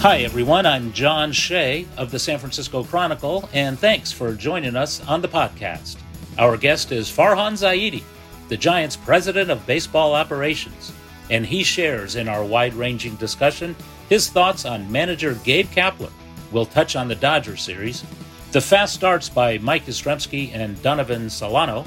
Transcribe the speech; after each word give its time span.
Hi, 0.00 0.18
everyone. 0.18 0.64
I'm 0.64 0.92
John 0.92 1.32
Shea 1.32 1.84
of 1.96 2.12
the 2.12 2.20
San 2.20 2.38
Francisco 2.38 2.84
Chronicle, 2.84 3.48
and 3.52 3.76
thanks 3.76 4.12
for 4.12 4.32
joining 4.32 4.76
us 4.76 5.04
on 5.08 5.20
the 5.20 5.26
podcast. 5.26 5.96
Our 6.38 6.56
guest 6.56 6.92
is 6.92 7.08
Farhan 7.08 7.54
Zaidi, 7.54 8.04
the 8.48 8.56
Giants' 8.56 8.94
president 8.94 9.50
of 9.50 9.66
baseball 9.66 10.14
operations, 10.14 10.92
and 11.30 11.44
he 11.44 11.64
shares 11.64 12.14
in 12.14 12.28
our 12.28 12.44
wide 12.44 12.74
ranging 12.74 13.16
discussion 13.16 13.74
his 14.08 14.28
thoughts 14.28 14.64
on 14.64 14.90
manager 14.90 15.34
Gabe 15.42 15.66
Kapler. 15.66 16.12
We'll 16.52 16.64
touch 16.64 16.94
on 16.94 17.08
the 17.08 17.16
Dodger 17.16 17.56
series, 17.56 18.04
the 18.52 18.60
fast 18.60 18.94
starts 18.94 19.28
by 19.28 19.58
Mike 19.58 19.86
Yastrzemski 19.86 20.54
and 20.54 20.80
Donovan 20.80 21.28
Solano, 21.28 21.84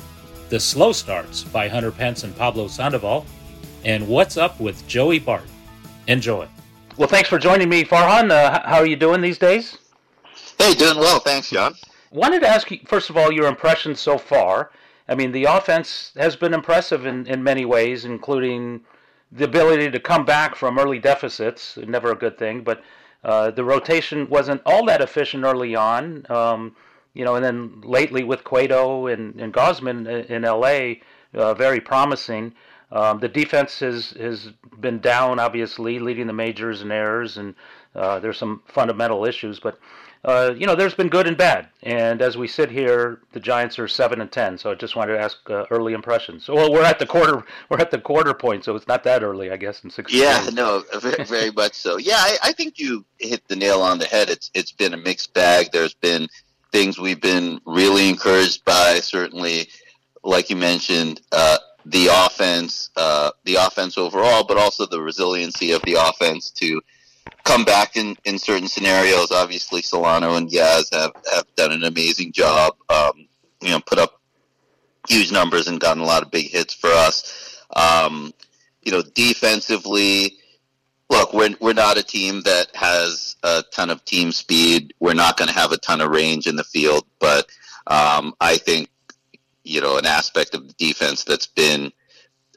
the 0.50 0.60
slow 0.60 0.92
starts 0.92 1.46
by 1.46 1.70
Hunter 1.70 1.94
Pence 1.94 2.26
and 2.26 2.36
Pablo 2.36 2.68
Sandoval, 2.68 3.26
and 3.86 4.06
what's 4.06 4.36
up 4.36 4.60
with 4.60 4.86
Joey 4.86 5.20
Bart. 5.20 5.48
Enjoy. 6.08 6.46
Well, 6.98 7.08
thanks 7.08 7.30
for 7.30 7.40
joining 7.40 7.70
me, 7.70 7.86
Farhan. 7.86 8.32
Uh, 8.32 8.68
how 8.68 8.80
are 8.80 8.86
you 8.86 8.98
doing 8.98 9.22
these 9.22 9.38
days? 9.38 9.78
Hey, 10.58 10.74
doing 10.74 10.98
well. 10.98 11.20
Thanks, 11.20 11.50
John. 11.50 11.74
Wanted 12.12 12.42
to 12.42 12.50
ask 12.50 12.70
you, 12.70 12.80
first 12.86 13.10
of 13.10 13.16
all, 13.16 13.32
your 13.32 13.48
impressions 13.48 14.02
so 14.02 14.18
far. 14.18 14.72
I 15.08 15.16
mean, 15.16 15.32
the 15.32 15.46
offense 15.46 16.12
has 16.18 16.36
been 16.36 16.54
impressive 16.54 17.06
in, 17.06 17.26
in 17.28 17.44
many 17.44 17.64
ways, 17.64 18.04
including 18.04 18.82
the 19.32 19.46
ability 19.46 19.90
to 19.90 20.00
come 20.02 20.26
back 20.26 20.56
from 20.56 20.78
early 20.78 21.00
deficits, 21.00 21.78
never 21.78 22.12
a 22.12 22.16
good 22.16 22.38
thing, 22.38 22.62
but 22.62 22.84
uh, 23.24 23.52
the 23.52 23.64
rotation 23.64 24.28
wasn't 24.30 24.62
all 24.66 24.86
that 24.86 25.02
efficient 25.02 25.46
early 25.46 25.76
on. 25.76 26.26
Um, 26.30 26.76
you 27.14 27.24
know, 27.24 27.36
and 27.36 27.44
then 27.44 27.82
lately 27.82 28.24
with 28.24 28.44
Cueto 28.44 29.08
and, 29.08 29.40
and 29.40 29.54
Gausman 29.54 30.08
in, 30.08 30.26
in 30.26 30.42
LA, 30.44 30.96
uh, 31.34 31.54
very 31.54 31.80
promising. 31.80 32.54
Um, 32.92 33.20
the 33.20 33.30
defense 33.30 33.80
has, 33.80 34.12
has 34.12 34.50
been 34.80 35.00
down, 35.00 35.40
obviously, 35.40 36.00
leading 36.00 36.28
the 36.28 36.34
majors 36.34 36.82
in 36.82 36.92
errors, 36.92 37.38
and 37.38 37.56
uh, 37.96 38.20
there's 38.20 38.38
some 38.38 38.62
fundamental 38.68 39.26
issues. 39.26 39.60
But 39.60 39.80
uh, 40.24 40.54
you 40.56 40.68
know, 40.68 40.76
there's 40.76 40.94
been 40.94 41.10
good 41.10 41.26
and 41.26 41.36
bad. 41.36 41.68
And 41.82 42.22
as 42.22 42.38
we 42.38 42.48
sit 42.48 42.70
here, 42.70 43.22
the 43.32 43.40
Giants 43.40 43.80
are 43.80 43.88
seven 43.88 44.22
and 44.22 44.32
ten. 44.32 44.58
So 44.58 44.72
I 44.72 44.76
just 44.76 44.96
wanted 44.96 45.14
to 45.14 45.20
ask 45.20 45.38
uh, 45.50 45.66
early 45.72 45.94
impressions. 45.94 46.48
Well, 46.48 46.72
we're 46.72 46.84
at 46.84 47.00
the 47.00 47.08
quarter, 47.08 47.44
we're 47.70 47.80
at 47.80 47.90
the 47.90 47.98
quarter 47.98 48.34
point, 48.34 48.64
so 48.64 48.76
it's 48.76 48.88
not 48.88 49.04
that 49.06 49.24
early, 49.24 49.52
I 49.52 49.58
guess, 49.58 49.84
in 49.84 49.90
six. 49.90 50.14
Yeah, 50.14 50.44
days. 50.44 50.54
no, 50.54 50.84
very, 51.00 51.24
very 51.24 51.52
much 51.52 51.74
so. 51.74 51.98
Yeah, 51.98 52.18
I, 52.18 52.38
I 52.44 52.52
think 52.52 52.78
you 52.78 53.04
hit 53.18 53.48
the 53.48 53.56
nail 53.56 53.82
on 53.82 53.98
the 53.98 54.06
head. 54.06 54.30
It's 54.30 54.52
it's 54.54 54.72
been 54.72 54.94
a 54.94 54.98
mixed 54.98 55.34
bag. 55.34 55.70
There's 55.72 55.96
been 55.96 56.28
things 56.72 57.00
we've 57.00 57.22
been 57.22 57.60
really 57.66 58.08
encouraged 58.08 58.64
by. 58.64 59.00
Certainly, 59.00 59.70
like 60.24 60.52
you 60.52 60.56
mentioned, 60.56 61.22
uh, 61.32 61.58
the 61.86 62.08
offense, 62.08 62.90
uh, 62.96 63.32
the 63.46 63.56
offense 63.56 63.98
overall, 63.98 64.44
but 64.44 64.58
also 64.58 64.86
the 64.86 65.02
resiliency 65.02 65.72
of 65.72 65.82
the 65.84 65.94
offense 65.94 66.52
to 66.52 66.82
come 67.44 67.66
back 67.66 67.96
in, 67.96 68.16
in 68.26 68.38
certain 68.38 68.68
scenarios. 68.68 69.32
Obviously, 69.32 69.82
Solano 69.82 70.36
and 70.36 70.50
Yaz 70.50 70.94
have, 70.94 71.12
have 71.34 71.46
done 71.56 71.72
an 71.72 71.84
amazing 71.84 72.32
job. 72.32 72.76
Um, 72.90 73.28
you 73.62 73.70
know, 73.70 73.80
put 73.80 74.00
up 74.00 74.20
huge 75.08 75.32
numbers 75.32 75.68
and 75.68 75.80
gotten 75.80 76.04
a 76.04 76.06
lot 76.06 76.24
of 76.24 76.32
big 76.32 76.50
hits 76.50 76.74
for 76.74 76.90
us. 76.90 77.64
Um, 77.76 78.34
you 78.84 78.92
know, 78.92 79.02
defensively, 79.14 80.38
look, 81.10 81.34
we're, 81.34 81.56
we're 81.60 81.74
not 81.74 81.98
a 81.98 82.04
team 82.04 82.42
that 82.42 82.68
has 82.76 83.36
a 83.44 83.64
ton 83.72 83.90
of 83.90 84.06
team 84.06 84.32
speed. 84.32 84.94
We're 85.00 85.14
not 85.14 85.38
going 85.38 85.48
to 85.48 85.54
have 85.54 85.72
a 85.72 85.78
ton 85.78 86.02
of 86.02 86.12
range 86.12 86.48
in 86.48 86.56
the 86.56 86.64
field, 86.64 87.06
but 87.20 87.48
um, 87.88 88.36
I 88.40 88.58
think, 88.58 88.90
you 89.64 89.82
know, 89.82 89.98
an 89.98 90.06
aspect 90.06 90.56
of 90.56 90.68
the 90.68 90.74
defense 90.74 91.24
that's 91.24 91.48
been 91.48 91.92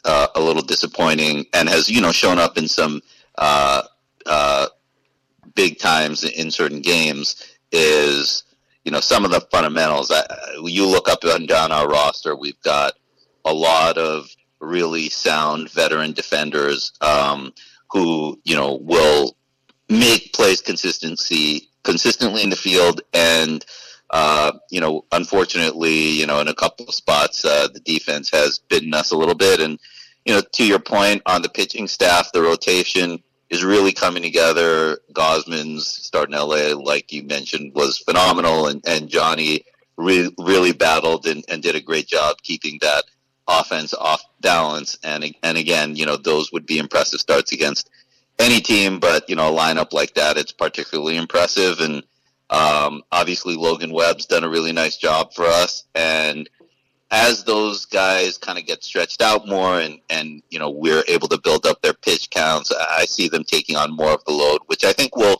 uh, 0.04 0.28
a 0.34 0.40
little 0.40 0.62
disappointing 0.62 1.46
and 1.52 1.68
has, 1.68 1.88
you 1.88 2.00
know, 2.00 2.12
shown 2.12 2.38
up 2.38 2.58
in 2.58 2.68
some 2.68 3.00
uh, 3.36 3.82
uh, 4.26 4.66
big 5.54 5.78
times 5.78 6.24
in 6.24 6.50
certain 6.50 6.80
games 6.80 7.56
is, 7.72 8.44
you 8.84 8.92
know, 8.92 9.00
some 9.00 9.24
of 9.24 9.30
the 9.30 9.40
fundamentals. 9.50 10.10
I, 10.10 10.24
you 10.64 10.86
look 10.86 11.08
up 11.08 11.24
and 11.24 11.48
down 11.48 11.72
our 11.72 11.88
roster, 11.88 12.36
we've 12.36 12.60
got 12.62 12.94
a 13.44 13.52
lot 13.52 13.98
of 13.98 14.28
really 14.60 15.08
sound 15.08 15.70
veteran 15.70 16.12
defenders 16.12 16.92
um, 17.00 17.52
who, 17.90 18.38
you 18.44 18.56
know, 18.56 18.76
will 18.76 19.36
make 19.88 20.32
plays 20.32 20.60
consistency 20.60 21.68
consistently 21.82 22.42
in 22.42 22.50
the 22.50 22.56
field 22.56 23.02
and 23.12 23.64
uh, 24.14 24.52
you 24.70 24.80
know, 24.80 25.04
unfortunately, 25.10 25.92
you 25.92 26.24
know, 26.24 26.38
in 26.38 26.46
a 26.46 26.54
couple 26.54 26.86
of 26.86 26.94
spots, 26.94 27.44
uh, 27.44 27.66
the 27.74 27.80
defense 27.80 28.30
has 28.30 28.60
bitten 28.60 28.94
us 28.94 29.10
a 29.10 29.16
little 29.16 29.34
bit. 29.34 29.58
And, 29.58 29.76
you 30.24 30.32
know, 30.32 30.40
to 30.40 30.64
your 30.64 30.78
point 30.78 31.20
on 31.26 31.42
the 31.42 31.48
pitching 31.48 31.88
staff, 31.88 32.30
the 32.30 32.40
rotation 32.40 33.20
is 33.50 33.64
really 33.64 33.90
coming 33.90 34.22
together. 34.22 35.00
Gausman's 35.12 35.88
starting 35.88 36.36
LA, 36.36 36.76
like 36.76 37.12
you 37.12 37.24
mentioned, 37.24 37.74
was 37.74 37.98
phenomenal. 37.98 38.68
And, 38.68 38.80
and 38.86 39.08
Johnny 39.08 39.64
re- 39.96 40.32
really 40.38 40.70
battled 40.70 41.26
and, 41.26 41.44
and 41.48 41.60
did 41.60 41.74
a 41.74 41.80
great 41.80 42.06
job 42.06 42.36
keeping 42.40 42.78
that 42.82 43.02
offense 43.48 43.94
off 43.94 44.22
balance. 44.40 44.96
And, 45.02 45.34
and 45.42 45.58
again, 45.58 45.96
you 45.96 46.06
know, 46.06 46.16
those 46.16 46.52
would 46.52 46.66
be 46.66 46.78
impressive 46.78 47.18
starts 47.18 47.50
against 47.50 47.90
any 48.38 48.60
team, 48.60 49.00
but, 49.00 49.28
you 49.28 49.34
know, 49.34 49.52
a 49.52 49.58
lineup 49.58 49.92
like 49.92 50.14
that, 50.14 50.36
it's 50.36 50.52
particularly 50.52 51.16
impressive. 51.16 51.80
And, 51.80 52.04
um, 52.54 53.02
obviously, 53.10 53.56
Logan 53.56 53.92
Webb's 53.92 54.26
done 54.26 54.44
a 54.44 54.48
really 54.48 54.70
nice 54.70 54.96
job 54.96 55.34
for 55.34 55.44
us, 55.44 55.84
and 55.96 56.48
as 57.10 57.42
those 57.42 57.84
guys 57.84 58.38
kind 58.38 58.60
of 58.60 58.64
get 58.64 58.84
stretched 58.84 59.20
out 59.20 59.48
more, 59.48 59.80
and 59.80 59.98
and 60.08 60.40
you 60.50 60.60
know 60.60 60.70
we're 60.70 61.02
able 61.08 61.26
to 61.28 61.40
build 61.40 61.66
up 61.66 61.82
their 61.82 61.94
pitch 61.94 62.30
counts, 62.30 62.70
I 62.72 63.06
see 63.06 63.28
them 63.28 63.42
taking 63.42 63.74
on 63.74 63.96
more 63.96 64.12
of 64.12 64.24
the 64.24 64.32
load, 64.32 64.60
which 64.66 64.84
I 64.84 64.92
think 64.92 65.16
will 65.16 65.36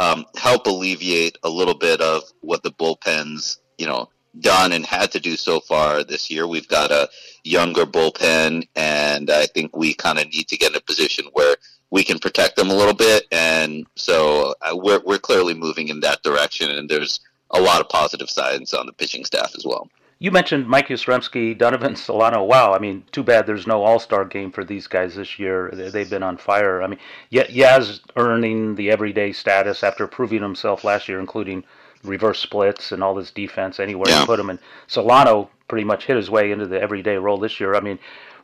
um, 0.00 0.26
help 0.36 0.66
alleviate 0.66 1.38
a 1.44 1.48
little 1.48 1.78
bit 1.78 2.00
of 2.00 2.24
what 2.40 2.64
the 2.64 2.72
bullpens 2.72 3.58
you 3.78 3.86
know 3.86 4.08
done 4.40 4.72
and 4.72 4.84
had 4.84 5.12
to 5.12 5.20
do 5.20 5.36
so 5.36 5.60
far 5.60 6.02
this 6.02 6.32
year. 6.32 6.48
We've 6.48 6.68
got 6.68 6.90
a 6.90 7.08
younger 7.44 7.86
bullpen, 7.86 8.66
and 8.74 9.30
I 9.30 9.46
think 9.46 9.76
we 9.76 9.94
kind 9.94 10.18
of 10.18 10.26
need 10.26 10.48
to 10.48 10.56
get 10.56 10.72
in 10.72 10.78
a 10.78 10.80
position 10.80 11.26
where 11.32 11.54
we 11.90 12.04
can 12.04 12.18
protect 12.18 12.56
them 12.56 12.70
a 12.70 12.74
little 12.74 12.94
bit. 12.94 13.26
And 13.32 13.86
so 13.96 14.54
uh, 14.62 14.76
we're, 14.76 15.00
we're 15.04 15.18
clearly 15.18 15.54
moving 15.54 15.88
in 15.88 16.00
that 16.00 16.22
direction. 16.22 16.70
And 16.70 16.88
there's 16.88 17.20
a 17.50 17.60
lot 17.60 17.80
of 17.80 17.88
positive 17.88 18.30
signs 18.30 18.72
on 18.74 18.86
the 18.86 18.92
pitching 18.92 19.24
staff 19.24 19.52
as 19.56 19.64
well. 19.66 19.88
You 20.22 20.30
mentioned 20.30 20.68
Mike 20.68 20.88
Yastrzemski, 20.88 21.56
Donovan 21.56 21.96
Solano. 21.96 22.44
Wow, 22.44 22.74
I 22.74 22.78
mean, 22.78 23.04
too 23.10 23.22
bad 23.22 23.46
there's 23.46 23.66
no 23.66 23.82
All 23.82 23.98
Star 23.98 24.26
game 24.26 24.52
for 24.52 24.62
these 24.64 24.86
guys 24.86 25.14
this 25.14 25.38
year. 25.38 25.70
They- 25.72 25.88
They've 25.88 26.10
been 26.10 26.22
on 26.22 26.36
fire. 26.36 26.82
I 26.82 26.86
mean, 26.88 26.98
Yaz 27.32 28.00
earning 28.16 28.74
the 28.74 28.90
everyday 28.90 29.32
status 29.32 29.82
after 29.82 30.06
proving 30.06 30.42
himself 30.42 30.84
last 30.84 31.08
year, 31.08 31.18
including 31.20 31.64
reverse 32.04 32.38
splits 32.38 32.92
and 32.92 33.02
all 33.02 33.14
this 33.14 33.30
defense 33.30 33.80
anywhere 33.80 34.10
Yeah. 34.10 34.20
you 34.20 34.26
put 34.26 34.38
him. 34.40 34.50
And 34.50 34.58
Solano 34.88 35.48
pretty 35.68 35.84
much 35.84 36.04
hit 36.06 36.16
his 36.16 36.30
way 36.30 36.50
into 36.52 36.66
the 36.66 36.80
everyday 36.80 37.16
role 37.16 37.38
this 37.38 37.58
year. 37.58 37.74
I 37.74 37.80
mean, 37.80 37.98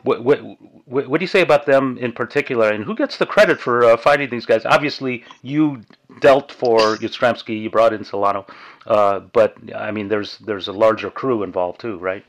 what, 0.07 0.25
what, 0.87 1.09
what, 1.09 1.19
do 1.19 1.25
you 1.25 1.29
say 1.29 1.43
about 1.43 1.67
them 1.67 1.99
in 1.99 2.13
particular, 2.13 2.71
and 2.71 2.85
who 2.85 2.95
gets 2.95 3.19
the 3.19 3.27
credit 3.27 3.61
for 3.61 3.85
uh, 3.85 3.97
fighting 3.97 4.31
these 4.31 4.47
guys? 4.47 4.65
Obviously, 4.65 5.25
you 5.43 5.83
dealt 6.21 6.53
for 6.53 6.97
Yastrzemski, 6.99 7.61
you 7.61 7.71
brought 7.71 7.93
in 7.93 8.05
Solano, 8.05 8.47
uh, 8.87 9.21
but 9.21 9.57
I 9.75 9.91
mean, 9.91 10.09
there's 10.09 10.39
there's 10.39 10.69
a 10.69 10.73
larger 10.73 11.11
crew 11.11 11.43
involved 11.43 11.81
too, 11.81 11.99
right? 11.99 12.25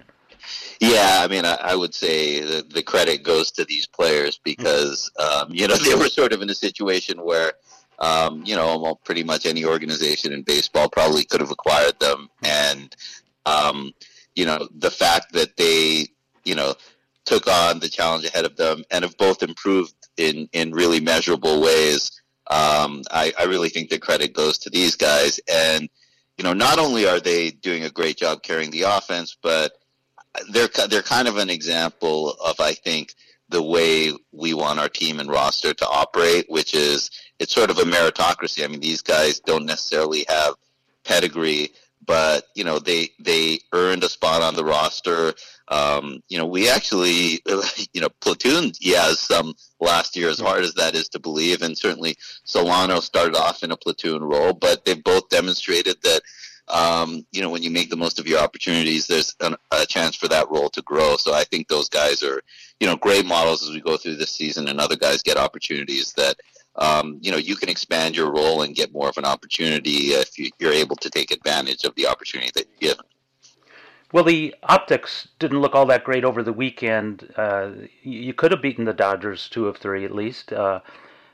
Yeah, 0.80 1.22
I 1.24 1.28
mean, 1.28 1.46
I, 1.46 1.58
I 1.62 1.76
would 1.76 1.94
say 1.94 2.42
the, 2.42 2.64
the 2.64 2.84
credit 2.84 3.24
goes 3.24 3.52
to 3.52 3.66
these 3.66 3.86
players 3.86 4.40
because, 4.44 5.12
um, 5.20 5.50
you 5.52 5.68
know, 5.68 5.76
they 5.84 5.96
were 5.96 6.10
sort 6.10 6.34
of 6.34 6.42
in 6.42 6.50
a 6.50 6.56
situation 6.56 7.24
where, 7.24 7.54
um, 8.00 8.44
you 8.46 8.56
know, 8.56 8.96
pretty 9.04 9.24
much 9.24 9.46
any 9.46 9.66
organization 9.66 10.32
in 10.32 10.44
baseball 10.44 10.90
probably 10.90 11.26
could 11.26 11.42
have 11.42 11.52
acquired 11.52 12.00
them. 12.00 12.30
And, 12.44 12.96
um, 13.46 13.94
you 14.36 14.46
know, 14.46 14.68
the 14.78 14.92
fact 14.92 15.34
that 15.34 15.58
they, 15.58 16.08
you 16.44 16.56
know, 16.56 16.76
took 17.28 17.46
on 17.48 17.80
the 17.80 17.90
challenge 17.90 18.26
ahead 18.26 18.46
of 18.46 18.56
them 18.56 18.84
and 18.90 19.04
have 19.04 19.18
both 19.18 19.44
improved 19.44 19.94
in, 20.16 20.48
in 20.54 20.72
really 20.72 21.02
measurable 21.02 21.62
ways. 21.62 22.22
Um, 22.50 23.04
I, 23.12 23.34
I 23.38 23.44
really 23.44 23.70
think 23.70 23.90
the 23.90 24.00
credit 24.00 24.34
goes 24.34 24.58
to 24.60 24.70
these 24.70 24.96
guys. 24.96 25.40
And, 25.52 25.90
you 26.38 26.44
know, 26.46 26.54
not 26.54 26.80
only 26.80 27.06
are 27.06 27.20
they 27.20 27.52
doing 27.52 27.84
a 27.84 27.90
great 27.90 28.18
job 28.18 28.42
carrying 28.44 28.72
the 28.72 28.84
offense, 28.84 29.38
but 29.44 29.74
they're 30.52 30.70
they're 30.90 31.02
kind 31.02 31.28
of 31.28 31.38
an 31.38 31.50
example 31.50 32.32
of 32.46 32.60
I 32.60 32.74
think 32.74 33.14
the 33.50 33.64
way 33.64 34.14
we 34.32 34.54
want 34.54 34.80
our 34.80 34.90
team 34.90 35.20
and 35.20 35.30
roster 35.30 35.74
to 35.74 35.88
operate, 35.88 36.46
which 36.48 36.74
is 36.74 37.10
it's 37.40 37.54
sort 37.54 37.70
of 37.70 37.78
a 37.80 37.84
meritocracy. 37.84 38.64
I 38.64 38.68
mean, 38.68 38.80
these 38.80 39.02
guys 39.02 39.40
don't 39.40 39.66
necessarily 39.66 40.26
have 40.30 40.54
pedigree, 41.04 41.74
but 42.07 42.48
you 42.56 42.63
know 42.63 42.80
they 42.80 43.09
they 43.19 43.59
earned 43.74 44.04
a 44.04 44.09
spot 44.09 44.42
on 44.42 44.56
the 44.56 44.65
roster. 44.65 45.33
Um, 45.69 46.24
you 46.30 46.38
know, 46.38 46.45
we 46.45 46.69
actually, 46.69 47.42
you 47.94 48.00
know, 48.00 48.07
platoon 48.21 48.71
he 48.80 48.92
has 48.92 49.19
some 49.19 49.54
last 49.81 50.15
year, 50.15 50.30
as 50.30 50.39
hard 50.39 50.63
as 50.63 50.74
that 50.75 50.95
is 50.95 51.09
to 51.09 51.19
believe, 51.19 51.62
and 51.62 51.77
certainly 51.77 52.15
Solano 52.45 53.01
started 53.01 53.36
off 53.36 53.63
in 53.63 53.71
a 53.71 53.77
platoon 53.77 54.24
role, 54.24 54.54
but 54.54 54.86
they've 54.86 55.04
both 55.04 55.27
demonstrated 55.30 55.98
that 56.04 56.21
um, 56.69 57.25
you 57.31 57.42
know, 57.42 57.50
when 57.50 57.63
you 57.63 57.71
make 57.71 57.89
the 57.89 57.95
most 57.95 58.19
of 58.19 58.27
your 58.27 58.39
opportunities, 58.39 59.07
there's 59.07 59.36
an, 59.39 59.56
a 59.71 59.86
chance 59.86 60.15
for 60.15 60.27
that 60.27 60.50
role 60.50 60.69
to 60.69 60.81
grow. 60.81 61.15
So 61.15 61.33
I 61.33 61.44
think 61.45 61.68
those 61.68 61.88
guys 61.88 62.24
are, 62.24 62.42
you 62.80 62.88
know, 62.88 62.98
great 62.98 63.25
models 63.25 63.63
as 63.63 63.71
we 63.71 63.80
go 63.81 63.95
through 63.95 64.18
this 64.18 64.31
season, 64.31 64.68
and 64.68 64.80
other 64.80 64.98
guys 64.98 65.24
get 65.24 65.38
opportunities 65.38 66.13
that, 66.18 66.36
um, 66.78 67.18
you 67.22 67.32
know, 67.32 67.38
you 67.38 67.56
can 67.56 67.70
expand 67.70 68.16
your 68.16 68.32
role 68.32 68.62
and 68.62 68.76
get 68.76 68.94
more 68.94 69.10
of 69.10 69.18
an 69.18 69.26
opportunity 69.26 70.12
if 70.14 70.38
you, 70.38 70.52
are 70.62 70.72
able 70.72 70.96
to 70.98 71.10
take 71.10 71.32
advantage 71.32 71.84
of 71.84 71.96
the 71.96 72.08
opportunity 72.08 72.52
that 72.54 72.68
you're 72.80 72.92
given. 72.92 73.06
Well, 74.14 74.24
the 74.24 74.56
optics 74.64 75.28
didn't 75.40 75.60
look 75.60 75.76
all 75.76 75.86
that 75.88 76.04
great 76.04 76.24
over 76.24 76.42
the 76.42 76.54
weekend. 76.54 77.34
Uh, 77.36 77.72
you 78.04 78.34
could 78.34 78.52
have 78.52 78.62
beaten 78.62 78.86
the 78.86 78.94
Dodgers 78.94 79.50
two 79.50 79.68
of 79.68 79.78
three 79.78 80.06
at 80.06 80.16
least. 80.16 80.54
Uh, 80.54 80.80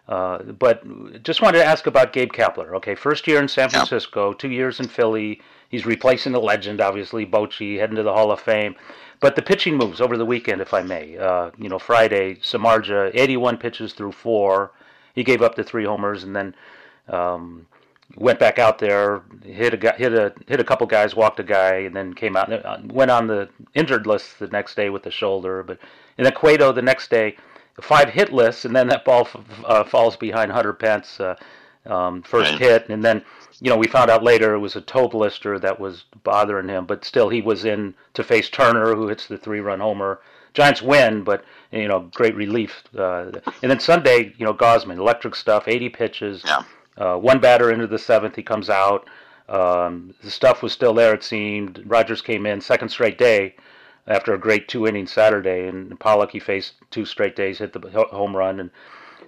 uh, 0.07 0.40
but 0.44 1.24
just 1.24 1.42
wanted 1.42 1.60
to 1.60 1.66
ask 1.66 1.88
about 1.88 2.13
Gabe 2.13 2.31
Kapler. 2.31 2.75
Okay, 2.75 2.95
first 2.95 3.28
year 3.28 3.40
in 3.40 3.48
San 3.48 3.69
Francisco, 3.69 4.30
yeah. 4.30 4.36
two 4.38 4.50
years 4.50 4.80
in 4.80 4.88
Philly. 4.88 5.40
He's 5.69 5.86
replacing 5.86 6.34
the 6.34 6.42
legend, 6.42 6.81
obviously, 6.81 7.25
Bochy, 7.25 7.80
heading 7.80 7.95
to 7.95 8.04
the 8.04 8.13
Hall 8.13 8.31
of 8.31 8.40
Fame. 8.40 8.75
But 9.19 9.36
the 9.36 9.42
pitching 9.42 9.78
moves 9.78 10.01
over 10.01 10.18
the 10.18 10.25
weekend, 10.25 10.62
if 10.62 10.74
I 10.74 10.81
may. 10.81 11.18
Uh, 11.18 11.51
you 11.57 11.69
know, 11.69 11.80
Friday, 11.80 12.36
Samardzija, 12.36 13.12
81 13.13 13.57
pitches 13.57 13.94
through 13.94 14.12
four. 14.12 14.72
He 15.13 15.24
gave 15.24 15.42
up 15.42 15.56
the 15.56 15.63
three 15.63 15.86
homers 15.86 16.24
and 16.24 16.36
then 16.36 16.56
um, 17.10 17.68
went 18.15 18.39
back 18.39 18.60
out 18.60 18.80
there, 18.80 19.21
hit 19.44 19.74
a 19.74 19.77
guy, 19.77 19.95
hit 19.98 20.13
a 20.13 20.33
hit 20.48 20.60
a 20.60 20.63
couple 20.63 20.88
guys, 20.88 21.15
walked 21.15 21.39
a 21.39 21.44
guy, 21.44 21.75
and 21.77 21.95
then 21.95 22.13
came 22.13 22.36
out 22.36 22.51
and 22.51 22.65
uh, 22.65 22.77
went 22.86 23.12
on 23.12 23.27
the 23.27 23.50
injured 23.74 24.07
list 24.07 24.39
the 24.39 24.48
next 24.48 24.75
day 24.75 24.89
with 24.89 25.04
the 25.04 25.12
shoulder. 25.12 25.63
But 25.63 25.80
in 26.18 26.24
then 26.24 26.33
Cueto 26.33 26.71
the 26.71 26.81
next 26.81 27.10
day 27.10 27.36
five 27.81 28.10
hit 28.10 28.31
lists, 28.31 28.65
and 28.65 28.75
then 28.75 28.88
that 28.88 29.06
ball 29.06 29.21
f- 29.21 29.65
uh, 29.65 29.83
falls 29.83 30.15
behind 30.15 30.51
Hunter 30.51 30.74
Pence, 30.74 31.19
uh, 31.19 31.36
um, 31.86 32.21
first 32.21 32.51
right. 32.51 32.59
hit, 32.59 32.89
and 32.89 33.04
then 33.04 33.24
you 33.59 33.69
know 33.69 33.77
we 33.77 33.88
found 33.88 34.09
out 34.09 34.24
later 34.24 34.54
it 34.54 34.59
was 34.59 34.75
a 34.75 34.81
toe 34.81 35.07
blister 35.07 35.59
that 35.59 35.80
was 35.80 36.06
bothering 36.24 36.69
him, 36.69 36.86
but 36.86 37.04
still 37.06 37.30
he 37.30 37.42
was 37.42 37.66
in 37.66 37.94
to 38.13 38.24
face 38.24 38.50
Turner, 38.50 38.95
who 38.95 39.07
hits 39.07 39.27
the 39.27 39.38
three-run 39.38 39.80
homer. 39.80 40.19
Giants 40.53 40.81
win, 40.81 41.23
but 41.23 41.44
you 41.71 41.88
know 41.88 42.09
great 42.13 42.35
relief. 42.35 42.83
Uh, 42.97 43.31
and 43.61 43.71
then 43.71 43.79
Sunday, 43.79 44.33
you 44.38 44.45
know 44.45 44.53
Gausman, 44.53 44.97
electric 44.97 45.35
stuff, 45.35 45.67
80 45.67 45.89
pitches, 45.89 46.44
yeah. 46.45 46.63
uh, 46.97 47.17
one 47.17 47.39
batter 47.39 47.71
into 47.71 47.88
the 47.88 48.00
seventh, 48.00 48.35
he 48.35 48.44
comes 48.44 48.69
out. 48.69 49.07
Um, 49.50 50.13
the 50.23 50.31
stuff 50.31 50.63
was 50.63 50.71
still 50.71 50.94
there, 50.94 51.13
it 51.13 51.23
seemed. 51.23 51.83
Rogers 51.85 52.21
came 52.21 52.45
in 52.45 52.61
second 52.61 52.89
straight 52.89 53.17
day 53.17 53.55
after 54.07 54.33
a 54.33 54.39
great 54.39 54.67
two 54.67 54.88
inning 54.88 55.07
Saturday. 55.07 55.67
And 55.67 56.00
Pollock, 56.00 56.31
he 56.31 56.39
faced 56.39 56.73
two 56.91 57.06
straight 57.06 57.35
days, 57.35 57.59
hit 57.59 57.73
the 57.73 57.89
home 58.11 58.35
run, 58.35 58.59
and 58.59 58.69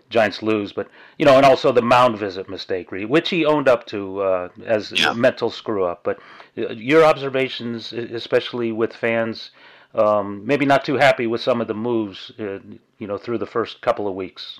Giants 0.10 0.42
lose. 0.42 0.74
But 0.74 0.88
you 1.18 1.25
know, 1.25 1.38
and 1.38 1.45
also 1.45 1.71
the 1.71 1.81
mound 1.81 2.18
visit 2.18 2.50
mistake, 2.50 2.92
which 2.92 3.30
he 3.30 3.45
owned 3.45 3.68
up 3.68 3.86
to 3.88 4.21
uh, 4.21 4.50
as 4.66 4.92
yeah. 4.92 5.12
a 5.12 5.13
mental 5.13 5.50
screw 5.50 5.86
up. 5.86 6.01
But 6.04 6.19
uh, 6.57 6.69
your 6.74 7.04
observations, 7.04 7.94
especially 7.94 8.71
with 8.71 8.94
fans, 8.94 9.51
um, 9.95 10.45
maybe 10.45 10.65
not 10.65 10.86
too 10.86 10.95
happy 10.95 11.27
with 11.27 11.42
some 11.42 11.62
of 11.62 11.68
the 11.68 11.74
moves, 11.74 12.31
uh, 12.39 12.59
you 13.00 13.07
know, 13.07 13.18
through 13.18 13.38
the 13.38 13.45
first 13.45 13.81
couple 13.81 14.07
of 14.07 14.15
weeks. 14.15 14.59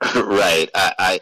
right. 0.14 0.70
I, 0.74 0.94
I 0.98 1.20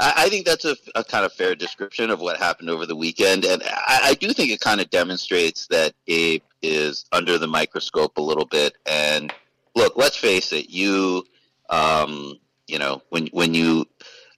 I, 0.00 0.28
think 0.28 0.46
that's 0.46 0.64
a, 0.64 0.76
a, 0.94 1.02
kind 1.02 1.24
of 1.24 1.32
fair 1.32 1.56
description 1.56 2.10
of 2.10 2.20
what 2.20 2.38
happened 2.38 2.70
over 2.70 2.86
the 2.86 2.94
weekend, 2.94 3.44
and 3.44 3.62
I, 3.64 4.00
I, 4.04 4.14
do 4.14 4.32
think 4.32 4.52
it 4.52 4.60
kind 4.60 4.80
of 4.80 4.90
demonstrates 4.90 5.66
that 5.68 5.92
Gabe 6.06 6.42
is 6.62 7.04
under 7.10 7.36
the 7.36 7.48
microscope 7.48 8.16
a 8.16 8.22
little 8.22 8.44
bit. 8.44 8.76
And 8.86 9.32
look, 9.74 9.96
let's 9.96 10.16
face 10.16 10.52
it, 10.52 10.70
you, 10.70 11.26
um, 11.68 12.38
you 12.68 12.78
know, 12.78 13.02
when 13.08 13.26
when 13.28 13.54
you 13.54 13.86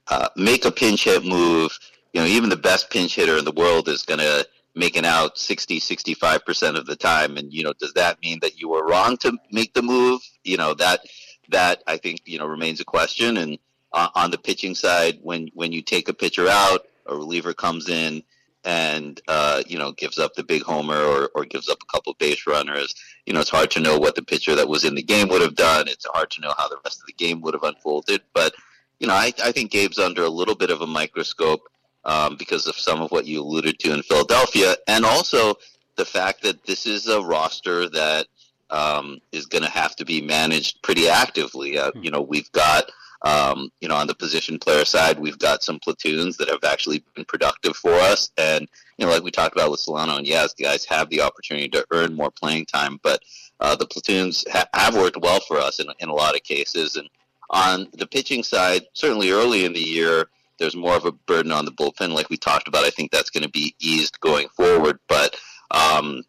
uh, 0.07 0.29
make 0.35 0.65
a 0.65 0.71
pinch 0.71 1.03
hit 1.03 1.23
move, 1.23 1.77
you 2.13 2.21
know, 2.21 2.27
even 2.27 2.49
the 2.49 2.55
best 2.55 2.89
pinch 2.89 3.15
hitter 3.15 3.37
in 3.37 3.45
the 3.45 3.51
world 3.51 3.87
is 3.87 4.01
going 4.01 4.19
to 4.19 4.47
make 4.75 4.95
an 4.95 5.05
out 5.05 5.37
60 5.37 5.79
65% 5.79 6.77
of 6.77 6.85
the 6.85 6.95
time 6.95 7.37
and 7.37 7.51
you 7.51 7.63
know 7.63 7.73
does 7.79 7.93
that 7.93 8.21
mean 8.21 8.39
that 8.41 8.59
you 8.59 8.69
were 8.69 8.85
wrong 8.85 9.17
to 9.17 9.37
make 9.51 9.73
the 9.73 9.81
move 9.81 10.21
you 10.43 10.55
know 10.55 10.73
that 10.73 11.01
that 11.49 11.83
i 11.87 11.97
think 11.97 12.21
you 12.25 12.39
know 12.39 12.45
remains 12.45 12.79
a 12.79 12.85
question 12.85 13.35
and 13.35 13.59
uh, 13.93 14.09
on 14.15 14.31
the 14.31 14.37
pitching 14.37 14.75
side, 14.75 15.19
when 15.21 15.49
when 15.53 15.71
you 15.71 15.81
take 15.81 16.07
a 16.07 16.13
pitcher 16.13 16.47
out, 16.47 16.87
a 17.07 17.15
reliever 17.15 17.53
comes 17.53 17.89
in 17.89 18.23
and 18.63 19.21
uh, 19.27 19.63
you 19.67 19.77
know 19.77 19.91
gives 19.91 20.17
up 20.17 20.33
the 20.35 20.43
big 20.43 20.61
homer 20.61 20.97
or, 20.97 21.29
or 21.35 21.45
gives 21.45 21.67
up 21.69 21.79
a 21.81 21.91
couple 21.91 22.13
base 22.19 22.47
runners. 22.47 22.93
You 23.25 23.33
know, 23.33 23.41
it's 23.41 23.49
hard 23.49 23.71
to 23.71 23.79
know 23.79 23.97
what 23.97 24.15
the 24.15 24.21
pitcher 24.21 24.55
that 24.55 24.67
was 24.67 24.85
in 24.85 24.95
the 24.95 25.03
game 25.03 25.27
would 25.29 25.41
have 25.41 25.55
done. 25.55 25.87
It's 25.87 26.05
hard 26.05 26.31
to 26.31 26.41
know 26.41 26.53
how 26.57 26.67
the 26.67 26.79
rest 26.85 27.01
of 27.01 27.07
the 27.07 27.13
game 27.13 27.41
would 27.41 27.53
have 27.53 27.63
unfolded. 27.63 28.21
But 28.33 28.53
you 28.99 29.07
know, 29.07 29.13
I, 29.13 29.33
I 29.43 29.51
think 29.51 29.71
Gabe's 29.71 29.99
under 29.99 30.23
a 30.23 30.29
little 30.29 30.55
bit 30.55 30.69
of 30.69 30.81
a 30.81 30.87
microscope 30.87 31.63
um, 32.05 32.35
because 32.37 32.67
of 32.67 32.75
some 32.75 33.01
of 33.01 33.11
what 33.11 33.25
you 33.25 33.41
alluded 33.41 33.79
to 33.79 33.93
in 33.93 34.03
Philadelphia, 34.03 34.75
and 34.87 35.05
also 35.05 35.55
the 35.95 36.05
fact 36.05 36.41
that 36.43 36.63
this 36.65 36.85
is 36.85 37.07
a 37.07 37.21
roster 37.21 37.89
that 37.89 38.27
um, 38.69 39.19
is 39.31 39.45
going 39.45 39.63
to 39.63 39.69
have 39.69 39.95
to 39.97 40.05
be 40.05 40.21
managed 40.21 40.81
pretty 40.81 41.07
actively. 41.07 41.77
Uh, 41.77 41.91
you 41.95 42.09
know, 42.09 42.21
we've 42.21 42.51
got 42.53 42.89
um, 43.23 43.71
you 43.81 43.87
know, 43.87 43.95
on 43.95 44.07
the 44.07 44.15
position 44.15 44.57
player 44.57 44.83
side, 44.83 45.19
we've 45.19 45.37
got 45.37 45.63
some 45.63 45.79
platoons 45.79 46.37
that 46.37 46.49
have 46.49 46.63
actually 46.63 47.03
been 47.15 47.25
productive 47.25 47.75
for 47.75 47.93
us. 47.93 48.31
And, 48.37 48.67
you 48.97 49.05
know, 49.05 49.11
like 49.11 49.23
we 49.23 49.31
talked 49.31 49.55
about 49.55 49.69
with 49.69 49.79
Solano 49.79 50.17
and 50.17 50.25
Yaz, 50.25 50.59
guys 50.59 50.85
have 50.85 51.09
the 51.09 51.21
opportunity 51.21 51.69
to 51.69 51.85
earn 51.91 52.15
more 52.15 52.31
playing 52.31 52.65
time. 52.65 52.99
But 53.03 53.21
uh, 53.59 53.75
the 53.75 53.85
platoons 53.85 54.43
ha- 54.51 54.67
have 54.73 54.95
worked 54.95 55.17
well 55.21 55.39
for 55.41 55.57
us 55.57 55.79
in, 55.79 55.87
in 55.99 56.09
a 56.09 56.13
lot 56.13 56.35
of 56.35 56.43
cases. 56.43 56.95
And 56.95 57.07
on 57.51 57.87
the 57.93 58.07
pitching 58.07 58.41
side, 58.41 58.83
certainly 58.93 59.29
early 59.29 59.65
in 59.65 59.73
the 59.73 59.79
year, 59.79 60.29
there's 60.61 60.75
more 60.75 60.95
of 60.95 61.05
a 61.05 61.11
burden 61.11 61.51
on 61.51 61.65
the 61.65 61.71
bullpen, 61.71 62.13
like 62.13 62.29
we 62.29 62.37
talked 62.37 62.67
about. 62.67 62.85
I 62.85 62.91
think 62.91 63.11
that's 63.11 63.31
going 63.31 63.43
to 63.43 63.49
be 63.49 63.75
eased 63.79 64.19
going 64.19 64.47
forward. 64.49 64.99
But, 65.07 65.35
um, 65.71 66.23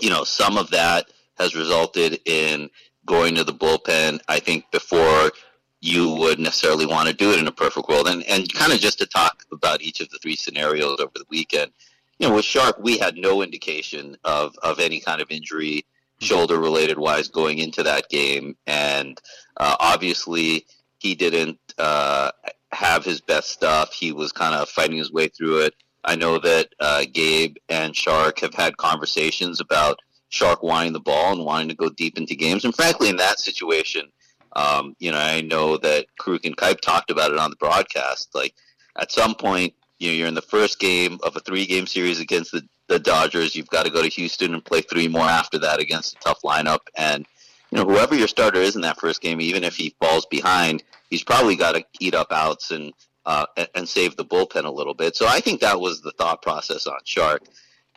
you 0.00 0.08
know, 0.08 0.22
some 0.22 0.56
of 0.56 0.70
that 0.70 1.06
has 1.36 1.56
resulted 1.56 2.20
in 2.24 2.70
going 3.04 3.34
to 3.34 3.44
the 3.44 3.52
bullpen, 3.52 4.20
I 4.28 4.38
think, 4.38 4.70
before 4.70 5.32
you 5.80 6.14
would 6.14 6.38
necessarily 6.38 6.86
want 6.86 7.08
to 7.08 7.14
do 7.14 7.32
it 7.32 7.40
in 7.40 7.48
a 7.48 7.52
perfect 7.52 7.88
world. 7.88 8.08
And 8.08 8.22
and 8.24 8.50
kind 8.54 8.72
of 8.72 8.78
just 8.78 8.98
to 8.98 9.06
talk 9.06 9.42
about 9.52 9.82
each 9.82 10.00
of 10.00 10.08
the 10.10 10.18
three 10.18 10.36
scenarios 10.36 11.00
over 11.00 11.12
the 11.14 11.26
weekend, 11.28 11.72
you 12.18 12.28
know, 12.28 12.34
with 12.36 12.44
Shark, 12.44 12.78
we 12.78 12.98
had 12.98 13.16
no 13.16 13.42
indication 13.42 14.16
of 14.24 14.56
of 14.62 14.78
any 14.78 15.00
kind 15.00 15.20
of 15.20 15.30
injury, 15.30 15.84
shoulder 16.20 16.58
related 16.58 16.98
wise, 16.98 17.28
going 17.28 17.58
into 17.58 17.82
that 17.82 18.08
game, 18.08 18.56
and 18.66 19.20
uh, 19.56 19.76
obviously 19.80 20.66
he 20.98 21.14
didn't 21.14 21.58
uh, 21.78 22.30
have 22.76 23.04
his 23.04 23.20
best 23.20 23.50
stuff. 23.50 23.92
He 23.92 24.12
was 24.12 24.32
kind 24.32 24.54
of 24.54 24.68
fighting 24.68 24.98
his 24.98 25.12
way 25.12 25.28
through 25.28 25.60
it. 25.60 25.74
I 26.04 26.14
know 26.14 26.38
that 26.38 26.68
uh, 26.78 27.04
Gabe 27.12 27.56
and 27.68 27.96
Shark 27.96 28.38
have 28.40 28.54
had 28.54 28.76
conversations 28.76 29.60
about 29.60 29.98
Shark 30.28 30.62
wanting 30.62 30.92
the 30.92 31.00
ball 31.00 31.32
and 31.32 31.44
wanting 31.44 31.68
to 31.68 31.74
go 31.74 31.88
deep 31.88 32.18
into 32.18 32.36
games, 32.36 32.64
and 32.64 32.74
frankly, 32.74 33.08
in 33.08 33.16
that 33.16 33.40
situation 33.40 34.10
um, 34.56 34.96
you 34.98 35.12
know, 35.12 35.18
I 35.18 35.42
know 35.42 35.76
that 35.76 36.06
Kruk 36.18 36.46
and 36.46 36.56
Kuip 36.56 36.80
talked 36.80 37.10
about 37.10 37.30
it 37.30 37.38
on 37.38 37.50
the 37.50 37.56
broadcast. 37.56 38.34
Like 38.34 38.54
at 38.96 39.12
some 39.12 39.34
point, 39.34 39.74
you 39.98 40.08
know, 40.08 40.14
you're 40.14 40.28
in 40.28 40.34
the 40.34 40.42
first 40.42 40.80
game 40.80 41.18
of 41.22 41.36
a 41.36 41.40
three-game 41.40 41.86
series 41.86 42.20
against 42.20 42.52
the, 42.52 42.62
the 42.88 42.98
Dodgers. 42.98 43.54
You've 43.54 43.68
got 43.68 43.84
to 43.84 43.92
go 43.92 44.02
to 44.02 44.08
Houston 44.08 44.54
and 44.54 44.64
play 44.64 44.80
three 44.80 45.08
more 45.08 45.26
after 45.26 45.58
that 45.58 45.78
against 45.78 46.14
a 46.14 46.20
tough 46.20 46.40
lineup. 46.42 46.80
And 46.96 47.26
you 47.70 47.78
know, 47.78 47.84
whoever 47.84 48.14
your 48.14 48.28
starter 48.28 48.60
is 48.60 48.76
in 48.76 48.82
that 48.82 49.00
first 49.00 49.20
game, 49.20 49.40
even 49.40 49.64
if 49.64 49.76
he 49.76 49.94
falls 50.00 50.26
behind, 50.26 50.82
he's 51.10 51.24
probably 51.24 51.56
got 51.56 51.72
to 51.72 51.84
eat 52.00 52.14
up 52.14 52.32
outs 52.32 52.70
and 52.70 52.92
uh, 53.24 53.46
and 53.74 53.88
save 53.88 54.16
the 54.16 54.24
bullpen 54.24 54.64
a 54.64 54.70
little 54.70 54.94
bit. 54.94 55.16
So 55.16 55.26
I 55.26 55.40
think 55.40 55.60
that 55.60 55.80
was 55.80 56.00
the 56.00 56.12
thought 56.12 56.42
process 56.42 56.86
on 56.86 56.98
Shark. 57.04 57.42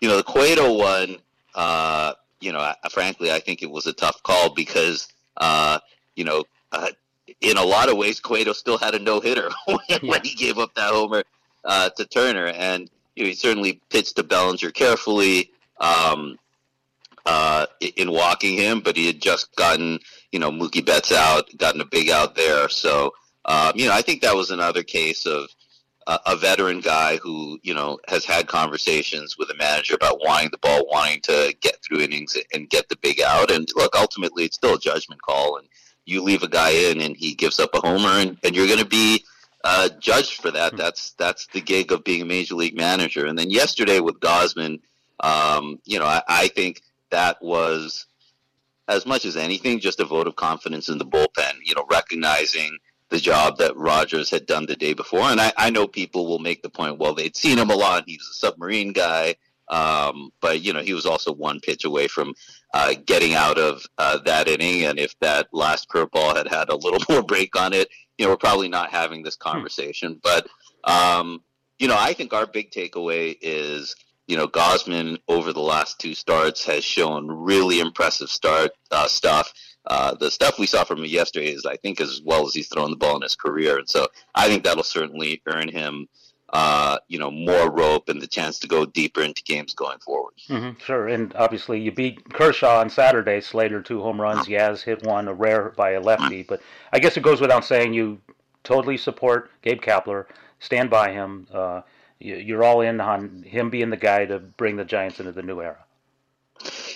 You 0.02 0.10
know, 0.10 0.18
the 0.18 0.24
Cueto 0.24 0.74
one. 0.74 1.18
Uh, 1.56 2.14
you 2.42 2.54
know, 2.54 2.74
frankly, 2.90 3.32
I 3.32 3.40
think 3.40 3.62
it 3.62 3.70
was 3.70 3.86
a 3.86 3.94
tough 3.94 4.24
call 4.24 4.54
because 4.54 5.08
uh, 5.38 5.80
you 6.16 6.24
know, 6.24 6.44
uh, 6.72 6.90
in 7.42 7.58
a 7.58 7.64
lot 7.64 7.90
of 7.90 7.98
ways, 7.98 8.20
Cueto 8.20 8.54
still 8.54 8.78
had 8.78 8.96
a 8.96 9.00
no 9.00 9.20
hitter 9.20 9.50
when, 9.66 9.78
yeah. 9.88 9.98
when, 10.04 10.22
he 10.24 10.36
gave 10.36 10.58
up 10.58 10.74
that 10.76 10.92
homer 10.92 11.24
uh, 11.64 11.90
to 11.92 12.06
Turner, 12.06 12.48
and 12.48 12.90
you 13.16 13.24
know, 13.24 13.30
he 13.30 13.36
certainly 13.36 13.82
pitched 13.90 14.16
to 14.18 14.24
Bellinger 14.24 14.72
carefully 14.72 15.52
um, 15.80 16.38
uh, 17.26 17.66
in 17.96 18.12
walking 18.12 18.58
him, 18.58 18.82
but 18.82 18.96
he 18.96 19.08
had 19.08 19.22
just 19.22 19.56
gotten 19.56 20.00
you 20.32 20.40
know 20.40 20.52
Mookie 20.52 20.86
Betts 20.86 21.12
out, 21.12 21.50
gotten 21.58 21.82
a 21.82 21.86
big 21.86 22.10
out 22.10 22.36
there, 22.36 22.70
so 22.70 23.14
um, 23.46 23.74
you 23.76 23.88
know 23.88 23.94
I 23.94 24.02
think 24.02 24.22
that 24.22 24.36
was 24.36 24.52
another 24.52 24.84
case 24.84 25.26
of 25.26 25.50
a, 26.08 26.20
a 26.28 26.36
veteran 26.36 26.82
guy 26.82 27.18
who 27.18 27.60
you 27.64 27.74
know 27.74 28.00
has 28.08 28.26
had 28.26 28.48
conversations 28.48 29.38
with 29.38 29.48
the 29.48 29.56
manager 29.56 29.96
about 29.96 30.20
wanting 30.24 30.50
the 30.52 30.58
ball, 30.58 30.88
wanting 30.92 31.22
to 31.22 31.56
get 31.62 31.78
through 31.84 32.02
innings 32.02 32.38
and 32.54 32.70
get 32.70 32.90
the 32.90 32.98
big 32.98 33.22
out. 33.22 33.52
And 33.52 33.68
look, 33.76 33.96
ultimately, 33.96 34.46
it's 34.46 34.56
still 34.56 34.76
a 34.76 34.80
judgment 34.80 35.22
call, 35.22 35.58
and 35.58 35.68
you 36.06 36.24
leave 36.24 36.44
a 36.44 36.48
guy 36.48 36.72
in 36.72 37.02
and 37.02 37.16
he 37.16 37.36
gives 37.36 37.60
up 37.60 37.70
a 37.74 37.80
homer, 37.80 38.10
and, 38.10 38.38
and 38.44 38.56
you're 38.56 38.68
going 38.68 38.80
to 38.80 38.86
be 38.86 39.24
uh, 39.64 39.90
judged 40.00 40.42
for 40.42 40.52
that. 40.52 40.76
That's 40.76 41.12
that's 41.12 41.48
the 41.48 41.62
gig 41.62 41.92
of 41.92 42.04
being 42.04 42.22
a 42.22 42.26
major 42.26 42.56
league 42.56 42.78
manager. 42.78 43.26
And 43.26 43.38
then 43.38 43.50
yesterday 43.50 44.00
with 44.00 44.20
Gausman, 44.20 44.80
um, 45.20 45.80
you 45.86 46.00
know, 46.00 46.06
I, 46.06 46.22
I 46.28 46.48
think 46.48 46.82
that 47.12 47.42
was 47.42 48.06
as 48.88 49.06
much 49.06 49.25
as 49.25 49.38
anything 49.38 49.80
just 49.80 50.00
a 50.00 50.06
vote 50.06 50.28
of 50.28 50.36
confidence 50.36 50.89
in 50.89 50.98
the 50.98 51.06
bullpen. 51.06 51.54
You 51.63 51.75
know, 51.75 51.86
recognizing 51.89 52.78
the 53.10 53.20
job 53.20 53.58
that 53.58 53.75
Rogers 53.75 54.30
had 54.30 54.46
done 54.46 54.66
the 54.66 54.75
day 54.75 54.94
before. 54.94 55.22
And 55.22 55.42
I, 55.42 55.51
I 55.58 55.70
know 55.70 55.88
people 55.88 56.28
will 56.28 56.39
make 56.39 56.62
the 56.62 56.70
point, 56.70 57.00
well, 57.00 57.13
they'd 57.13 57.36
seen 57.36 57.58
him 57.58 57.72
a 57.72 57.75
lot. 57.75 58.04
He 58.06 58.18
was 58.18 58.30
a 58.30 58.34
submarine 58.36 58.94
guy. 58.94 59.36
Um, 59.68 60.32
but, 60.42 60.62
you 60.62 60.74
know, 60.74 60.82
he 60.82 60.94
was 60.94 61.06
also 61.06 61.32
one 61.32 61.60
pitch 61.60 61.86
away 61.86 62.08
from 62.08 62.34
uh, 62.74 62.94
getting 63.06 63.34
out 63.34 63.58
of 63.58 63.86
uh, 63.98 64.20
that 64.25 64.48
inning. 64.48 64.86
And 64.86 65.00
if 65.00 65.18
that 65.20 65.48
last 65.51 65.89
curveball 65.89 66.36
had 66.36 66.48
had 66.48 66.70
a 66.70 66.75
little 66.75 67.00
more 67.10 67.24
break 67.24 67.60
on 67.60 67.74
it, 67.74 67.89
you 68.18 68.25
know, 68.25 68.32
we're 68.32 68.38
probably 68.38 68.70
not 68.70 68.92
having 68.92 69.24
this 69.24 69.38
hmm. 69.42 69.50
conversation. 69.50 70.13
Hmm. 70.13 70.20
But, 70.24 70.48
um, 70.84 71.44
you 71.80 71.88
know, 71.88 71.98
I 71.98 72.13
think 72.13 72.34
our 72.34 72.46
big 72.46 72.72
takeaway 72.72 73.38
is, 73.42 73.96
you 74.29 74.38
know, 74.38 74.48
Gausman 74.48 75.17
over 75.27 75.51
the 75.53 75.59
last 75.59 75.98
two 76.00 76.13
starts 76.13 76.63
has 76.65 76.83
shown 76.83 77.27
really 77.27 77.79
impressive 77.79 78.29
start 78.29 78.71
uh, 78.91 79.07
stuff. 79.07 79.51
Uh, 79.88 80.13
the 80.13 80.29
stuff 80.29 80.59
we 80.59 80.67
saw 80.67 80.83
from 80.83 81.00
him 81.00 81.05
yesterday 81.05 81.51
is, 81.51 81.65
I 81.65 81.77
think, 81.77 82.00
as 82.00 82.21
well 82.24 82.45
as 82.45 82.53
he's 82.53 82.67
thrown 82.67 82.91
the 82.91 82.95
ball 82.95 83.15
in 83.15 83.24
his 83.24 83.36
career, 83.36 83.79
and 83.79 83.89
so 83.89 84.07
I 84.36 84.48
think 84.48 84.63
that'll 84.63 84.83
certainly 84.83 85.41
earn 85.48 85.67
him, 85.67 86.07
uh, 86.50 87.00
you 87.07 87.17
know, 87.17 87.31
more 87.31 87.71
rope 87.71 88.07
and 88.07 88.21
the 88.21 88.27
chance 88.27 88.59
to 88.59 88.67
go 88.67 88.86
deeper 88.86 89.24
into 89.24 89.41
games 89.41 89.74
going 89.74 89.98
forward. 89.98 90.33
Mm-hmm, 90.48 90.79
sure, 90.79 91.07
and 91.07 91.36
obviously 91.36 91.79
you 91.81 91.91
beat 91.91 92.31
Kershaw 92.31 92.81
on 92.81 92.91
Saturday. 92.91 93.41
Slater 93.41 93.81
two 93.81 94.00
home 94.00 94.21
runs. 94.21 94.45
Yaz 94.45 94.83
hit 94.83 95.01
one, 95.01 95.27
a 95.27 95.33
rare 95.33 95.74
by 95.75 95.91
a 95.91 96.00
lefty. 96.00 96.43
But 96.43 96.62
I 96.93 97.00
guess 97.00 97.17
it 97.17 97.24
goes 97.24 97.41
without 97.41 97.65
saying 97.65 97.95
you 97.95 98.21
totally 98.63 98.98
support 98.98 99.50
Gabe 99.63 99.81
Kapler, 99.81 100.25
stand 100.59 100.91
by 100.91 101.13
him. 101.13 101.48
Uh, 101.51 101.81
you're 102.20 102.64
all 102.64 102.82
in 102.82 103.00
on 103.02 103.44
him 103.44 103.70
being 103.70 103.90
the 103.90 103.98
guy 103.98 104.26
to 104.26 104.40
bring 104.40 104.76
the 104.76 104.86
Giants 104.86 105.20
into 105.20 105.32
the 105.32 105.44
new 105.44 105.62
era. 105.62 105.84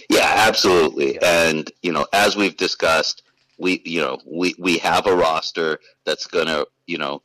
Yeah, 0.09 0.31
absolutely. 0.47 1.21
And 1.21 1.69
you 1.81 1.91
know, 1.91 2.05
as 2.13 2.35
we've 2.35 2.57
discussed, 2.57 3.23
we 3.57 3.81
you 3.85 4.01
know 4.01 4.19
we 4.25 4.55
we 4.59 4.77
have 4.79 5.07
a 5.07 5.15
roster 5.15 5.79
that's 6.05 6.27
going 6.27 6.47
to 6.47 6.67
you 6.85 6.97
know 6.97 7.21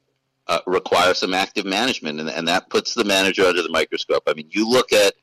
uh, 0.47 0.61
require 0.67 1.15
some 1.15 1.35
active 1.35 1.67
management, 1.67 2.21
and, 2.21 2.31
and 2.31 2.49
that 2.49 2.71
puts 2.71 2.95
the 2.95 3.05
manager 3.05 3.45
under 3.45 3.63
the 3.63 3.69
microscope. 3.69 4.23
I 4.27 4.35
mean, 4.35 4.49
you 4.51 4.69
look 4.69 4.93
at 4.93 5.15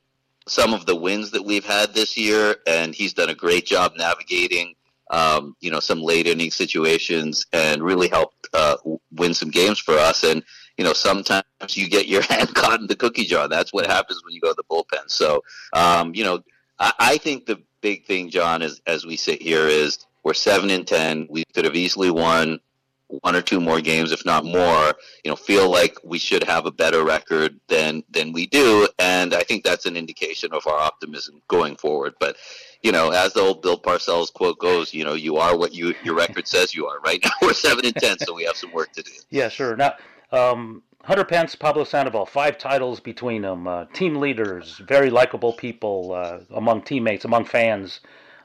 some 0.48 0.74
of 0.74 0.86
the 0.86 0.96
wins 0.96 1.32
that 1.32 1.44
we've 1.44 1.66
had 1.66 1.94
this 1.94 2.16
year, 2.18 2.58
and 2.68 2.94
he's 2.94 3.14
done 3.14 3.30
a 3.30 3.36
great 3.36 3.66
job 3.66 3.94
navigating. 3.98 4.76
Um, 5.12 5.56
you 5.60 5.70
know, 5.70 5.80
some 5.80 6.02
late 6.02 6.26
inning 6.26 6.50
situations 6.50 7.46
and 7.54 7.84
really 7.84 8.08
helped 8.08 8.48
uh, 8.56 8.78
win 9.14 9.36
some 9.36 9.52
games 9.52 9.78
for 9.78 9.94
us. 9.94 10.24
And 10.24 10.44
you 10.78 10.84
know, 10.84 10.94
sometimes 10.94 11.44
you 11.72 11.90
get 11.90 12.08
your 12.08 12.22
hand 12.30 12.54
caught 12.54 12.80
in 12.80 12.88
the 12.88 12.96
cookie 12.96 13.26
jar. 13.26 13.48
That's 13.48 13.74
what 13.74 13.86
happens 13.86 14.24
when 14.24 14.34
you 14.34 14.42
go 14.42 14.50
to 14.50 14.56
the 14.56 14.64
bullpen. 14.64 15.10
So, 15.10 15.44
um, 15.74 16.14
you 16.16 16.24
know, 16.24 16.44
I, 16.80 16.94
I 17.00 17.18
think 17.18 17.46
the 17.46 17.62
big 17.82 18.06
thing, 18.06 18.30
John, 18.30 18.62
is 18.62 18.82
as 18.88 19.06
we 19.06 19.16
sit 19.16 19.42
here, 19.42 19.68
is 19.68 20.06
we're 20.24 20.34
seven 20.34 20.70
and 20.70 20.88
ten. 20.88 21.28
We 21.30 21.44
could 21.54 21.66
have 21.66 21.76
easily 21.76 22.12
won 22.12 22.60
one 23.08 23.36
or 23.36 23.42
two 23.42 23.62
more 23.62 23.82
games, 23.82 24.12
if 24.12 24.26
not 24.26 24.44
more. 24.44 24.94
You 25.24 25.32
know, 25.32 25.36
feel 25.36 25.70
like 25.70 25.98
we 26.04 26.18
should 26.18 26.44
have 26.44 26.66
a 26.66 26.72
better 26.72 27.04
record 27.04 27.60
than 27.68 28.04
than 28.10 28.34
we 28.34 28.48
do, 28.48 28.88
and 29.00 29.34
I 29.34 29.44
think 29.44 29.64
that's 29.64 29.86
an 29.86 29.96
indication 29.96 30.52
of 30.54 30.66
our 30.68 30.80
optimism 30.80 31.42
going 31.48 31.76
forward. 31.76 32.16
But 32.20 32.38
you 32.82 32.92
know, 32.92 33.12
as 33.12 33.34
the 33.34 33.42
old 33.42 33.62
Bill 33.62 33.80
Parcells 33.80 34.34
quote 34.34 34.60
goes, 34.60 34.94
you 34.94 35.04
know, 35.04 35.14
you 35.14 35.38
are 35.38 35.58
what 35.58 35.74
you 35.74 35.94
your 36.04 36.16
record 36.16 36.48
says 36.48 36.74
you 36.74 36.88
are. 36.88 37.00
Right 37.00 37.20
now, 37.24 37.32
we're 37.42 37.54
seven 37.54 37.86
and 37.86 37.96
ten, 37.96 38.18
so 38.20 38.34
we 38.34 38.44
have 38.44 38.58
some 38.58 38.72
work 38.72 38.92
to 38.94 39.04
do. 39.04 39.12
Yeah, 39.30 39.50
sure. 39.50 39.76
Now, 39.76 39.96
um, 40.36 40.84
Hunter 41.04 41.24
Pence, 41.24 41.56
Pablo 41.56 41.84
Sandoval, 41.84 42.26
five 42.26 42.58
titles 42.58 43.00
between 43.00 43.44
them. 43.44 43.68
Uh, 43.68 43.86
team 43.94 44.16
leaders, 44.16 44.82
very 44.88 45.10
likable 45.10 45.54
people 45.54 46.14
uh, 46.14 46.40
among 46.56 46.82
teammates, 46.82 47.26
among 47.26 47.46
fans. 47.46 48.00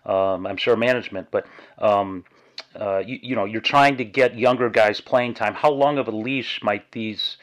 Um, 0.05 0.47
I'm 0.47 0.57
sure 0.57 0.77
management, 0.77 1.29
but 1.31 1.47
um, 1.79 2.25
uh, 2.79 2.99
you, 2.99 3.19
you, 3.23 3.37
know, 3.37 3.45
you're 3.45 3.61
trying 3.61 3.97
to 3.97 4.05
get 4.05 4.39
younger 4.39 4.69
guys 4.69 5.01
playing 5.01 5.35
time. 5.35 5.55
How 5.55 5.71
long 5.71 5.99
of 5.99 6.09
a 6.09 6.11
leash 6.11 6.61
might 6.63 6.93
these 6.93 7.39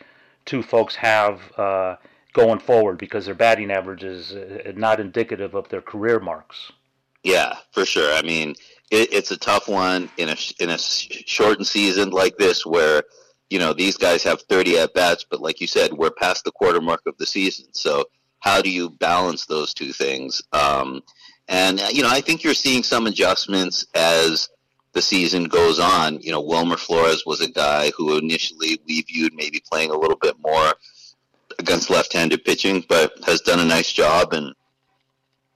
two 0.46 0.62
folks 0.64 0.96
have 0.96 1.42
uh, 1.58 1.96
going 2.34 2.60
forward? 2.60 2.98
Because 2.98 3.26
their 3.26 3.36
batting 3.36 3.72
average 3.72 4.04
is 4.04 4.34
uh, 4.34 4.72
not 4.76 5.00
indicative 5.00 5.56
of 5.56 5.68
their 5.70 5.82
career 5.82 6.20
marks. 6.20 6.72
Yeah, 7.24 7.58
for 7.72 7.86
sure. 7.86 8.14
I 8.14 8.22
mean, 8.22 8.52
it, 8.92 9.12
it's 9.12 9.32
a 9.32 9.38
tough 9.38 9.68
one 9.68 10.10
in 10.18 10.30
a 10.30 10.38
in 10.60 10.70
a 10.70 10.78
shortened 10.78 11.68
season 11.68 12.12
like 12.12 12.38
this 12.38 12.66
where 12.66 13.04
you 13.50 13.60
know, 13.60 13.74
these 13.74 13.98
guys 13.98 14.24
have 14.24 14.42
30 14.42 14.80
at 14.80 14.94
bats, 14.94 15.26
but 15.30 15.42
like 15.42 15.62
you 15.62 15.68
said, 15.68 15.94
we're 15.94 16.12
past 16.12 16.44
the 16.44 16.52
quarter 16.52 16.82
mark 16.82 17.02
of 17.06 17.18
the 17.18 17.26
season. 17.26 17.68
So 17.72 18.06
how 18.40 18.62
do 18.62 18.70
you 18.70 18.90
balance 18.90 19.46
those 19.46 19.74
two 19.74 19.94
things? 19.94 20.42
Um, 20.52 21.02
and, 21.48 21.80
you 21.92 22.04
know, 22.04 22.10
I 22.10 22.22
think 22.22 22.44
you're 22.44 22.54
seeing 22.54 22.84
some 22.84 23.08
adjustments 23.08 23.86
as 23.96 24.50
the 24.94 25.02
season 25.02 25.46
goes 25.46 25.80
on. 25.80 26.20
You 26.22 26.32
know, 26.32 26.42
Wilmer 26.42 26.78
Flores 26.78 27.26
was 27.26 27.42
a 27.42 27.50
guy 27.50 27.92
who 27.96 28.18
initially 28.18 28.82
we 28.88 29.02
viewed 29.04 29.34
maybe 29.34 29.62
playing 29.72 29.92
a 29.92 29.98
little 29.98 30.18
bit 30.18 30.36
more 30.40 30.74
against 31.60 31.90
left-handed 31.90 32.44
pitching, 32.44 32.84
but 32.90 33.14
has 33.26 33.42
done 33.42 33.60
a 33.60 33.66
nice 33.66 33.92
job 33.92 34.34
and 34.34 34.54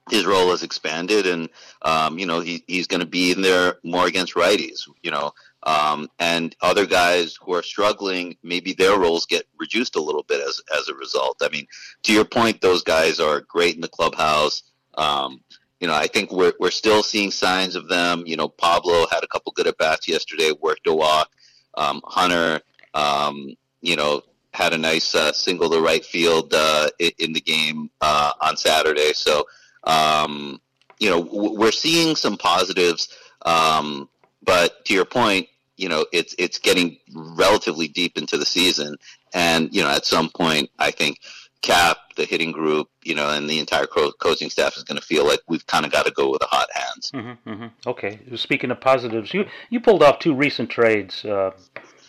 his 0.09 0.25
role 0.25 0.49
has 0.49 0.63
expanded 0.63 1.25
and 1.27 1.49
um, 1.83 2.17
you 2.17 2.25
know 2.25 2.39
he, 2.39 2.63
he's 2.67 2.87
going 2.87 2.99
to 2.99 3.05
be 3.05 3.31
in 3.31 3.41
there 3.41 3.77
more 3.83 4.07
against 4.07 4.33
righties 4.33 4.87
you 5.03 5.11
know 5.11 5.31
um, 5.63 6.09
and 6.19 6.55
other 6.61 6.85
guys 6.85 7.37
who 7.41 7.53
are 7.53 7.63
struggling, 7.63 8.35
maybe 8.43 8.73
their 8.73 8.97
roles 8.97 9.25
get 9.25 9.45
reduced 9.59 9.95
a 9.95 10.01
little 10.01 10.23
bit 10.23 10.41
as, 10.41 10.59
as 10.77 10.87
a 10.89 10.95
result. 10.95 11.37
I 11.41 11.49
mean, 11.49 11.67
to 12.03 12.13
your 12.13 12.25
point, 12.25 12.61
those 12.61 12.83
guys 12.83 13.19
are 13.19 13.41
great 13.41 13.75
in 13.75 13.81
the 13.81 13.87
clubhouse. 13.87 14.63
Um, 14.95 15.41
you 15.79 15.87
know, 15.87 15.95
I 15.95 16.07
think 16.07 16.31
we're, 16.31 16.53
we're 16.59 16.71
still 16.71 17.03
seeing 17.03 17.31
signs 17.31 17.75
of 17.75 17.87
them. 17.87 18.23
You 18.25 18.37
know, 18.37 18.47
Pablo 18.47 19.07
had 19.11 19.23
a 19.23 19.27
couple 19.27 19.51
good 19.53 19.67
at 19.67 19.77
bats 19.77 20.07
yesterday, 20.07 20.51
worked 20.61 20.87
a 20.87 20.93
walk. 20.93 21.29
Um, 21.75 22.01
Hunter, 22.05 22.61
um, 22.93 23.55
you 23.81 23.95
know, 23.95 24.21
had 24.53 24.73
a 24.73 24.77
nice 24.77 25.15
uh, 25.15 25.31
single 25.31 25.69
to 25.69 25.79
right 25.79 26.03
field 26.03 26.53
uh, 26.53 26.89
in 26.99 27.33
the 27.33 27.41
game 27.41 27.89
uh, 28.01 28.33
on 28.41 28.57
Saturday. 28.57 29.13
So, 29.13 29.45
um, 29.85 30.59
you 30.99 31.09
know, 31.09 31.19
we're 31.19 31.71
seeing 31.71 32.15
some 32.15 32.37
positives. 32.37 33.17
Um, 33.43 34.09
but 34.43 34.85
to 34.85 34.93
your 34.93 35.05
point, 35.05 35.47
you 35.77 35.89
know, 35.89 36.05
it's 36.11 36.35
it's 36.37 36.59
getting 36.59 36.97
relatively 37.13 37.87
deep 37.87 38.17
into 38.17 38.37
the 38.37 38.45
season, 38.45 38.95
and 39.33 39.73
you 39.73 39.81
know, 39.81 39.89
at 39.89 40.05
some 40.05 40.29
point, 40.29 40.69
I 40.77 40.91
think 40.91 41.19
Cap, 41.61 41.97
the 42.15 42.25
hitting 42.25 42.51
group, 42.51 42.89
you 43.03 43.13
know, 43.13 43.29
and 43.29 43.49
the 43.49 43.59
entire 43.59 43.85
co- 43.85 44.11
coaching 44.13 44.49
staff 44.49 44.77
is 44.77 44.83
going 44.83 44.99
to 44.99 45.05
feel 45.05 45.25
like 45.27 45.41
we've 45.47 45.65
kind 45.67 45.85
of 45.85 45.91
got 45.91 46.05
to 46.05 46.11
go 46.11 46.31
with 46.31 46.41
the 46.41 46.47
hot 46.47 46.67
hands. 46.73 47.11
Mm-hmm, 47.11 47.49
mm-hmm. 47.49 47.67
Okay. 47.89 48.19
Speaking 48.35 48.71
of 48.71 48.81
positives, 48.81 49.33
you 49.33 49.45
you 49.69 49.79
pulled 49.79 50.01
off 50.01 50.19
two 50.19 50.33
recent 50.33 50.69
trades 50.69 51.23
uh, 51.23 51.51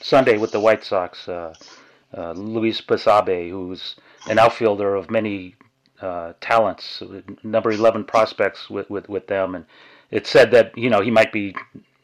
Sunday 0.01 0.39
with 0.39 0.53
the 0.53 0.61
White 0.61 0.85
Sox. 0.85 1.29
Uh, 1.29 1.55
uh, 2.17 2.33
Luis 2.33 2.81
Basabe, 2.81 3.51
who's 3.51 3.97
an 4.29 4.39
outfielder 4.39 4.95
of 4.95 5.11
many 5.11 5.55
uh, 6.01 6.33
talents, 6.41 7.03
number 7.43 7.71
eleven 7.71 8.05
prospects 8.05 8.69
with, 8.69 8.89
with, 8.91 9.09
with 9.09 9.27
them, 9.29 9.55
and 9.55 9.65
it 10.11 10.27
said 10.27 10.51
that 10.51 10.77
you 10.77 10.91
know 10.91 11.01
he 11.01 11.11
might 11.11 11.33
be 11.33 11.55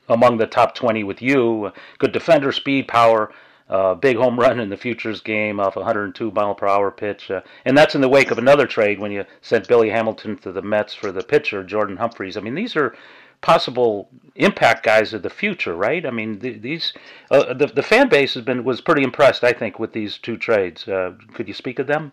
among 0.08 0.38
the 0.38 0.46
top 0.46 0.74
20 0.74 1.04
with 1.04 1.22
you. 1.22 1.72
Good 1.98 2.12
defender, 2.12 2.52
speed, 2.52 2.88
power. 2.88 3.32
Uh, 3.68 3.94
big 3.94 4.16
home 4.16 4.40
run 4.40 4.60
in 4.60 4.70
the 4.70 4.76
futures 4.78 5.20
game 5.20 5.60
off 5.60 5.76
a 5.76 5.80
102 5.80 6.30
mile 6.30 6.54
per 6.54 6.66
hour 6.66 6.90
pitch, 6.90 7.30
uh, 7.30 7.42
and 7.66 7.76
that's 7.76 7.94
in 7.94 8.00
the 8.00 8.08
wake 8.08 8.30
of 8.30 8.38
another 8.38 8.66
trade 8.66 8.98
when 8.98 9.12
you 9.12 9.26
sent 9.42 9.68
Billy 9.68 9.90
Hamilton 9.90 10.38
to 10.38 10.52
the 10.52 10.62
Mets 10.62 10.94
for 10.94 11.12
the 11.12 11.22
pitcher 11.22 11.62
Jordan 11.62 11.98
Humphreys. 11.98 12.38
I 12.38 12.40
mean, 12.40 12.54
these 12.54 12.76
are 12.76 12.96
possible 13.42 14.08
impact 14.36 14.84
guys 14.84 15.12
of 15.12 15.22
the 15.22 15.30
future, 15.30 15.74
right? 15.74 16.06
I 16.06 16.10
mean, 16.10 16.40
th- 16.40 16.62
these 16.62 16.94
uh, 17.30 17.52
the 17.52 17.66
the 17.66 17.82
fan 17.82 18.08
base 18.08 18.34
has 18.34 18.44
been 18.44 18.64
was 18.64 18.80
pretty 18.80 19.02
impressed, 19.02 19.44
I 19.44 19.52
think, 19.52 19.78
with 19.78 19.92
these 19.92 20.16
two 20.16 20.38
trades. 20.38 20.88
Uh, 20.88 21.12
could 21.34 21.46
you 21.46 21.54
speak 21.54 21.78
of 21.78 21.86
them? 21.86 22.12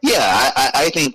Yeah, 0.00 0.50
I, 0.56 0.70
I 0.74 0.90
think 0.90 1.14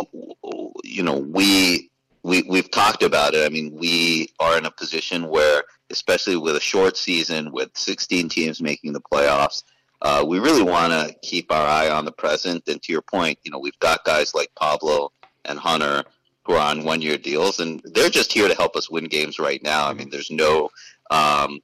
you 0.83 1.03
know 1.03 1.17
we 1.17 1.89
we 2.23 2.43
we've 2.43 2.71
talked 2.71 3.03
about 3.03 3.33
it. 3.33 3.45
I 3.45 3.49
mean, 3.49 3.75
we 3.75 4.29
are 4.39 4.57
in 4.57 4.65
a 4.65 4.71
position 4.71 5.27
where, 5.27 5.63
especially 5.89 6.37
with 6.37 6.55
a 6.55 6.61
short 6.61 6.97
season, 6.97 7.51
with 7.51 7.69
16 7.75 8.29
teams 8.29 8.61
making 8.61 8.93
the 8.93 9.01
playoffs, 9.01 9.63
uh, 10.01 10.23
we 10.25 10.39
really 10.39 10.63
want 10.63 10.93
to 10.93 11.13
keep 11.21 11.51
our 11.51 11.67
eye 11.67 11.89
on 11.89 12.05
the 12.05 12.11
present. 12.11 12.63
And 12.67 12.81
to 12.81 12.91
your 12.91 13.01
point, 13.01 13.39
you 13.43 13.51
know, 13.51 13.59
we've 13.59 13.77
got 13.79 14.05
guys 14.05 14.33
like 14.33 14.49
Pablo 14.55 15.11
and 15.45 15.59
Hunter 15.59 16.03
who 16.45 16.53
are 16.53 16.71
on 16.71 16.83
one-year 16.83 17.17
deals, 17.17 17.59
and 17.59 17.81
they're 17.85 18.09
just 18.09 18.33
here 18.33 18.49
to 18.49 18.55
help 18.55 18.75
us 18.75 18.89
win 18.89 19.05
games 19.05 19.39
right 19.39 19.63
now. 19.63 19.87
I 19.87 19.93
mean, 19.93 20.09
there's 20.09 20.29
no, 20.29 20.69
um, 21.09 21.59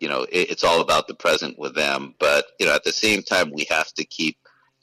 you 0.00 0.08
know, 0.08 0.22
it, 0.22 0.50
it's 0.50 0.64
all 0.64 0.80
about 0.80 1.06
the 1.06 1.14
present 1.14 1.56
with 1.58 1.74
them. 1.74 2.14
But 2.18 2.46
you 2.58 2.66
know, 2.66 2.74
at 2.74 2.84
the 2.84 2.92
same 2.92 3.22
time, 3.22 3.52
we 3.52 3.66
have 3.70 3.92
to 3.94 4.04
keep 4.04 4.36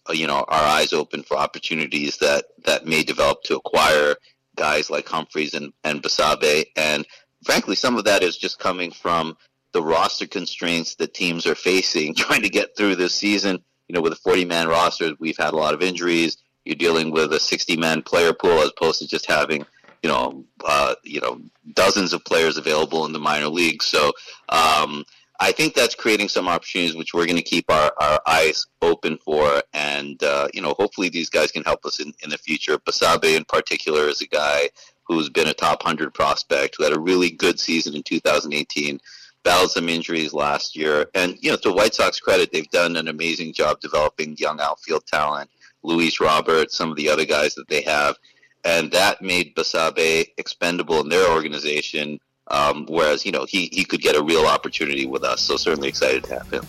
uh, 0.09 0.13
you 0.13 0.27
know 0.27 0.45
our 0.47 0.63
eyes 0.63 0.93
open 0.93 1.23
for 1.23 1.37
opportunities 1.37 2.17
that 2.17 2.45
that 2.65 2.85
may 2.85 3.03
develop 3.03 3.43
to 3.43 3.57
acquire 3.57 4.15
guys 4.55 4.89
like 4.89 5.07
Humphreys 5.07 5.53
and 5.53 5.73
and 5.83 6.01
Basabe, 6.01 6.65
and 6.75 7.05
frankly, 7.43 7.75
some 7.75 7.97
of 7.97 8.05
that 8.05 8.23
is 8.23 8.37
just 8.37 8.59
coming 8.59 8.91
from 8.91 9.37
the 9.73 9.81
roster 9.81 10.27
constraints 10.27 10.95
that 10.95 11.13
teams 11.13 11.45
are 11.45 11.55
facing 11.55 12.13
trying 12.15 12.41
to 12.41 12.49
get 12.49 12.75
through 12.75 12.95
this 12.95 13.15
season. 13.15 13.63
You 13.87 13.95
know, 13.95 14.01
with 14.01 14.13
a 14.13 14.17
40 14.17 14.45
man 14.45 14.67
roster, 14.67 15.11
we've 15.19 15.37
had 15.37 15.53
a 15.53 15.57
lot 15.57 15.73
of 15.73 15.81
injuries. 15.81 16.37
You're 16.63 16.75
dealing 16.75 17.11
with 17.11 17.33
a 17.33 17.39
60 17.39 17.75
man 17.77 18.03
player 18.03 18.33
pool 18.33 18.59
as 18.59 18.69
opposed 18.69 18.99
to 18.99 19.07
just 19.07 19.25
having 19.25 19.65
you 20.03 20.09
know, 20.09 20.45
uh, 20.65 20.95
you 21.03 21.21
know, 21.21 21.39
dozens 21.73 22.13
of 22.13 22.25
players 22.25 22.57
available 22.57 23.05
in 23.05 23.13
the 23.13 23.19
minor 23.19 23.47
leagues. 23.47 23.85
So 23.85 24.11
um, 24.49 25.05
I 25.41 25.51
think 25.51 25.73
that's 25.73 25.95
creating 25.95 26.29
some 26.29 26.47
opportunities 26.47 26.95
which 26.95 27.15
we're 27.15 27.25
going 27.25 27.35
to 27.35 27.41
keep 27.41 27.65
our, 27.71 27.91
our 27.99 28.21
eyes 28.27 28.67
open 28.83 29.17
for, 29.17 29.63
and 29.73 30.21
uh, 30.21 30.47
you 30.53 30.61
know, 30.61 30.75
hopefully 30.77 31.09
these 31.09 31.31
guys 31.31 31.51
can 31.51 31.63
help 31.63 31.83
us 31.83 31.99
in, 31.99 32.13
in 32.23 32.29
the 32.29 32.37
future. 32.37 32.77
Basabe 32.77 33.35
in 33.35 33.43
particular 33.45 34.07
is 34.07 34.21
a 34.21 34.27
guy 34.27 34.69
who's 35.03 35.29
been 35.29 35.47
a 35.47 35.53
top 35.53 35.81
hundred 35.81 36.13
prospect 36.13 36.75
who 36.77 36.83
had 36.83 36.95
a 36.95 36.99
really 36.99 37.31
good 37.31 37.59
season 37.59 37.95
in 37.95 38.03
2018. 38.03 38.99
Battled 39.43 39.71
some 39.71 39.89
injuries 39.89 40.31
last 40.31 40.75
year, 40.75 41.07
and 41.15 41.35
you 41.41 41.49
know, 41.49 41.57
to 41.57 41.71
White 41.71 41.95
Sox 41.95 42.19
credit, 42.19 42.51
they've 42.51 42.69
done 42.69 42.95
an 42.95 43.07
amazing 43.07 43.53
job 43.53 43.79
developing 43.81 44.35
young 44.37 44.61
outfield 44.61 45.07
talent. 45.07 45.49
Luis 45.81 46.19
Roberts, 46.19 46.77
some 46.77 46.91
of 46.91 46.95
the 46.95 47.09
other 47.09 47.25
guys 47.25 47.55
that 47.55 47.67
they 47.67 47.81
have 47.81 48.15
and 48.63 48.91
that 48.91 49.21
made 49.21 49.55
Basabe 49.55 50.27
expendable 50.37 50.99
in 50.99 51.09
their 51.09 51.31
organization. 51.31 52.19
Um, 52.51 52.85
whereas 52.87 53.25
you 53.25 53.31
know 53.31 53.45
he 53.45 53.69
he 53.71 53.83
could 53.85 54.01
get 54.01 54.15
a 54.15 54.21
real 54.21 54.45
opportunity 54.45 55.05
with 55.05 55.23
us. 55.23 55.41
So 55.41 55.57
certainly 55.57 55.89
excited 55.89 56.23
to 56.25 56.33
have 56.35 56.49
him. 56.51 56.65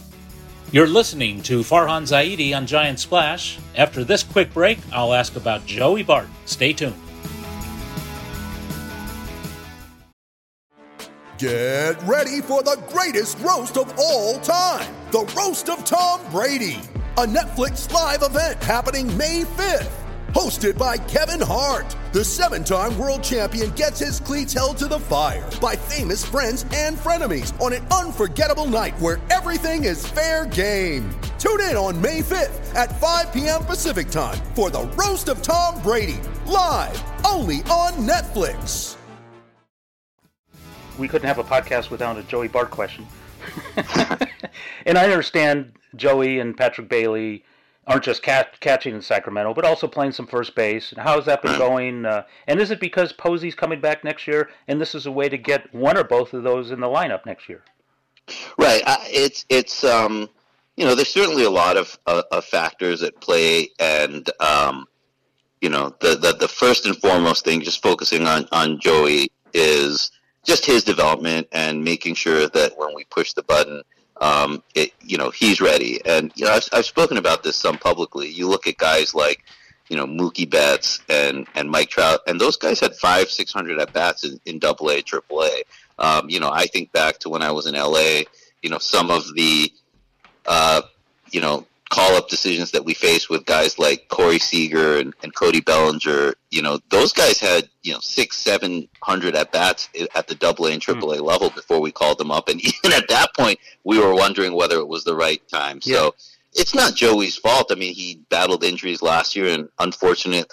You're 0.70 0.86
listening 0.86 1.42
to 1.42 1.60
Farhan 1.60 2.04
Zaidi 2.04 2.56
on 2.56 2.66
Giants 2.66 3.02
Splash. 3.02 3.58
After 3.76 4.04
this 4.04 4.22
quick 4.22 4.54
break, 4.54 4.78
I'll 4.90 5.12
ask 5.12 5.36
about 5.36 5.66
Joey 5.66 6.02
Bart. 6.02 6.28
Stay 6.46 6.72
tuned. 6.72 6.96
Get 11.36 12.00
ready 12.04 12.40
for 12.40 12.62
the 12.62 12.80
greatest 12.88 13.38
roast 13.40 13.76
of 13.76 13.92
all 13.98 14.38
time 14.38 14.94
the 15.10 15.30
Roast 15.36 15.68
of 15.68 15.84
Tom 15.84 16.20
Brady, 16.30 16.80
a 17.18 17.26
Netflix 17.26 17.90
live 17.92 18.22
event 18.22 18.62
happening 18.62 19.14
May 19.18 19.42
5th 19.42 20.01
hosted 20.32 20.78
by 20.78 20.96
Kevin 20.96 21.40
Hart. 21.40 21.96
The 22.12 22.24
seven 22.24 22.64
time 22.64 22.98
world 22.98 23.22
champion 23.22 23.70
gets 23.70 23.98
his 23.98 24.20
cleats 24.20 24.52
held 24.52 24.76
to 24.78 24.86
the 24.86 24.98
fire 24.98 25.48
by 25.60 25.76
famous 25.76 26.24
friends 26.24 26.64
and 26.74 26.96
frenemies 26.96 27.58
on 27.60 27.72
an 27.72 27.86
unforgettable 27.86 28.66
night 28.66 28.98
where 29.00 29.20
everything 29.30 29.84
is 29.84 30.06
fair 30.06 30.46
game. 30.46 31.08
Tune 31.38 31.60
in 31.60 31.76
on 31.76 32.00
May 32.00 32.20
5th 32.20 32.74
at 32.74 33.00
5 33.00 33.32
p.m. 33.32 33.64
Pacific 33.64 34.08
time 34.10 34.38
for 34.54 34.70
the 34.70 34.82
Roast 34.96 35.28
of 35.28 35.42
Tom 35.42 35.80
Brady, 35.82 36.20
live 36.46 37.02
only 37.24 37.56
on 37.62 37.92
Netflix. 38.06 38.96
We 40.98 41.08
couldn't 41.08 41.28
have 41.28 41.38
a 41.38 41.44
podcast 41.44 41.90
without 41.90 42.18
a 42.18 42.22
Joey 42.22 42.48
Bart 42.48 42.70
question. 42.70 43.06
and 44.86 44.98
I 44.98 45.04
understand 45.04 45.72
Joey 45.96 46.38
and 46.38 46.56
Patrick 46.56 46.88
Bailey 46.88 47.44
aren't 47.86 48.04
just 48.04 48.22
cat- 48.22 48.58
catching 48.60 48.94
in 48.94 49.02
Sacramento, 49.02 49.54
but 49.54 49.64
also 49.64 49.88
playing 49.88 50.12
some 50.12 50.26
first 50.26 50.54
base. 50.54 50.94
How 50.96 51.16
has 51.16 51.24
that 51.26 51.42
been 51.42 51.58
going? 51.58 52.06
Uh, 52.06 52.24
and 52.46 52.60
is 52.60 52.70
it 52.70 52.80
because 52.80 53.12
Posey's 53.12 53.54
coming 53.54 53.80
back 53.80 54.04
next 54.04 54.26
year, 54.26 54.50
and 54.68 54.80
this 54.80 54.94
is 54.94 55.06
a 55.06 55.12
way 55.12 55.28
to 55.28 55.38
get 55.38 55.72
one 55.74 55.96
or 55.96 56.04
both 56.04 56.32
of 56.32 56.42
those 56.42 56.70
in 56.70 56.80
the 56.80 56.86
lineup 56.86 57.26
next 57.26 57.48
year? 57.48 57.62
Right. 58.56 58.82
Uh, 58.86 58.98
it's 59.02 59.44
it's 59.48 59.82
um, 59.84 60.28
you 60.76 60.84
know 60.84 60.94
there's 60.94 61.08
certainly 61.08 61.44
a 61.44 61.50
lot 61.50 61.76
of, 61.76 61.98
uh, 62.06 62.22
of 62.30 62.44
factors 62.44 63.02
at 63.02 63.20
play, 63.20 63.68
and 63.80 64.30
um, 64.40 64.86
you 65.60 65.68
know 65.68 65.94
the, 66.00 66.14
the 66.14 66.32
the 66.32 66.48
first 66.48 66.86
and 66.86 66.96
foremost 66.96 67.44
thing, 67.44 67.62
just 67.62 67.82
focusing 67.82 68.26
on 68.26 68.46
on 68.52 68.78
Joey, 68.80 69.32
is 69.52 70.12
just 70.44 70.64
his 70.66 70.84
development 70.84 71.48
and 71.52 71.84
making 71.84 72.14
sure 72.14 72.48
that 72.48 72.76
when 72.76 72.94
we 72.94 73.04
push 73.04 73.32
the 73.32 73.42
button 73.42 73.82
um, 74.23 74.63
it, 74.76 74.93
you 75.00 75.19
know, 75.19 75.30
he's 75.30 75.61
ready. 75.61 76.00
And 76.06 76.32
you 76.37 76.45
know, 76.45 76.52
I've, 76.52 76.69
I've 76.73 76.87
spoken 76.87 77.17
about 77.17 77.43
this 77.43 77.56
some 77.56 77.76
publicly. 77.76 78.28
You 78.28 78.49
look 78.49 78.69
at 78.69 78.76
guys 78.76 79.17
like, 79.17 79.43
you 79.89 79.97
know, 79.97 80.06
Mookie 80.06 80.49
Betts 80.49 81.00
and 81.08 81.47
and 81.56 81.69
Mike 81.69 81.91
Trout, 81.91 82.21
and 82.28 82.41
those 82.41 82.56
guys 82.56 82.78
had 82.78 82.95
five, 82.95 83.28
six 83.28 83.52
hundred 83.52 83.80
at 83.80 83.93
bats 83.93 84.25
in, 84.25 84.41
in 84.47 84.61
Double 84.61 84.91
A, 84.91 85.02
Triple 85.02 85.43
A. 85.43 85.63
Um, 85.99 86.30
you 86.30 86.39
know, 86.39 86.50
I 86.50 86.67
think 86.67 86.93
back 86.93 87.19
to 87.19 87.28
when 87.28 87.43
I 87.43 87.50
was 87.50 87.67
in 87.67 87.75
LA. 87.75 88.23
You 88.63 88.71
know, 88.71 88.78
some 88.78 89.11
of 89.11 89.25
the, 89.35 89.73
uh, 90.47 90.82
you 91.32 91.41
know, 91.41 91.67
call 91.93 92.17
up 92.17 92.26
decisions 92.31 92.71
that 92.71 92.87
we 92.87 92.95
face 92.95 93.28
with 93.28 93.45
guys 93.45 93.78
like 93.78 94.09
Corey 94.09 94.39
Seager 94.39 94.97
and, 94.97 95.13
and 95.23 95.35
Cody 95.35 95.61
Bellinger, 95.61 96.33
you 96.50 96.63
know, 96.63 96.81
those 96.89 97.13
guys 97.13 97.39
had, 97.39 97.69
you 97.83 97.93
know, 97.93 98.00
six, 98.00 98.39
seven 98.39 98.89
hundred 99.02 99.37
at 99.37 99.52
bats 99.52 99.91
at 100.15 100.26
the 100.26 100.35
double 100.35 100.67
A 100.67 100.73
and 100.73 100.81
triple 100.81 101.13
A 101.13 101.19
mm. 101.19 101.23
level 101.23 101.50
before 101.50 101.83
we 101.83 101.93
called 101.93 102.17
them 102.17 102.31
up. 102.31 102.49
And 102.49 102.61
even 102.65 102.93
at 102.97 103.09
that 103.09 103.35
point, 103.37 103.59
we 103.85 103.99
were 103.99 104.15
wondering 104.15 104.55
whether 104.55 104.78
it 104.78 104.89
was 104.89 105.05
the 105.05 105.15
right 105.15 105.47
time. 105.49 105.81
Yeah. 105.83 105.97
So 105.97 106.15
it's 106.55 106.75
not 106.75 106.95
Joey's 106.95 107.37
fault. 107.37 107.71
I 107.71 107.75
mean, 107.75 107.93
he 107.93 108.23
battled 108.31 108.65
injuries 108.65 109.02
last 109.02 109.37
year 109.37 109.49
and 109.49 109.69
unfortunately 109.78 110.47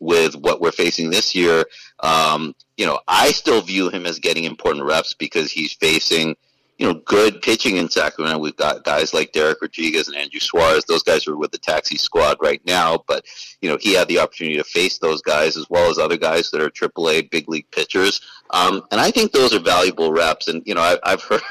with 0.00 0.36
what 0.36 0.60
we're 0.60 0.70
facing 0.70 1.08
this 1.08 1.34
year, 1.34 1.64
um, 2.00 2.54
you 2.76 2.84
know, 2.84 3.00
I 3.08 3.32
still 3.32 3.62
view 3.62 3.88
him 3.88 4.04
as 4.04 4.18
getting 4.18 4.44
important 4.44 4.84
reps 4.84 5.14
because 5.14 5.50
he's 5.50 5.72
facing– 5.72 6.36
you 6.78 6.86
know, 6.86 6.94
good 6.94 7.42
pitching 7.42 7.76
in 7.76 7.90
Sacramento. 7.90 8.38
We've 8.38 8.56
got 8.56 8.84
guys 8.84 9.12
like 9.12 9.32
Dereck 9.32 9.56
Rodriguez 9.60 10.06
and 10.06 10.16
Andrew 10.16 10.38
Suarez. 10.38 10.84
Those 10.84 11.02
guys 11.02 11.26
are 11.26 11.36
with 11.36 11.50
the 11.50 11.58
taxi 11.58 11.96
squad 11.96 12.38
right 12.40 12.62
now, 12.64 13.02
but 13.08 13.24
you 13.60 13.68
know, 13.68 13.76
he 13.80 13.94
had 13.94 14.06
the 14.06 14.20
opportunity 14.20 14.56
to 14.56 14.64
face 14.64 14.98
those 14.98 15.20
guys 15.20 15.56
as 15.56 15.68
well 15.68 15.90
as 15.90 15.98
other 15.98 16.16
guys 16.16 16.50
that 16.50 16.62
are 16.62 16.70
AAA 16.70 17.30
big 17.30 17.48
league 17.48 17.70
pitchers. 17.72 18.20
Um, 18.50 18.82
and 18.92 19.00
I 19.00 19.10
think 19.10 19.32
those 19.32 19.52
are 19.52 19.58
valuable 19.58 20.12
reps. 20.12 20.46
And 20.46 20.62
you 20.64 20.74
know, 20.74 20.80
I, 20.80 20.98
I've 21.02 21.22
heard. 21.22 21.42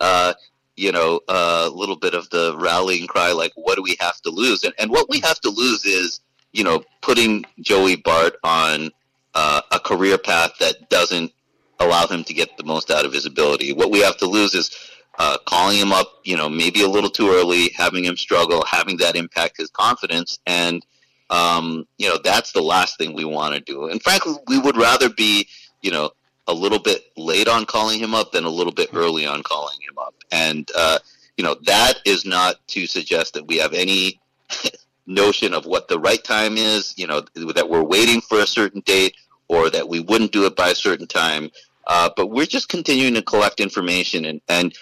Uh, 0.00 0.34
you 0.76 0.92
know, 0.92 1.20
a 1.26 1.68
little 1.68 1.96
bit 1.96 2.14
of 2.14 2.30
the 2.30 2.56
rallying 2.56 3.08
cry, 3.08 3.32
like, 3.32 3.50
what 3.56 3.74
do 3.74 3.82
we 3.82 3.96
have 3.98 4.20
to 4.20 4.30
lose? 4.30 4.62
And, 4.62 4.72
and 4.78 4.92
what 4.92 5.08
we 5.08 5.18
have 5.20 5.40
to 5.40 5.50
lose 5.50 5.84
is, 5.84 6.20
you 6.52 6.62
know, 6.62 6.84
putting 7.02 7.44
Joey 7.60 7.96
Bart 7.96 8.36
on 8.44 8.90
uh, 9.34 9.60
a 9.72 9.80
career 9.80 10.18
path 10.18 10.52
that 10.60 10.88
doesn't 10.88 11.32
allow 11.80 12.06
him 12.06 12.24
to 12.24 12.34
get 12.34 12.56
the 12.56 12.64
most 12.64 12.90
out 12.90 13.04
of 13.04 13.12
his 13.12 13.26
ability. 13.26 13.72
What 13.72 13.90
we 13.90 14.00
have 14.00 14.16
to 14.18 14.26
lose 14.26 14.54
is 14.54 14.76
uh, 15.18 15.38
calling 15.46 15.78
him 15.78 15.92
up, 15.92 16.20
you 16.24 16.36
know, 16.36 16.48
maybe 16.48 16.82
a 16.82 16.88
little 16.88 17.10
too 17.10 17.30
early, 17.30 17.70
having 17.76 18.04
him 18.04 18.16
struggle, 18.16 18.64
having 18.64 18.96
that 18.98 19.16
impact 19.16 19.56
his 19.56 19.70
confidence, 19.70 20.38
and 20.46 20.84
um, 21.30 21.86
you 21.98 22.08
know 22.08 22.18
that's 22.22 22.52
the 22.52 22.62
last 22.62 22.96
thing 22.98 23.14
we 23.14 23.24
want 23.24 23.54
to 23.54 23.60
do. 23.60 23.88
And 23.88 24.02
frankly, 24.02 24.34
we 24.46 24.58
would 24.58 24.76
rather 24.76 25.10
be, 25.10 25.48
you 25.82 25.90
know, 25.90 26.10
a 26.46 26.54
little 26.54 26.78
bit 26.78 27.04
late 27.16 27.48
on 27.48 27.66
calling 27.66 27.98
him 27.98 28.14
up 28.14 28.32
than 28.32 28.44
a 28.44 28.48
little 28.48 28.72
bit 28.72 28.90
early 28.94 29.26
on 29.26 29.42
calling 29.42 29.76
him 29.86 29.98
up. 29.98 30.14
And 30.32 30.70
uh, 30.76 30.98
you 31.36 31.44
know 31.44 31.56
that 31.66 31.94
is 32.04 32.24
not 32.24 32.56
to 32.68 32.86
suggest 32.86 33.34
that 33.34 33.46
we 33.46 33.58
have 33.58 33.72
any 33.74 34.20
notion 35.06 35.52
of 35.52 35.66
what 35.66 35.88
the 35.88 35.98
right 35.98 36.22
time 36.22 36.56
is. 36.56 36.94
You 36.96 37.06
know 37.08 37.20
that 37.54 37.68
we're 37.68 37.82
waiting 37.82 38.20
for 38.20 38.40
a 38.40 38.46
certain 38.46 38.80
date 38.82 39.16
or 39.48 39.70
that 39.70 39.88
we 39.88 40.00
wouldn't 40.00 40.32
do 40.32 40.46
it 40.46 40.56
by 40.56 40.70
a 40.70 40.74
certain 40.74 41.06
time. 41.06 41.50
Uh, 41.88 42.10
but 42.16 42.26
we're 42.28 42.46
just 42.46 42.68
continuing 42.68 43.14
to 43.14 43.22
collect 43.22 43.60
information 43.60 44.24
and, 44.26 44.40
and 44.48 44.76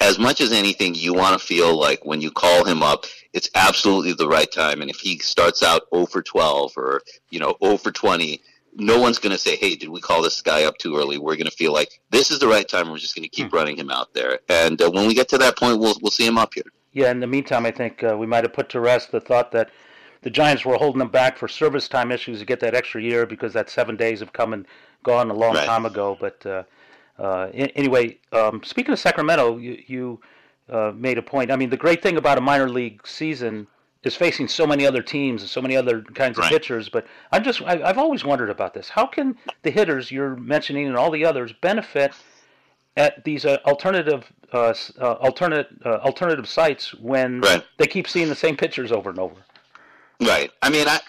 as 0.00 0.18
much 0.18 0.40
as 0.40 0.52
anything, 0.52 0.94
you 0.94 1.14
want 1.14 1.38
to 1.38 1.46
feel 1.46 1.78
like 1.78 2.04
when 2.04 2.20
you 2.20 2.30
call 2.30 2.64
him 2.64 2.82
up, 2.82 3.06
it's 3.32 3.48
absolutely 3.54 4.12
the 4.12 4.28
right 4.28 4.50
time. 4.50 4.82
And 4.82 4.90
if 4.90 4.98
he 4.98 5.18
starts 5.18 5.62
out 5.62 5.82
0 5.94 6.06
for 6.06 6.22
12 6.22 6.72
or, 6.76 7.00
you 7.30 7.38
know, 7.38 7.56
0 7.62 7.78
for 7.78 7.90
20, 7.90 8.40
no 8.74 9.00
one's 9.00 9.18
going 9.18 9.32
to 9.32 9.38
say, 9.38 9.56
hey, 9.56 9.74
did 9.74 9.88
we 9.88 10.00
call 10.00 10.22
this 10.22 10.42
guy 10.42 10.64
up 10.64 10.76
too 10.76 10.96
early? 10.96 11.16
We're 11.18 11.36
going 11.36 11.46
to 11.46 11.56
feel 11.56 11.72
like 11.72 12.00
this 12.10 12.30
is 12.30 12.40
the 12.40 12.46
right 12.46 12.68
time. 12.68 12.90
We're 12.90 12.98
just 12.98 13.14
going 13.14 13.22
to 13.22 13.28
keep 13.28 13.48
hmm. 13.48 13.56
running 13.56 13.76
him 13.76 13.90
out 13.90 14.12
there. 14.12 14.40
And 14.48 14.80
uh, 14.80 14.90
when 14.90 15.06
we 15.06 15.14
get 15.14 15.28
to 15.30 15.38
that 15.38 15.56
point, 15.56 15.80
we'll, 15.80 15.96
we'll 16.02 16.10
see 16.10 16.26
him 16.26 16.36
up 16.36 16.52
here. 16.54 16.64
Yeah, 16.92 17.10
in 17.10 17.20
the 17.20 17.26
meantime, 17.26 17.64
I 17.66 17.70
think 17.70 18.02
uh, 18.04 18.16
we 18.18 18.26
might 18.26 18.44
have 18.44 18.52
put 18.52 18.68
to 18.70 18.80
rest 18.80 19.12
the 19.12 19.20
thought 19.20 19.52
that 19.52 19.70
the 20.22 20.30
Giants 20.30 20.64
were 20.64 20.76
holding 20.76 21.00
him 21.00 21.08
back 21.08 21.38
for 21.38 21.48
service 21.48 21.88
time 21.88 22.10
issues 22.10 22.40
to 22.40 22.44
get 22.44 22.60
that 22.60 22.74
extra 22.74 23.02
year 23.02 23.26
because 23.26 23.52
that 23.52 23.70
seven 23.70 23.96
days 23.96 24.20
have 24.20 24.32
come 24.32 24.52
and 24.52 24.66
gone 25.06 25.30
a 25.30 25.34
long 25.34 25.54
right. 25.54 25.64
time 25.64 25.86
ago. 25.86 26.16
But 26.20 26.44
uh, 26.44 26.64
uh, 27.18 27.48
anyway, 27.54 28.18
um, 28.32 28.62
speaking 28.62 28.92
of 28.92 28.98
Sacramento, 28.98 29.56
you, 29.56 29.82
you 29.86 30.20
uh, 30.68 30.92
made 30.94 31.16
a 31.16 31.22
point. 31.22 31.50
I 31.50 31.56
mean, 31.56 31.70
the 31.70 31.76
great 31.76 32.02
thing 32.02 32.18
about 32.18 32.36
a 32.36 32.42
minor 32.42 32.68
league 32.68 33.06
season 33.06 33.66
is 34.02 34.14
facing 34.14 34.48
so 34.48 34.66
many 34.66 34.86
other 34.86 35.02
teams 35.02 35.42
and 35.42 35.48
so 35.48 35.62
many 35.62 35.76
other 35.76 36.02
kinds 36.02 36.38
of 36.38 36.44
pitchers. 36.44 36.88
But 36.88 37.06
I'm 37.32 37.42
just 37.42 37.62
I, 37.62 37.78
have 37.78 37.98
always 37.98 38.24
wondered 38.24 38.50
about 38.50 38.74
this. 38.74 38.88
How 38.88 39.06
can 39.06 39.36
the 39.62 39.70
hitters 39.70 40.10
you're 40.10 40.36
mentioning 40.36 40.86
and 40.86 40.96
all 40.96 41.10
the 41.10 41.24
others 41.24 41.52
benefit 41.52 42.12
at 42.96 43.24
these 43.24 43.44
uh, 43.44 43.58
alternative 43.64 44.30
uh, 44.52 44.74
uh, 45.00 45.12
alternate 45.14 45.68
uh, 45.84 45.98
alternative 46.08 46.48
sites 46.48 46.94
when 46.94 47.40
right. 47.40 47.64
they 47.78 47.86
keep 47.86 48.08
seeing 48.08 48.28
the 48.28 48.36
same 48.36 48.56
pitchers 48.56 48.92
over 48.92 49.10
and 49.10 49.18
over? 49.18 49.36
Right. 50.20 50.50
I 50.62 50.70
mean, 50.70 50.88
I 50.88 51.00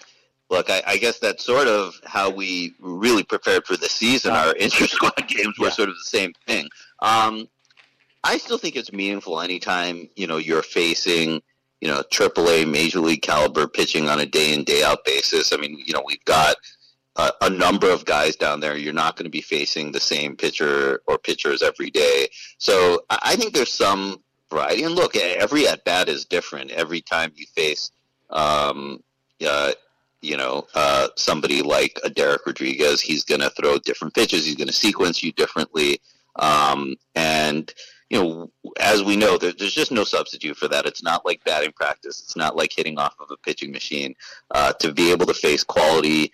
look, 0.50 0.70
I, 0.70 0.82
I, 0.86 0.98
guess 0.98 1.20
that's 1.20 1.44
sort 1.44 1.68
of 1.68 1.94
how 2.06 2.30
we 2.30 2.74
really 2.80 3.24
prepared 3.24 3.66
for 3.66 3.78
the 3.78 3.90
season. 3.90 4.32
Our 4.34 4.52
inter 4.60 4.88
squad 4.88 5.28
games 5.28 5.58
were 5.60 5.68
yeah. 5.68 5.74
sort 5.74 5.90
of 5.90 5.96
the 5.96 6.10
same 6.10 6.34
thing. 6.46 6.70
Um, 7.00 7.48
I 8.24 8.38
still 8.38 8.58
think 8.58 8.76
it's 8.76 8.92
meaningful 8.92 9.42
anytime 9.42 10.10
you 10.16 10.28
know 10.28 10.38
you're 10.38 10.64
facing 10.64 11.42
you 11.82 11.88
know, 11.88 12.02
AAA 12.12 12.70
major 12.70 13.00
league 13.00 13.22
caliber 13.22 13.68
pitching 13.68 14.10
on 14.10 14.20
a 14.20 14.26
day 14.26 14.54
in 14.54 14.64
day 14.64 14.84
out 14.84 15.06
basis. 15.06 15.54
I 15.54 15.58
mean, 15.58 15.82
you 15.86 15.94
know, 15.94 16.04
we've 16.06 16.24
got 16.26 16.56
a, 17.18 17.32
a 17.42 17.50
number 17.50 17.90
of 17.90 18.06
guys 18.06 18.36
down 18.36 18.60
there. 18.60 18.76
You're 18.76 18.94
not 18.94 19.16
going 19.16 19.26
to 19.26 19.30
be 19.30 19.42
facing 19.42 19.92
the 19.92 20.00
same 20.00 20.36
pitcher 20.36 21.02
or 21.08 21.18
pitchers 21.18 21.62
every 21.62 21.92
day. 21.92 22.28
So 22.58 23.04
I 23.10 23.20
I 23.22 23.36
think 23.36 23.54
there's 23.54 23.72
some 23.72 24.24
variety. 24.50 24.84
And 24.84 24.96
look, 24.96 25.16
every 25.16 25.68
at 25.68 25.84
bat 25.84 26.10
is 26.10 26.26
different. 26.26 26.72
Every 26.72 27.02
time 27.02 27.32
you 27.36 27.46
face, 27.48 27.92
um, 28.30 29.04
uh, 29.46 29.72
you 30.22 30.38
know, 30.38 30.68
uh, 30.74 31.10
somebody 31.16 31.62
like 31.62 32.00
a 32.04 32.10
Dereck 32.10 32.46
Rodriguez, 32.46 33.02
he's 33.02 33.24
going 33.24 33.42
to 33.42 33.50
throw 33.52 33.78
different 33.80 34.14
pitches. 34.14 34.46
He's 34.46 34.56
going 34.56 34.68
to 34.68 34.74
sequence 34.74 35.22
you 35.24 35.32
differently. 35.32 36.02
Um, 36.38 36.96
and 37.16 37.72
you 38.10 38.24
know, 38.24 38.52
as 38.80 39.04
we 39.04 39.18
know, 39.18 39.38
there, 39.38 39.52
there's 39.52 39.74
just 39.74 39.92
no 39.92 40.04
substitute 40.04 40.56
for 40.56 40.68
that. 40.70 40.86
It's 40.86 41.04
not 41.04 41.26
like 41.26 41.44
batting 41.44 41.74
practice. 41.74 42.22
It's 42.22 42.38
not 42.38 42.56
like 42.56 42.72
hitting 42.74 42.98
off 42.98 43.16
of 43.20 43.30
a 43.32 43.38
pitching 43.38 43.72
machine. 43.72 44.16
Uh, 44.52 44.72
to 44.74 44.94
be 44.94 45.12
able 45.12 45.26
to 45.26 45.34
face 45.34 45.64
quality 45.64 46.32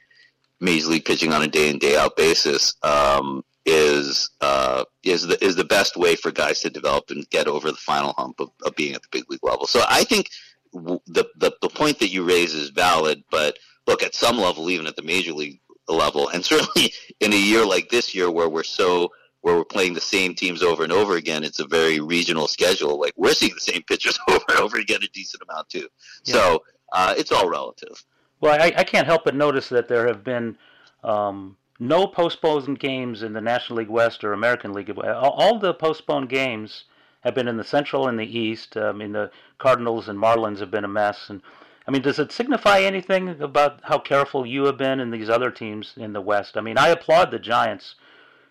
major 0.60 0.88
league 0.88 1.06
pitching 1.06 1.34
on 1.34 1.42
a 1.42 1.48
day 1.48 1.70
in 1.70 1.80
day 1.80 1.98
out 1.98 2.16
basis 2.16 2.76
um, 2.84 3.44
is 3.66 4.30
uh, 4.42 4.84
is 5.04 5.26
the 5.28 5.44
is 5.44 5.56
the 5.56 5.64
best 5.64 5.98
way 5.98 6.16
for 6.16 6.32
guys 6.32 6.62
to 6.62 6.70
develop 6.70 7.10
and 7.10 7.30
get 7.30 7.48
over 7.48 7.72
the 7.72 7.78
final 7.78 8.14
hump 8.14 8.40
of, 8.40 8.50
of 8.66 8.76
being 8.76 8.94
at 8.94 9.02
the 9.02 9.08
big 9.12 9.30
league 9.30 9.44
level. 9.44 9.66
So 9.66 9.84
I 9.88 10.04
think 10.04 10.30
the, 10.74 11.26
the 11.36 11.54
the 11.62 11.70
point 11.70 12.00
that 12.00 12.10
you 12.10 12.24
raise 12.24 12.54
is 12.54 12.70
valid, 12.70 13.24
but 13.32 13.58
look 13.88 14.04
at 14.04 14.16
some 14.16 14.38
level, 14.38 14.70
even 14.70 14.88
at 14.88 14.96
the 14.96 15.02
major 15.02 15.34
league 15.34 15.60
level, 15.88 16.30
and 16.30 16.44
certainly 16.44 16.94
in 17.20 17.34
a 17.34 17.38
year 17.38 17.66
like 17.66 17.90
this 17.90 18.14
year 18.16 18.30
where 18.32 18.50
we're 18.50 18.64
so 18.64 19.12
where 19.42 19.56
we're 19.58 19.66
playing 19.66 19.94
the 19.94 20.02
same 20.02 20.34
teams 20.34 20.64
over 20.64 20.84
and 20.84 20.94
over 20.94 21.18
again, 21.18 21.44
it's 21.44 21.60
a 21.60 21.68
very 21.68 22.00
regional 22.00 22.48
schedule. 22.48 22.98
Like 22.98 23.14
we're 23.18 23.34
seeing 23.34 23.54
the 23.54 23.60
same 23.60 23.84
pitchers 23.84 24.18
over 24.30 24.46
and 24.50 24.60
over 24.60 24.78
again 24.78 25.04
a 25.04 25.08
decent 25.08 25.44
amount 25.50 25.70
too. 25.70 25.88
Yeah. 26.24 26.34
So 26.34 26.64
uh, 26.94 27.14
it's 27.18 27.32
all 27.32 27.50
relative. 27.50 28.04
Well, 28.40 28.60
I, 28.60 28.72
I 28.78 28.84
can't 28.84 29.06
help 29.06 29.26
but 29.26 29.36
notice 29.36 29.70
that 29.70 29.88
there 29.90 30.08
have 30.08 30.24
been 30.24 30.58
um, 31.04 31.58
no 31.80 32.08
postponed 32.08 32.80
games 32.80 33.24
in 33.24 33.34
the 33.34 33.42
National 33.42 33.80
League 33.80 33.90
West 33.90 34.24
or 34.24 34.32
American 34.32 34.74
League. 34.74 34.90
All, 34.98 35.32
all 35.32 35.60
the 35.60 35.74
postponed 35.74 36.30
games 36.30 36.86
have 37.22 37.36
been 37.36 37.48
in 37.48 37.58
the 37.58 37.64
Central 37.64 38.08
and 38.08 38.20
the 38.20 38.40
East. 38.40 38.78
I 38.78 38.92
mean, 38.92 39.14
the 39.14 39.32
Cardinals 39.58 40.10
and 40.10 40.20
Marlins 40.20 40.60
have 40.60 40.72
been 40.72 40.84
a 40.84 40.90
mess. 40.90 41.30
And 41.30 41.42
I 41.88 41.92
mean, 41.92 42.02
does 42.02 42.20
it 42.20 42.32
signify 42.32 42.80
anything 42.82 43.42
about 43.42 43.82
how 43.84 44.00
careful 44.00 44.46
you 44.46 44.66
have 44.66 44.78
been 44.78 45.00
and 45.00 45.14
these 45.14 45.30
other 45.30 45.52
teams 45.52 45.94
in 45.98 46.14
the 46.14 46.22
West? 46.22 46.56
I 46.56 46.62
mean, 46.62 46.78
I 46.78 46.90
applaud 46.90 47.32
the 47.32 47.40
Giants 47.40 47.96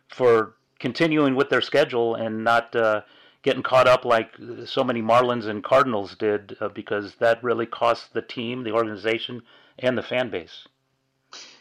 for 0.09 0.55
continuing 0.79 1.35
with 1.35 1.49
their 1.49 1.62
schedule 1.62 2.14
and 2.14 2.45
not 2.45 2.77
uh, 2.77 3.03
getting 3.42 3.62
caught 3.62 3.88
up 3.88 4.05
like 4.05 4.33
so 4.66 4.85
many 4.85 5.01
Marlins 5.01 5.47
and 5.47 5.64
Cardinals 5.64 6.14
did, 6.14 6.57
uh, 6.61 6.68
because 6.68 7.14
that 7.16 7.42
really 7.42 7.66
cost 7.66 8.12
the 8.12 8.23
team, 8.23 8.64
the 8.64 8.73
organization, 8.73 9.42
and 9.79 9.97
the 9.97 10.03
fan 10.03 10.31
base. 10.31 10.66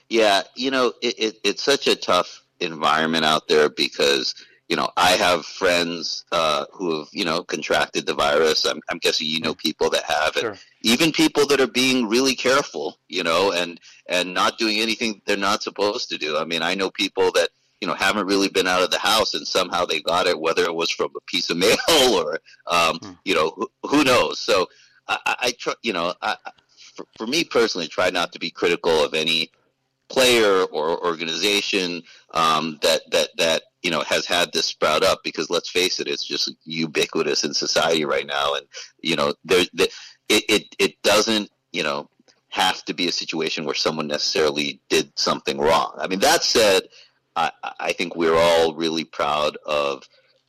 Yeah, 0.10 0.42
you 0.56 0.72
know, 0.72 0.94
it, 1.02 1.16
it, 1.18 1.36
it's 1.44 1.64
such 1.64 1.88
a 1.88 1.96
tough 1.96 2.44
environment 2.60 3.24
out 3.24 3.48
there 3.48 3.70
because 3.70 4.36
you 4.72 4.78
know 4.78 4.90
I 4.96 5.12
have 5.26 5.46
friends 5.46 6.24
uh, 6.32 6.64
who 6.72 7.00
have 7.00 7.10
you 7.12 7.26
know 7.26 7.44
contracted 7.44 8.06
the 8.06 8.14
virus. 8.14 8.60
I'm, 8.66 8.80
I'm 8.90 9.00
guessing 9.06 9.28
you 9.28 9.42
know 9.42 9.54
people 9.54 9.90
that 9.96 10.04
have, 10.16 10.34
Sure. 10.36 10.56
even 10.94 11.12
people 11.12 11.46
that 11.48 11.60
are 11.60 11.68
being 11.84 12.08
really 12.16 12.36
careful, 12.36 12.98
you 13.10 13.24
know, 13.30 13.52
and 13.52 13.80
and 14.08 14.34
not 14.34 14.58
doing 14.58 14.78
anything 14.80 15.22
they're 15.26 15.36
not 15.50 15.62
supposed 15.62 16.08
to 16.10 16.18
do. 16.18 16.38
I 16.38 16.46
mean, 16.46 16.62
I 16.62 16.74
know 16.80 16.90
people 16.90 17.28
that 17.34 17.50
you 17.82 17.88
know 17.88 17.94
haven't 17.96 18.28
really 18.28 18.48
been 18.58 18.68
out 18.74 18.82
of 18.86 18.92
the 18.92 19.00
house 19.12 19.34
and 19.34 19.46
somehow 19.46 19.86
they 19.86 20.00
got 20.14 20.26
it, 20.32 20.40
whether 20.40 20.64
it 20.64 20.74
was 20.82 20.90
from 20.90 21.12
a 21.18 21.22
piece 21.32 21.50
of 21.50 21.58
mail 21.66 21.78
or 22.14 22.40
um, 22.68 22.98
Hmm. 23.04 23.12
you 23.26 23.36
know 23.36 23.50
who, 23.58 23.70
who 23.90 24.04
knows. 24.06 24.40
So 24.40 24.70
I, 25.10 25.18
I, 25.48 25.52
try, 25.60 25.74
you 25.84 25.92
know, 25.92 26.14
I, 26.22 26.38
I- 26.46 26.52
for, 26.96 27.06
for 27.18 27.28
me 27.28 27.44
personally, 27.44 27.88
try 27.88 28.10
not 28.10 28.32
to 28.34 28.40
be 28.40 28.50
critical 28.52 29.04
of 29.04 29.14
any 29.14 29.50
player 30.10 30.64
or 30.64 31.04
organization 31.06 32.04
um, 32.34 32.80
that 32.82 33.02
that 33.12 33.30
that 33.38 33.62
you 33.82 33.92
know 33.92 34.02
has 34.02 34.26
had 34.26 34.52
this 34.52 34.66
sprout 34.66 35.04
up 35.04 35.22
because 35.24 35.50
let's 35.50 35.70
face 35.70 36.00
it, 36.00 36.08
it's 36.08 36.26
just 36.26 36.52
ubiquitous 36.64 37.44
in 37.44 37.54
society 37.54 38.06
right 38.06 38.26
now, 38.26 38.56
and 38.56 38.66
you 39.02 39.16
know 39.16 39.34
there 39.44 39.66
the, 39.74 39.90
it, 40.30 40.44
it 40.50 40.76
it 40.80 41.02
doesn't 41.02 41.50
you 41.72 41.84
know 41.84 42.10
have 42.50 42.84
to 42.84 42.94
be 42.94 43.08
a 43.08 43.12
situation 43.12 43.64
where 43.64 43.76
someone 43.76 44.08
necessarily 44.08 44.80
did 44.90 45.12
something 45.18 45.58
wrong. 45.58 45.94
I 46.00 46.08
mean 46.08 46.20
that 46.20 46.44
said, 46.44 46.84
I, 47.36 47.52
I 47.80 47.94
think 47.94 48.16
we're 48.16 48.38
all 48.38 48.76
really 48.76 49.06
proud 49.06 49.58
of 49.66 50.04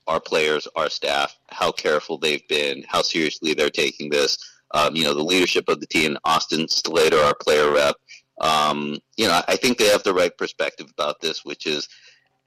our 0.08 0.20
players, 0.20 0.66
our 0.74 0.90
staff, 0.90 1.38
how 1.48 1.70
careful 1.70 2.18
they've 2.18 2.46
been, 2.48 2.84
how 2.88 3.02
seriously 3.02 3.54
they're 3.54 3.70
taking 3.70 4.10
this. 4.10 4.36
Um, 4.72 4.96
you 4.96 5.04
know, 5.04 5.14
the 5.14 5.22
leadership 5.22 5.68
of 5.68 5.80
the 5.80 5.86
team, 5.86 6.16
Austin 6.24 6.66
Slater, 6.66 7.18
our 7.18 7.34
player 7.34 7.70
rep, 7.70 7.96
um, 8.40 8.98
you 9.16 9.26
know, 9.26 9.40
I 9.46 9.56
think 9.56 9.78
they 9.78 9.88
have 9.88 10.02
the 10.02 10.14
right 10.14 10.36
perspective 10.36 10.88
about 10.90 11.20
this, 11.20 11.44
which 11.44 11.66
is, 11.66 11.88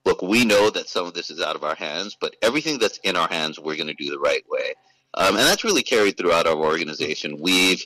look, 0.05 0.21
we 0.21 0.45
know 0.45 0.69
that 0.69 0.87
some 0.87 1.05
of 1.05 1.13
this 1.13 1.29
is 1.29 1.41
out 1.41 1.55
of 1.55 1.63
our 1.63 1.75
hands, 1.75 2.15
but 2.19 2.35
everything 2.41 2.77
that's 2.77 2.99
in 2.99 3.15
our 3.15 3.27
hands, 3.27 3.59
we're 3.59 3.75
going 3.75 3.87
to 3.87 3.93
do 3.95 4.11
the 4.11 4.19
right 4.19 4.43
way. 4.49 4.73
Um, 5.15 5.35
and 5.35 5.45
that's 5.45 5.63
really 5.63 5.83
carried 5.83 6.17
throughout 6.17 6.47
our 6.47 6.55
organization. 6.55 7.39
We've, 7.39 7.83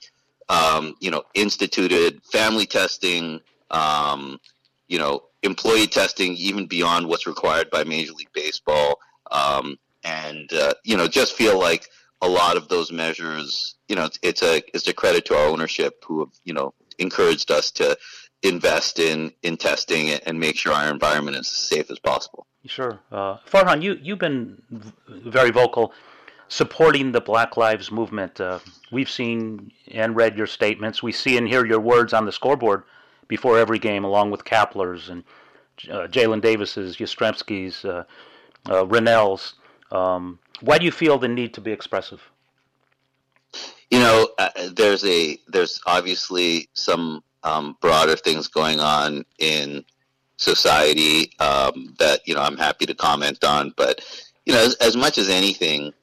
um, 0.49 0.95
you 0.99 1.11
know, 1.11 1.23
instituted 1.33 2.21
family 2.23 2.65
testing, 2.65 3.39
um, 3.71 4.39
you 4.87 4.99
know, 4.99 5.23
employee 5.43 5.87
testing, 5.87 6.33
even 6.33 6.65
beyond 6.65 7.07
what's 7.07 7.27
required 7.27 7.69
by 7.69 7.83
Major 7.83 8.13
League 8.13 8.33
Baseball. 8.33 8.99
Um, 9.31 9.77
and, 10.03 10.51
uh, 10.51 10.73
you 10.83 10.97
know, 10.97 11.07
just 11.07 11.35
feel 11.35 11.59
like 11.59 11.87
a 12.21 12.27
lot 12.27 12.57
of 12.57 12.67
those 12.67 12.91
measures, 12.91 13.75
you 13.87 13.95
know, 13.95 14.05
it's, 14.05 14.19
it's 14.21 14.43
a, 14.43 14.61
it's 14.73 14.87
a 14.87 14.93
credit 14.93 15.25
to 15.25 15.35
our 15.35 15.47
ownership 15.47 16.03
who 16.05 16.21
have, 16.21 16.33
you 16.43 16.53
know, 16.53 16.73
encouraged 16.97 17.51
us 17.51 17.71
to 17.71 17.97
invest 18.43 18.99
in 18.99 19.31
in 19.43 19.57
testing 19.57 20.11
and 20.11 20.39
make 20.39 20.57
sure 20.57 20.73
our 20.73 20.89
environment 20.89 21.37
is 21.37 21.47
as 21.47 21.47
safe 21.47 21.91
as 21.91 21.99
possible. 21.99 22.45
Sure. 22.65 22.99
Uh, 23.11 23.37
Farhan, 23.49 23.81
you, 23.81 23.97
you've 24.01 24.19
been 24.19 24.61
very 25.07 25.49
vocal 25.49 25.93
supporting 26.49 27.11
the 27.11 27.21
Black 27.21 27.55
Lives 27.55 27.91
Movement. 27.91 28.41
Uh, 28.41 28.59
we've 28.91 29.09
seen 29.09 29.71
and 29.91 30.15
read 30.15 30.37
your 30.37 30.47
statements. 30.47 31.01
We 31.01 31.11
see 31.11 31.37
and 31.37 31.47
hear 31.47 31.65
your 31.65 31.79
words 31.79 32.11
on 32.11 32.25
the 32.25 32.31
scoreboard 32.31 32.83
before 33.27 33.57
every 33.57 33.79
game, 33.79 34.03
along 34.03 34.31
with 34.31 34.43
Kapler's 34.43 35.09
and 35.09 35.23
uh, 35.89 36.07
Jaylin 36.07 36.41
Davis's, 36.41 36.97
Yastrzemski's, 36.97 37.85
uh, 37.85 38.03
uh, 38.69 38.85
Rennell's. 38.85 39.53
Um, 39.91 40.39
why 40.61 40.77
do 40.77 40.85
you 40.85 40.91
feel 40.91 41.17
the 41.17 41.27
need 41.27 41.53
to 41.53 41.61
be 41.61 41.71
expressive? 41.71 42.21
You 43.89 43.99
know, 43.99 44.29
uh, 44.37 44.49
there's 44.73 45.05
a 45.05 45.39
there's 45.47 45.79
obviously 45.85 46.69
some 46.73 47.23
um, 47.43 47.77
broader 47.81 48.15
things 48.15 48.47
going 48.47 48.79
on 48.79 49.25
in 49.39 49.83
society 50.37 51.33
um, 51.39 51.95
that 51.99 52.21
you 52.25 52.35
know 52.35 52.41
I'm 52.41 52.57
happy 52.57 52.85
to 52.85 52.93
comment 52.93 53.43
on, 53.43 53.73
but 53.75 54.01
you 54.45 54.53
know, 54.53 54.63
as, 54.63 54.75
as 54.75 54.95
much 54.95 55.17
as 55.17 55.29
anything, 55.29 55.93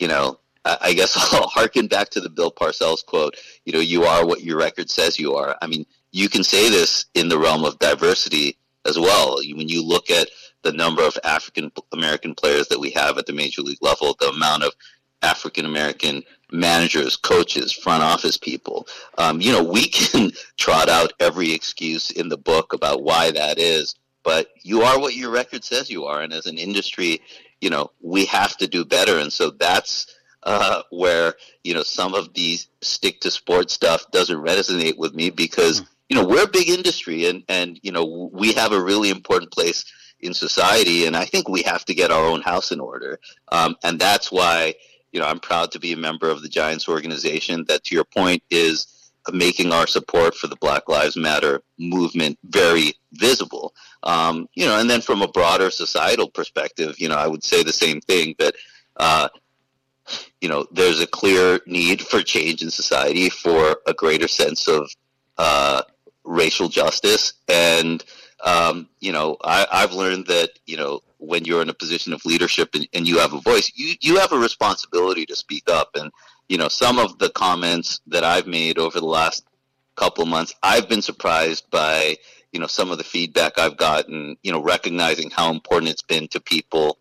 you 0.00 0.08
know, 0.08 0.40
I, 0.64 0.78
I 0.82 0.92
guess 0.92 1.16
I'll 1.32 1.46
harken 1.46 1.86
back 1.86 2.10
to 2.10 2.20
the 2.20 2.28
Bill 2.28 2.50
Parcells 2.50 3.04
quote. 3.04 3.36
You 3.64 3.72
know, 3.72 3.80
you 3.80 4.04
are 4.04 4.26
what 4.26 4.42
your 4.42 4.58
record 4.58 4.90
says 4.90 5.18
you 5.18 5.34
are. 5.34 5.56
I 5.62 5.66
mean, 5.66 5.86
you 6.12 6.28
can 6.28 6.42
say 6.42 6.68
this 6.70 7.06
in 7.14 7.28
the 7.28 7.38
realm 7.38 7.64
of 7.64 7.78
diversity 7.78 8.58
as 8.86 8.98
well. 8.98 9.36
When 9.36 9.68
you 9.68 9.84
look 9.84 10.10
at 10.10 10.28
the 10.62 10.72
number 10.72 11.02
of 11.02 11.16
African 11.24 11.70
American 11.92 12.34
players 12.34 12.68
that 12.68 12.80
we 12.80 12.90
have 12.90 13.18
at 13.18 13.26
the 13.26 13.32
major 13.32 13.62
league 13.62 13.82
level, 13.82 14.16
the 14.18 14.30
amount 14.30 14.64
of 14.64 14.72
African 15.22 15.64
American 15.64 16.22
managers, 16.52 17.16
coaches, 17.16 17.72
front 17.72 18.02
office 18.02 18.36
people. 18.36 18.86
Um, 19.18 19.40
you 19.40 19.52
know, 19.52 19.62
we 19.62 19.88
can 19.88 20.32
trot 20.56 20.88
out 20.88 21.12
every 21.20 21.52
excuse 21.52 22.10
in 22.10 22.28
the 22.28 22.36
book 22.36 22.72
about 22.72 23.02
why 23.02 23.30
that 23.30 23.58
is, 23.58 23.94
but 24.22 24.48
you 24.62 24.82
are 24.82 24.98
what 24.98 25.14
your 25.14 25.30
record 25.30 25.64
says 25.64 25.90
you 25.90 26.04
are. 26.04 26.22
And 26.22 26.32
as 26.32 26.46
an 26.46 26.58
industry, 26.58 27.20
you 27.60 27.70
know, 27.70 27.90
we 28.00 28.26
have 28.26 28.56
to 28.58 28.66
do 28.66 28.84
better. 28.84 29.18
And 29.18 29.32
so 29.32 29.50
that's 29.50 30.14
uh, 30.42 30.82
where, 30.90 31.34
you 31.64 31.74
know, 31.74 31.82
some 31.82 32.14
of 32.14 32.32
these 32.34 32.68
stick 32.80 33.20
to 33.20 33.30
sports 33.30 33.72
stuff 33.72 34.10
doesn't 34.10 34.44
resonate 34.44 34.96
with 34.96 35.14
me 35.14 35.30
because, 35.30 35.82
you 36.08 36.16
know, 36.16 36.24
we're 36.24 36.44
a 36.44 36.48
big 36.48 36.68
industry 36.68 37.26
and, 37.26 37.42
and, 37.48 37.80
you 37.82 37.90
know, 37.90 38.30
we 38.32 38.52
have 38.52 38.72
a 38.72 38.82
really 38.82 39.10
important 39.10 39.50
place 39.50 39.84
in 40.20 40.34
society. 40.34 41.06
And 41.06 41.16
I 41.16 41.24
think 41.24 41.48
we 41.48 41.62
have 41.62 41.84
to 41.86 41.94
get 41.94 42.10
our 42.10 42.24
own 42.24 42.42
house 42.42 42.70
in 42.72 42.80
order. 42.80 43.18
Um, 43.50 43.76
and 43.82 43.98
that's 43.98 44.30
why, 44.30 44.74
you 45.16 45.22
know, 45.22 45.28
I'm 45.28 45.40
proud 45.40 45.72
to 45.72 45.80
be 45.80 45.94
a 45.94 45.96
member 45.96 46.28
of 46.28 46.42
the 46.42 46.48
Giants 46.50 46.90
organization 46.90 47.64
that, 47.68 47.84
to 47.84 47.94
your 47.94 48.04
point, 48.04 48.42
is 48.50 49.10
making 49.32 49.72
our 49.72 49.86
support 49.86 50.34
for 50.34 50.46
the 50.46 50.56
Black 50.56 50.90
Lives 50.90 51.16
Matter 51.16 51.62
movement 51.78 52.38
very 52.44 52.92
visible. 53.14 53.72
Um, 54.02 54.46
you 54.52 54.66
know, 54.66 54.78
and 54.78 54.90
then 54.90 55.00
from 55.00 55.22
a 55.22 55.28
broader 55.28 55.70
societal 55.70 56.28
perspective, 56.28 56.96
you 56.98 57.08
know, 57.08 57.16
I 57.16 57.28
would 57.28 57.42
say 57.42 57.62
the 57.62 57.72
same 57.72 58.02
thing 58.02 58.34
that, 58.38 58.56
uh, 58.98 59.30
you 60.42 60.50
know, 60.50 60.66
there's 60.70 61.00
a 61.00 61.06
clear 61.06 61.60
need 61.64 62.02
for 62.02 62.20
change 62.20 62.62
in 62.62 62.70
society 62.70 63.30
for 63.30 63.78
a 63.86 63.94
greater 63.94 64.28
sense 64.28 64.68
of 64.68 64.90
uh, 65.38 65.80
racial 66.24 66.68
justice. 66.68 67.32
And, 67.48 68.04
um, 68.44 68.90
you 69.00 69.12
know, 69.12 69.38
I, 69.42 69.66
I've 69.72 69.94
learned 69.94 70.26
that, 70.26 70.50
you 70.66 70.76
know, 70.76 71.00
when 71.18 71.44
you're 71.44 71.62
in 71.62 71.70
a 71.70 71.74
position 71.74 72.12
of 72.12 72.24
leadership 72.24 72.70
and, 72.74 72.86
and 72.92 73.08
you 73.08 73.18
have 73.18 73.32
a 73.32 73.40
voice, 73.40 73.72
you, 73.74 73.94
you 74.00 74.18
have 74.18 74.32
a 74.32 74.38
responsibility 74.38 75.24
to 75.26 75.36
speak 75.36 75.68
up. 75.68 75.90
And, 75.94 76.10
you 76.48 76.58
know, 76.58 76.68
some 76.68 76.98
of 76.98 77.18
the 77.18 77.30
comments 77.30 78.00
that 78.06 78.24
I've 78.24 78.46
made 78.46 78.78
over 78.78 79.00
the 79.00 79.06
last 79.06 79.44
couple 79.96 80.22
of 80.22 80.28
months, 80.28 80.54
I've 80.62 80.88
been 80.88 81.02
surprised 81.02 81.70
by, 81.70 82.16
you 82.52 82.60
know, 82.60 82.66
some 82.66 82.90
of 82.90 82.98
the 82.98 83.04
feedback 83.04 83.58
I've 83.58 83.76
gotten, 83.76 84.36
you 84.42 84.52
know, 84.52 84.62
recognizing 84.62 85.30
how 85.30 85.50
important 85.50 85.90
it's 85.90 86.02
been 86.02 86.28
to 86.28 86.40
people 86.40 86.98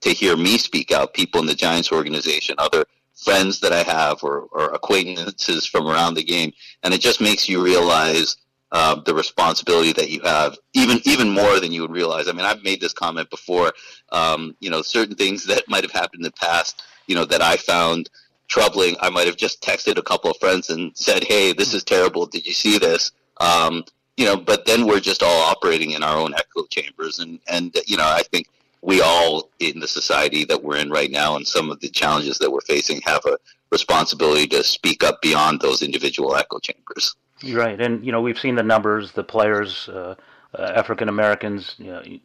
to 0.00 0.10
hear 0.10 0.36
me 0.36 0.58
speak 0.58 0.90
out, 0.90 1.14
people 1.14 1.40
in 1.40 1.46
the 1.46 1.54
Giants 1.54 1.92
organization, 1.92 2.56
other 2.58 2.84
friends 3.14 3.60
that 3.60 3.72
I 3.72 3.82
have 3.84 4.22
or, 4.24 4.48
or 4.50 4.70
acquaintances 4.70 5.64
from 5.64 5.86
around 5.86 6.14
the 6.14 6.24
game. 6.24 6.52
And 6.82 6.92
it 6.92 7.00
just 7.00 7.20
makes 7.20 7.48
you 7.48 7.62
realize 7.62 8.36
uh, 8.72 8.94
the 9.02 9.14
responsibility 9.14 9.92
that 9.92 10.08
you 10.08 10.20
have, 10.22 10.56
even 10.72 10.98
even 11.04 11.28
more 11.28 11.60
than 11.60 11.72
you 11.72 11.82
would 11.82 11.90
realize. 11.90 12.26
I 12.26 12.32
mean, 12.32 12.46
I've 12.46 12.64
made 12.64 12.80
this 12.80 12.94
comment 12.94 13.28
before. 13.28 13.72
Um, 14.10 14.56
you 14.60 14.70
know, 14.70 14.80
certain 14.80 15.14
things 15.14 15.46
that 15.46 15.68
might 15.68 15.84
have 15.84 15.92
happened 15.92 16.20
in 16.20 16.22
the 16.22 16.32
past, 16.32 16.82
you 17.06 17.14
know, 17.14 17.26
that 17.26 17.42
I 17.42 17.56
found 17.58 18.08
troubling. 18.48 18.96
I 19.00 19.10
might 19.10 19.26
have 19.26 19.36
just 19.36 19.62
texted 19.62 19.98
a 19.98 20.02
couple 20.02 20.30
of 20.30 20.38
friends 20.38 20.70
and 20.70 20.96
said, 20.96 21.24
"Hey, 21.24 21.52
this 21.52 21.74
is 21.74 21.84
terrible. 21.84 22.24
Did 22.24 22.46
you 22.46 22.54
see 22.54 22.78
this?" 22.78 23.12
Um, 23.40 23.84
you 24.16 24.24
know, 24.24 24.36
but 24.36 24.64
then 24.64 24.86
we're 24.86 25.00
just 25.00 25.22
all 25.22 25.42
operating 25.50 25.90
in 25.90 26.02
our 26.02 26.16
own 26.16 26.32
echo 26.34 26.64
chambers, 26.70 27.18
and 27.18 27.40
and 27.48 27.76
you 27.86 27.98
know, 27.98 28.06
I 28.06 28.22
think 28.22 28.48
we 28.80 29.02
all 29.02 29.50
in 29.60 29.80
the 29.80 29.88
society 29.88 30.44
that 30.46 30.62
we're 30.62 30.78
in 30.78 30.90
right 30.90 31.10
now, 31.10 31.36
and 31.36 31.46
some 31.46 31.70
of 31.70 31.78
the 31.80 31.90
challenges 31.90 32.38
that 32.38 32.50
we're 32.50 32.60
facing, 32.62 33.02
have 33.02 33.24
a 33.26 33.36
responsibility 33.70 34.46
to 34.46 34.64
speak 34.64 35.04
up 35.04 35.20
beyond 35.20 35.60
those 35.60 35.82
individual 35.82 36.34
echo 36.34 36.58
chambers. 36.58 37.14
Right, 37.44 37.80
and 37.80 38.04
you 38.04 38.12
know 38.12 38.20
we've 38.20 38.38
seen 38.38 38.54
the 38.54 38.62
numbers, 38.62 39.12
the 39.12 39.24
players, 39.24 39.88
uh, 39.88 40.14
uh, 40.56 40.62
African 40.62 41.08
Americans, 41.08 41.76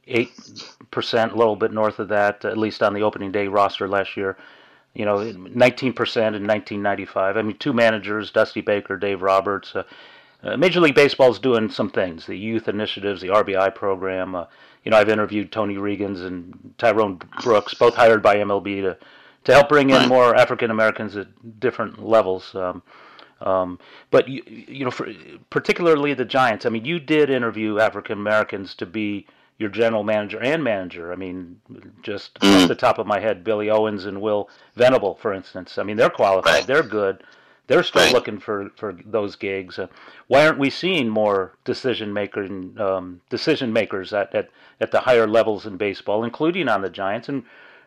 eight 0.07 0.31
percent, 0.91 1.31
a 1.31 1.35
little 1.35 1.55
bit 1.55 1.71
north 1.71 1.99
of 1.99 2.09
that, 2.09 2.45
at 2.45 2.57
least 2.57 2.83
on 2.83 2.93
the 2.93 3.01
opening 3.01 3.31
day 3.31 3.47
roster 3.47 3.87
last 3.87 4.15
year. 4.17 4.37
You 4.93 5.05
know, 5.05 5.31
nineteen 5.31 5.93
percent 5.93 6.35
in 6.35 6.45
1995. 6.45 7.37
I 7.37 7.41
mean, 7.41 7.57
two 7.57 7.73
managers, 7.73 8.31
Dusty 8.31 8.61
Baker, 8.61 8.97
Dave 8.97 9.21
Roberts. 9.21 9.75
Uh, 9.75 9.83
uh, 10.43 10.55
Major 10.55 10.79
League 10.79 10.95
Baseball 10.95 11.31
is 11.31 11.39
doing 11.39 11.69
some 11.69 11.89
things. 11.89 12.25
The 12.25 12.37
youth 12.37 12.67
initiatives, 12.67 13.21
the 13.21 13.29
RBI 13.29 13.73
program. 13.73 14.35
Uh, 14.35 14.45
you 14.83 14.91
know, 14.91 14.97
I've 14.97 15.09
interviewed 15.09 15.51
Tony 15.51 15.75
Reagins 15.75 16.25
and 16.25 16.73
Tyrone 16.77 17.19
Brooks, 17.41 17.73
both 17.73 17.95
hired 17.95 18.21
by 18.21 18.35
MLB 18.35 18.81
to 18.83 18.97
to 19.45 19.53
help 19.53 19.69
bring 19.69 19.89
in 19.89 20.09
more 20.09 20.35
African 20.35 20.71
Americans 20.71 21.15
at 21.15 21.59
different 21.59 22.05
levels. 22.05 22.53
Um, 22.53 22.83
um, 23.41 23.79
but 24.11 24.27
you, 24.27 24.43
you 24.47 24.85
know, 24.85 24.91
for, 24.91 25.07
particularly 25.49 26.13
the 26.13 26.25
Giants. 26.25 26.65
I 26.65 26.69
mean, 26.69 26.85
you 26.85 26.99
did 26.99 27.29
interview 27.29 27.79
African 27.79 28.17
Americans 28.17 28.75
to 28.75 28.85
be 28.85 29.27
your 29.59 29.69
general 29.69 30.03
manager 30.03 30.39
and 30.39 30.63
manager. 30.63 31.11
I 31.11 31.15
mean, 31.15 31.59
just 32.03 32.37
off 32.43 32.67
the 32.67 32.75
top 32.75 32.99
of 32.99 33.07
my 33.07 33.19
head, 33.19 33.43
Billy 33.43 33.69
Owens 33.69 34.05
and 34.05 34.21
Will 34.21 34.49
Venable, 34.75 35.15
for 35.15 35.33
instance. 35.33 35.77
I 35.77 35.83
mean, 35.83 35.97
they're 35.97 36.09
qualified. 36.11 36.65
They're 36.67 36.83
good. 36.83 37.23
They're 37.65 37.83
still 37.83 38.03
Right. 38.03 38.13
looking 38.13 38.39
for, 38.39 38.69
for 38.77 38.95
those 39.05 39.35
gigs. 39.35 39.77
Uh, 39.77 39.87
why 40.27 40.45
aren't 40.45 40.59
we 40.59 40.69
seeing 40.69 41.09
more 41.09 41.53
decision 41.65 42.13
maker 42.13 42.45
um, 42.77 43.19
decision 43.29 43.73
makers 43.73 44.13
at, 44.13 44.33
at, 44.33 44.49
at 44.79 44.91
the 44.91 45.01
higher 45.01 45.27
levels 45.27 45.65
in 45.65 45.75
baseball, 45.75 46.23
including 46.23 46.69
on 46.69 46.81
the 46.81 46.89
Giants? 46.89 47.27
And 47.27 47.43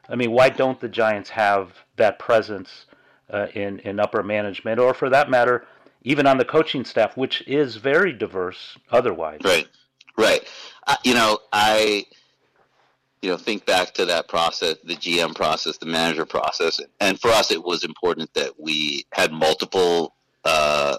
I 0.09 0.17
mean, 0.17 0.33
why 0.33 0.51
don't 0.51 0.81
the 0.81 0.89
Giants 0.89 1.31
have 1.31 1.85
that 1.97 2.19
presence 2.19 2.87
uh, 3.33 3.47
in 3.55 3.79
in 3.81 4.01
upper 4.01 4.23
management, 4.23 4.79
or 4.79 4.95
for 4.95 5.11
that 5.11 5.31
matter, 5.31 5.67
even 6.03 6.27
on 6.27 6.39
the 6.39 6.45
coaching 6.45 6.85
staff, 6.85 7.17
which 7.17 7.47
is 7.47 7.77
very 7.77 8.13
diverse 8.13 8.77
otherwise? 8.91 9.41
Right, 9.45 9.69
right. 10.17 10.43
Uh, 10.87 10.97
you 11.05 11.15
know, 11.15 11.39
I, 11.53 12.07
you 13.23 13.31
know, 13.31 13.37
think 13.37 13.67
back 13.67 13.93
to 13.95 14.07
that 14.07 14.29
process, 14.29 14.77
the 14.85 14.95
GM 14.95 15.35
process, 15.35 15.79
the 15.79 15.87
manager 15.87 16.25
process, 16.25 16.81
and 17.01 17.21
for 17.21 17.29
us, 17.29 17.51
it 17.51 17.63
was 17.63 17.85
important 17.85 18.33
that 18.35 18.53
we 18.59 19.07
had 19.13 19.33
multiple, 19.33 20.15
uh, 20.45 20.97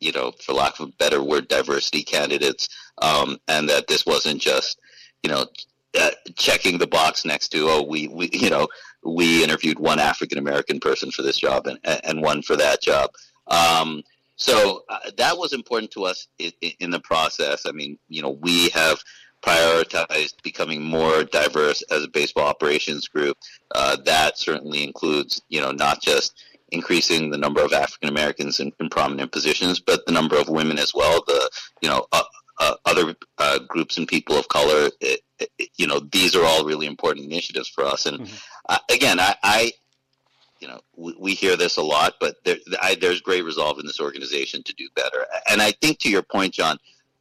you 0.00 0.12
know, 0.12 0.32
for 0.44 0.52
lack 0.52 0.78
of 0.80 0.88
a 0.88 0.92
better 0.92 1.22
word, 1.22 1.48
diversity 1.48 2.02
candidates, 2.02 2.68
um, 2.98 3.38
and 3.48 3.68
that 3.68 3.86
this 3.86 4.04
wasn't 4.04 4.40
just, 4.40 4.78
you 5.22 5.30
know, 5.30 5.46
uh, 5.98 6.10
checking 6.36 6.78
the 6.78 6.86
box 6.86 7.24
next 7.24 7.48
to 7.48 7.66
oh 7.68 7.82
we 7.82 8.08
we 8.08 8.28
you 8.32 8.50
know 8.50 8.68
we 9.04 9.44
interviewed 9.44 9.78
one 9.78 9.98
African 9.98 10.38
American 10.38 10.80
person 10.80 11.10
for 11.10 11.22
this 11.22 11.38
job 11.38 11.66
and 11.66 11.78
and 12.04 12.22
one 12.22 12.42
for 12.42 12.56
that 12.56 12.82
job. 12.82 13.10
Um, 13.46 14.02
so 14.36 14.84
uh, 14.88 15.10
that 15.16 15.36
was 15.36 15.52
important 15.52 15.90
to 15.92 16.04
us 16.04 16.28
in, 16.38 16.52
in 16.78 16.90
the 16.90 17.00
process. 17.00 17.66
I 17.66 17.72
mean, 17.72 17.98
you 18.08 18.22
know, 18.22 18.30
we 18.30 18.68
have 18.70 18.98
prioritized 19.42 20.42
becoming 20.42 20.82
more 20.82 21.24
diverse 21.24 21.82
as 21.90 22.04
a 22.04 22.08
baseball 22.08 22.46
operations 22.46 23.08
group. 23.08 23.36
Uh, 23.74 23.96
that 24.04 24.38
certainly 24.38 24.84
includes, 24.84 25.42
you 25.48 25.60
know, 25.60 25.72
not 25.72 26.02
just 26.02 26.44
increasing 26.70 27.30
the 27.30 27.38
number 27.38 27.62
of 27.62 27.72
African 27.72 28.08
Americans 28.08 28.60
in, 28.60 28.72
in 28.78 28.88
prominent 28.90 29.32
positions, 29.32 29.80
but 29.80 30.04
the 30.06 30.12
number 30.12 30.36
of 30.36 30.48
women 30.48 30.78
as 30.78 30.92
well. 30.94 31.22
The, 31.26 31.50
you 31.82 31.88
know, 31.88 32.06
uh, 32.12 32.22
uh, 32.60 32.74
other 32.84 33.14
uh, 33.38 33.58
groups 33.68 33.98
and 33.98 34.08
people 34.08 34.36
of 34.36 34.48
color. 34.48 34.90
It, 35.00 35.20
it, 35.38 35.70
you 35.76 35.86
know, 35.86 36.00
these 36.12 36.27
are 36.38 36.46
all 36.46 36.64
really 36.64 36.86
important 36.86 37.26
initiatives 37.26 37.68
for 37.68 37.84
us. 37.84 38.06
And 38.06 38.30
uh, 38.68 38.78
again, 38.90 39.20
I, 39.20 39.34
I 39.42 39.72
you 40.60 40.68
know, 40.68 40.80
we, 40.96 41.14
we 41.18 41.34
hear 41.34 41.56
this 41.56 41.76
a 41.76 41.82
lot, 41.82 42.14
but 42.20 42.36
there, 42.44 42.56
I, 42.82 42.96
there's 42.96 43.20
great 43.20 43.44
resolve 43.44 43.78
in 43.78 43.86
this 43.86 44.00
organization 44.00 44.62
to 44.64 44.72
do 44.74 44.88
better. 44.94 45.24
And 45.50 45.62
I 45.62 45.72
think 45.72 45.98
to 46.00 46.10
your 46.10 46.22
point, 46.22 46.54
John, 46.54 46.78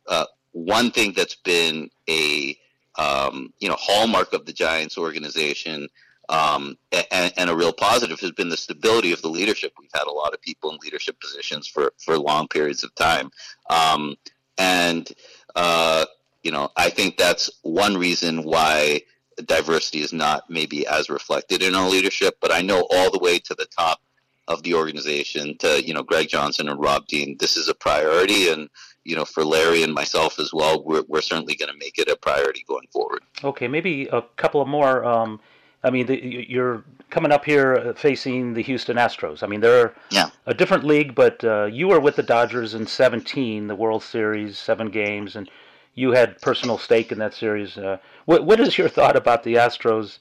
uh, 0.07 0.25
one 0.51 0.91
thing 0.91 1.13
that's 1.13 1.35
been 1.35 1.89
a 2.09 2.57
um, 2.97 3.53
you 3.59 3.69
know 3.69 3.75
hallmark 3.77 4.33
of 4.33 4.45
the 4.45 4.53
Giants 4.53 4.97
organization 4.97 5.87
um, 6.29 6.77
and, 7.11 7.31
and, 7.37 7.49
a 7.49 7.55
real 7.55 7.71
positive 7.71 8.19
has 8.19 8.31
been 8.31 8.49
the 8.49 8.57
stability 8.57 9.13
of 9.13 9.21
the 9.21 9.29
leadership. 9.29 9.71
We've 9.79 9.89
had 9.93 10.07
a 10.07 10.11
lot 10.11 10.33
of 10.33 10.41
people 10.41 10.71
in 10.71 10.77
leadership 10.83 11.19
positions 11.21 11.67
for 11.67 11.93
for 11.97 12.17
long 12.17 12.47
periods 12.47 12.83
of 12.83 12.93
time, 12.95 13.31
um, 13.69 14.15
and 14.57 15.09
uh, 15.55 16.05
you 16.47 16.53
know 16.53 16.69
I 16.77 16.89
think 16.89 17.17
that's 17.17 17.49
one 17.63 17.97
reason 17.97 18.43
why 18.43 19.01
diversity 19.45 19.99
is 19.99 20.13
not 20.13 20.49
maybe 20.49 20.87
as 20.87 21.09
reflected 21.09 21.61
in 21.61 21.75
our 21.75 21.89
leadership. 21.89 22.37
But 22.39 22.53
I 22.53 22.61
know 22.61 22.87
all 22.89 23.11
the 23.11 23.19
way 23.19 23.37
to 23.39 23.53
the 23.53 23.65
top 23.65 23.99
of 24.47 24.63
the 24.63 24.73
organization 24.73 25.57
to 25.57 25.83
you 25.85 25.93
know 25.93 26.03
Greg 26.03 26.29
Johnson 26.29 26.69
and 26.69 26.79
Rob 26.79 27.05
Dean, 27.07 27.35
this 27.37 27.57
is 27.57 27.67
a 27.67 27.73
priority, 27.73 28.47
and 28.47 28.69
you 29.03 29.17
know 29.17 29.25
for 29.25 29.43
Larry 29.43 29.83
and 29.83 29.93
myself 29.93 30.39
as 30.39 30.53
well, 30.53 30.81
we're 30.85 31.03
we're 31.09 31.19
certainly 31.19 31.57
going 31.57 31.69
to 31.69 31.77
make 31.77 31.99
it 31.99 32.07
a 32.07 32.15
priority 32.15 32.63
going 32.65 32.87
forward. 32.93 33.23
Okay, 33.43 33.67
maybe 33.67 34.07
a 34.13 34.21
couple 34.37 34.61
of 34.61 34.69
more. 34.69 35.03
Um, 35.03 35.41
I 35.83 35.89
mean, 35.89 36.05
the, 36.05 36.45
you're 36.47 36.85
coming 37.09 37.33
up 37.33 37.43
here 37.43 37.93
facing 37.97 38.53
the 38.53 38.63
Houston 38.63 38.95
Astros. 38.95 39.43
I 39.43 39.47
mean, 39.47 39.59
they're 39.59 39.93
yeah. 40.11 40.29
a 40.45 40.53
different 40.53 40.85
league, 40.85 41.13
but 41.13 41.43
uh, 41.43 41.65
you 41.65 41.89
were 41.89 41.99
with 41.99 42.15
the 42.15 42.23
Dodgers 42.23 42.73
in 42.73 42.87
17, 42.87 43.67
the 43.67 43.75
World 43.75 44.01
Series, 44.01 44.57
seven 44.57 44.89
games, 44.89 45.35
and 45.35 45.49
you 45.97 46.11
had 46.11 46.39
personal 46.41 46.77
stake 46.77 47.11
in 47.11 47.17
that 47.17 47.33
series. 47.33 47.75
Uh, 47.75 47.97
what, 48.25 48.45
what 48.45 48.59
is 48.59 48.77
your 48.77 48.87
thought 48.87 49.15
about 49.15 49.43
the 49.43 49.55
Astros 49.55 50.19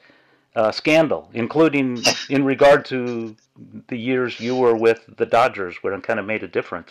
uh, 0.56 0.72
scandal, 0.72 1.28
including 1.34 2.02
in 2.30 2.44
regard 2.44 2.86
to 2.86 3.36
the 3.88 3.96
years 3.96 4.40
you 4.40 4.56
were 4.56 4.74
with 4.74 5.04
the 5.18 5.26
Dodgers, 5.26 5.76
where 5.82 5.92
it 5.92 6.02
kind 6.02 6.18
of 6.18 6.24
made 6.24 6.42
a 6.42 6.48
difference? 6.48 6.90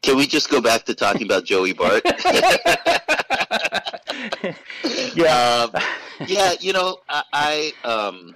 Can 0.00 0.16
we 0.16 0.26
just 0.26 0.48
go 0.50 0.62
back 0.62 0.84
to 0.86 0.94
talking 0.94 1.24
about 1.24 1.44
Joey 1.44 1.74
Bart? 1.74 2.02
yeah, 5.14 5.68
um, 5.68 5.82
yeah. 6.26 6.54
You 6.58 6.72
know, 6.72 6.98
I, 7.10 7.72
I 7.84 7.86
um, 7.86 8.34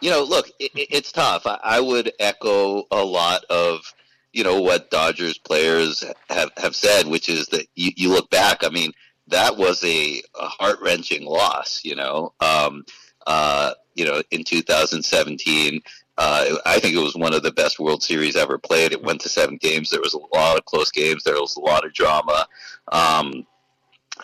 you 0.00 0.10
know, 0.10 0.22
look, 0.22 0.48
it, 0.58 0.70
it's 0.74 1.12
tough. 1.12 1.46
I, 1.46 1.58
I 1.62 1.80
would 1.80 2.12
echo 2.18 2.86
a 2.90 3.04
lot 3.04 3.44
of 3.50 3.92
you 4.32 4.44
know 4.44 4.60
what 4.60 4.90
Dodgers 4.90 5.38
players 5.38 6.04
have 6.28 6.50
have 6.56 6.74
said, 6.74 7.06
which 7.06 7.28
is 7.28 7.46
that 7.48 7.66
you, 7.74 7.90
you 7.96 8.08
look 8.08 8.30
back. 8.30 8.64
I 8.64 8.70
mean, 8.70 8.92
that 9.28 9.56
was 9.56 9.82
a, 9.84 10.22
a 10.38 10.46
heart 10.46 10.78
wrenching 10.82 11.24
loss. 11.24 11.80
You 11.84 11.96
know, 11.96 12.32
um, 12.40 12.84
uh, 13.26 13.72
you 13.94 14.04
know, 14.04 14.22
in 14.30 14.44
2017. 14.44 15.80
Uh, 16.18 16.56
I 16.66 16.78
think 16.78 16.94
it 16.94 17.02
was 17.02 17.16
one 17.16 17.32
of 17.32 17.42
the 17.42 17.52
best 17.52 17.80
World 17.80 18.02
Series 18.02 18.36
ever 18.36 18.58
played. 18.58 18.92
It 18.92 19.02
went 19.02 19.22
to 19.22 19.30
seven 19.30 19.56
games. 19.56 19.88
There 19.88 20.00
was 20.00 20.12
a 20.12 20.36
lot 20.36 20.58
of 20.58 20.64
close 20.66 20.90
games. 20.90 21.24
There 21.24 21.40
was 21.40 21.56
a 21.56 21.60
lot 21.60 21.86
of 21.86 21.94
drama, 21.94 22.46
um, 22.92 23.46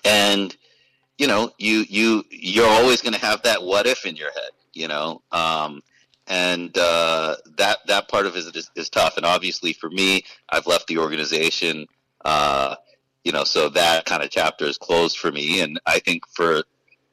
and 0.04 0.54
you 1.16 1.26
know, 1.26 1.50
you 1.58 1.84
you 1.88 2.24
you're 2.30 2.68
always 2.68 3.02
going 3.02 3.14
to 3.14 3.20
have 3.20 3.42
that 3.42 3.62
what 3.62 3.86
if 3.86 4.06
in 4.06 4.16
your 4.16 4.30
head. 4.30 4.50
You 4.74 4.88
know, 4.88 5.22
um, 5.32 5.82
and 6.28 6.76
uh, 6.76 7.36
that 7.56 7.78
that 7.86 8.08
part 8.08 8.26
of 8.26 8.36
it 8.36 8.54
is, 8.54 8.70
is, 8.76 8.90
tough. 8.90 9.16
And 9.16 9.24
obviously, 9.24 9.72
for 9.72 9.88
me, 9.90 10.24
I've 10.50 10.66
left 10.66 10.86
the 10.86 10.98
organization. 10.98 11.86
Uh, 12.24 12.76
you 13.24 13.32
know, 13.32 13.44
so 13.44 13.68
that 13.70 14.04
kind 14.04 14.22
of 14.22 14.30
chapter 14.30 14.66
is 14.66 14.78
closed 14.78 15.18
for 15.18 15.32
me. 15.32 15.60
And 15.62 15.80
I 15.86 15.98
think 15.98 16.24
for 16.28 16.62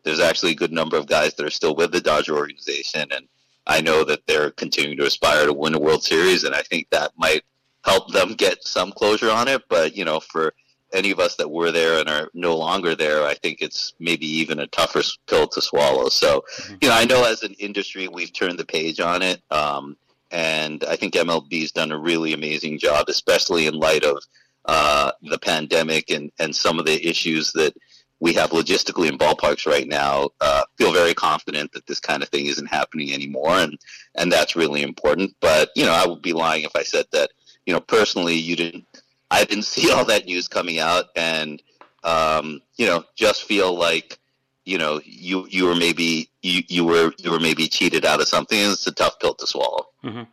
there's 0.03 0.19
actually 0.19 0.51
a 0.51 0.55
good 0.55 0.71
number 0.71 0.97
of 0.97 1.07
guys 1.07 1.33
that 1.33 1.45
are 1.45 1.51
still 1.51 1.75
with 1.75 1.91
the 1.91 2.01
Dodger 2.01 2.35
organization, 2.35 3.07
and 3.11 3.27
I 3.65 3.81
know 3.81 4.03
that 4.03 4.27
they're 4.27 4.51
continuing 4.51 4.97
to 4.97 5.05
aspire 5.05 5.45
to 5.45 5.53
win 5.53 5.75
a 5.75 5.79
World 5.79 6.03
Series, 6.03 6.43
and 6.43 6.53
I 6.53 6.61
think 6.61 6.89
that 6.89 7.13
might 7.17 7.43
help 7.83 8.11
them 8.11 8.33
get 8.33 8.63
some 8.63 8.91
closure 8.91 9.31
on 9.31 9.47
it. 9.47 9.63
But 9.69 9.95
you 9.95 10.03
know, 10.03 10.19
for 10.19 10.53
any 10.95 11.11
of 11.11 11.19
us 11.19 11.35
that 11.35 11.51
were 11.51 11.71
there 11.71 11.99
and 11.99 12.09
are 12.09 12.29
no 12.33 12.55
longer 12.55 12.95
there, 12.95 13.23
I 13.23 13.35
think 13.35 13.61
it's 13.61 13.93
maybe 13.99 14.25
even 14.25 14.59
a 14.59 14.67
tougher 14.67 15.01
pill 15.27 15.47
to 15.47 15.61
swallow. 15.61 16.09
So, 16.09 16.43
mm-hmm. 16.57 16.75
you 16.81 16.89
know, 16.89 16.95
I 16.95 17.05
know 17.05 17.25
as 17.25 17.43
an 17.43 17.53
industry 17.59 18.07
we've 18.07 18.33
turned 18.33 18.57
the 18.57 18.65
page 18.65 18.99
on 18.99 19.21
it, 19.21 19.41
um, 19.51 19.97
and 20.31 20.83
I 20.85 20.95
think 20.95 21.13
MLB's 21.13 21.71
done 21.71 21.91
a 21.91 21.97
really 21.97 22.33
amazing 22.33 22.79
job, 22.79 23.05
especially 23.09 23.67
in 23.67 23.75
light 23.75 24.03
of 24.03 24.23
uh, 24.65 25.11
the 25.21 25.37
pandemic 25.37 26.09
and, 26.09 26.31
and 26.39 26.55
some 26.55 26.79
of 26.79 26.85
the 26.85 27.07
issues 27.07 27.51
that 27.53 27.75
we 28.19 28.33
have 28.33 28.51
logistically 28.51 29.07
in 29.07 29.17
ballparks 29.17 29.67
right 29.67 29.87
now. 29.87 30.29
Uh, 30.41 30.63
feel 30.77 30.93
very 30.93 31.13
confident 31.13 31.71
that 31.73 31.85
this 31.85 31.99
kind 31.99 32.23
of 32.23 32.29
thing 32.29 32.45
isn't 32.47 32.67
happening 32.67 33.13
anymore, 33.13 33.51
and 33.51 33.77
and 34.15 34.31
that's 34.31 34.55
really 34.55 34.81
important. 34.81 35.35
But 35.41 35.69
you 35.75 35.85
know, 35.85 35.91
I 35.91 36.07
would 36.07 36.21
be 36.21 36.33
lying 36.33 36.63
if 36.63 36.75
I 36.75 36.83
said 36.83 37.05
that 37.11 37.31
you 37.65 37.73
know 37.73 37.79
personally 37.79 38.35
you 38.35 38.55
didn't. 38.55 38.85
I 39.31 39.43
didn't 39.45 39.63
see 39.75 39.91
all 39.91 40.05
that 40.05 40.25
news 40.25 40.47
coming 40.47 40.79
out, 40.79 41.05
and 41.15 41.61
um, 42.03 42.61
you 42.77 42.85
know, 42.85 43.03
just 43.15 43.43
feel 43.43 43.75
like 43.77 44.19
you 44.65 44.77
know 44.77 45.01
you 45.05 45.47
you 45.49 45.65
were 45.65 45.75
maybe 45.75 46.29
you, 46.41 46.63
you 46.67 46.85
were 46.85 47.13
you 47.17 47.31
were 47.31 47.39
maybe 47.39 47.67
cheated 47.67 48.05
out 48.05 48.21
of 48.21 48.27
something. 48.27 48.57
It's 48.59 48.87
a 48.87 48.91
tough 48.91 49.19
pill 49.19 49.33
to 49.35 49.47
swallow. 49.47 49.87
Mm-hmm. 50.03 50.23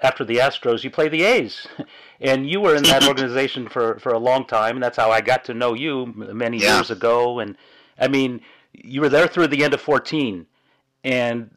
After 0.00 0.24
the 0.24 0.36
Astros, 0.36 0.84
you 0.84 0.90
play 0.90 1.08
the 1.08 1.24
A's, 1.24 1.66
and 2.20 2.48
you 2.48 2.60
were 2.60 2.76
in 2.76 2.84
that 2.84 3.06
organization 3.08 3.68
for 3.68 3.98
for 3.98 4.12
a 4.12 4.18
long 4.18 4.46
time, 4.46 4.76
and 4.76 4.82
that's 4.82 4.96
how 4.96 5.10
I 5.10 5.20
got 5.20 5.44
to 5.46 5.54
know 5.54 5.74
you 5.74 6.06
many 6.06 6.58
Yeah. 6.58 6.76
years 6.76 6.90
ago. 6.90 7.40
And 7.40 7.56
I 7.98 8.06
mean, 8.08 8.40
you 8.72 9.00
were 9.00 9.08
there 9.08 9.26
through 9.26 9.48
the 9.48 9.64
end 9.64 9.74
of 9.74 9.80
fourteen, 9.80 10.46
and 11.02 11.50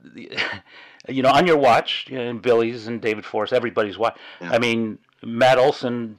you 1.07 1.21
know, 1.21 1.29
on 1.29 1.45
your 1.47 1.57
watch, 1.57 2.07
and 2.11 2.41
Billy's 2.41 2.87
and 2.87 3.01
David 3.01 3.25
Forst, 3.25 3.53
everybody's 3.53 3.97
watch. 3.97 4.17
Yeah. 4.39 4.51
I 4.53 4.59
mean, 4.59 4.97
Matt 5.23 5.57
Olson 5.57 6.17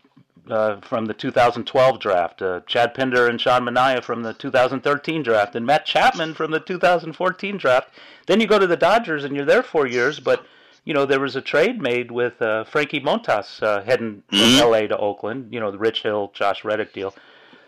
uh, 0.51 0.81
from 0.81 1.07
the 1.07 1.15
2012 1.15 2.01
draft, 2.01 2.43
uh, 2.43 2.61
Chad 2.67 2.95
Pinder 2.95 3.29
and 3.29 3.41
Sean 3.41 3.63
Manaea 3.63 4.03
from 4.03 4.23
the 4.23 4.35
2013 4.35 5.23
draft, 5.23 5.55
and 5.55 5.65
Matt 5.65 5.87
Chapman 5.87 6.35
from 6.35 6.51
the 6.51 6.61
2014 6.61 7.57
draft. 7.57 7.89
Then 8.27 8.41
you 8.41 8.47
go 8.47 8.59
to 8.59 8.67
the 8.67 8.77
Dodgers 8.77 9.25
and 9.25 9.37
you're 9.37 9.47
there 9.47 9.63
four 9.63 9.87
years, 9.87 10.21
but 10.21 10.45
you 10.85 10.95
know 10.95 11.07
there 11.07 11.21
was 11.21 11.37
a 11.37 11.41
trade 11.41 11.81
made 11.81 12.11
with 12.11 12.41
uh, 12.43 12.65
Frankie 12.65 13.01
Montas 13.01 13.63
uh, 13.63 13.83
heading 13.83 14.23
from 14.29 14.39
L.A. 14.39 14.89
to 14.89 14.97
Oakland. 14.97 15.53
You 15.53 15.61
know 15.61 15.71
the 15.71 15.79
Rich 15.79 16.03
Hill, 16.03 16.33
Josh 16.35 16.65
Reddick 16.65 16.93
deal. 16.93 17.15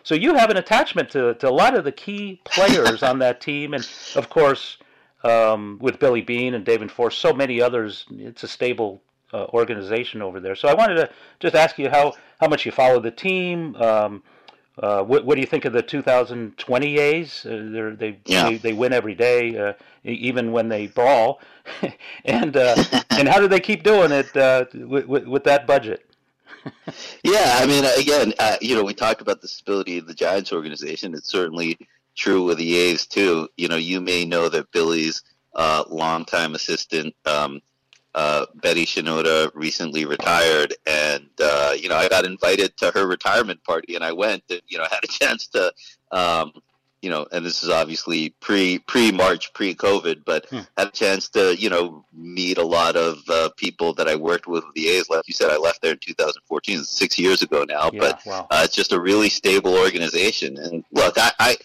So 0.03 0.15
you 0.15 0.35
have 0.35 0.51
an 0.51 0.59
attachment 0.59 1.11
to, 1.11 1.35
to 1.35 1.49
a 1.49 1.51
lot 1.51 1.75
of 1.75 1.85
the 1.85 1.93
key 1.93 2.41
players 2.45 3.03
on 3.03 3.21
that 3.21 3.41
team, 3.41 3.73
and 3.73 3.89
of 4.17 4.29
course 4.29 4.77
um, 5.23 5.79
with 5.81 5.99
Billy 5.99 6.21
Beane 6.21 6.55
and 6.55 6.65
David 6.65 6.91
Forst, 6.91 7.21
so 7.21 7.33
many 7.33 7.61
others. 7.61 8.05
It's 8.11 8.43
a 8.43 8.49
stable 8.49 9.01
uh, 9.35 9.47
organization 9.53 10.23
over 10.23 10.39
there. 10.41 10.55
So 10.55 10.69
I 10.69 10.75
wanted 10.75 10.95
to 10.97 11.11
just 11.41 11.55
ask 11.55 11.79
you 11.79 11.91
how, 11.91 12.15
how 12.41 12.49
much 12.49 12.65
you 12.65 12.73
follow 12.73 13.01
the 13.01 13.11
team. 13.11 13.75
Um, 13.77 14.23
uh, 14.79 15.03
what, 15.05 15.25
what 15.25 15.35
do 15.37 15.41
you 15.41 15.47
think 15.47 15.65
of 15.65 15.73
the 15.73 15.83
2020 15.83 16.99
A's? 16.99 17.47
Uh, 17.47 17.69
they're, 17.73 17.95
they, 17.97 18.19
Yeah. 18.27 18.49
they 18.49 18.57
they 18.57 18.73
win 18.73 18.93
every 18.93 19.15
day, 19.15 19.57
uh, 19.57 19.73
even 20.05 20.51
when 20.53 20.69
they 20.69 20.87
brawl. 20.89 21.41
and 22.25 22.57
uh, 22.57 22.75
and 23.11 23.29
how 23.29 23.39
do 23.41 23.47
they 23.49 23.61
keep 23.61 23.83
doing 23.85 24.11
it 24.11 24.37
uh, 24.37 24.65
with, 24.75 25.07
with, 25.07 25.27
with 25.27 25.45
that 25.45 25.67
budget? 25.67 26.07
Yeah, 27.23 27.59
I 27.61 27.67
mean, 27.67 27.85
again, 27.99 28.33
uh, 28.39 28.57
you 28.61 28.75
know, 28.75 28.83
we 28.83 28.95
talked 28.95 29.21
about 29.21 29.43
the 29.43 29.49
stability 29.49 29.99
of 29.99 30.07
the 30.07 30.15
Giants 30.15 30.53
organization. 30.53 31.15
It's 31.15 31.29
certainly 31.31 31.79
true 32.17 32.43
with 32.45 32.59
the 32.59 32.77
A's 32.77 33.07
too. 33.07 33.49
You 33.57 33.69
know, 33.69 33.77
you 33.77 34.01
may 34.01 34.25
know 34.25 34.49
that 34.49 34.73
Billy's 34.73 35.23
uh, 35.55 35.85
longtime 35.89 36.55
assistant 36.55 37.15
um, 37.27 37.61
uh, 38.15 38.47
Betty 38.57 38.87
Shinoda 38.87 39.51
recently 39.55 40.05
retired, 40.05 40.75
and 40.87 41.29
uh, 41.43 41.75
you 41.79 41.89
know, 41.89 41.97
I 41.97 42.09
got 42.09 42.25
invited 42.25 42.77
to 42.79 42.91
her 42.93 43.07
retirement 43.07 43.63
party, 43.65 43.95
and 43.97 44.05
I 44.05 44.13
went, 44.13 44.45
and 44.51 44.63
you 44.69 44.79
know, 44.79 44.85
had 44.91 45.05
a 45.05 45.09
chance 45.09 45.47
to. 45.49 45.73
Um, 46.13 46.53
you 47.03 47.11
know, 47.11 47.27
and 47.33 47.45
this 47.45 47.63
is 47.63 47.69
obviously 47.69 48.31
pre 48.41 48.79
pre 48.79 49.13
March, 49.13 49.53
pre 49.53 49.75
COVID, 49.75 50.23
but 50.25 50.47
Hmm. 50.47 50.61
had 50.79 50.89
a 50.89 50.91
chance 50.91 51.29
to 51.31 51.55
you 51.55 51.69
know 51.69 52.07
meet 52.15 52.57
a 52.57 52.65
lot 52.65 52.97
of 52.97 53.19
uh, 53.29 53.51
people 53.59 53.93
that 53.95 54.09
I 54.09 54.15
worked 54.17 54.47
with 54.47 54.65
with 54.65 54.75
the 54.75 54.89
A's. 54.89 55.11
Like 55.11 55.27
you 55.27 55.35
said, 55.35 55.51
I 55.51 55.59
left 55.59 55.83
there 55.83 55.93
in 55.93 55.99
2014, 55.99 56.85
six 56.85 57.19
years 57.19 57.43
ago 57.43 57.65
now. 57.69 57.91
Yeah, 57.93 58.01
But 58.01 58.27
wow. 58.27 58.47
uh, 58.51 58.63
it's 58.65 58.75
just 58.75 58.93
a 58.93 59.01
really 59.01 59.29
stable 59.29 59.77
organization. 59.77 60.57
And 60.57 60.83
look, 60.93 61.19
I, 61.19 61.33
I 61.39 61.57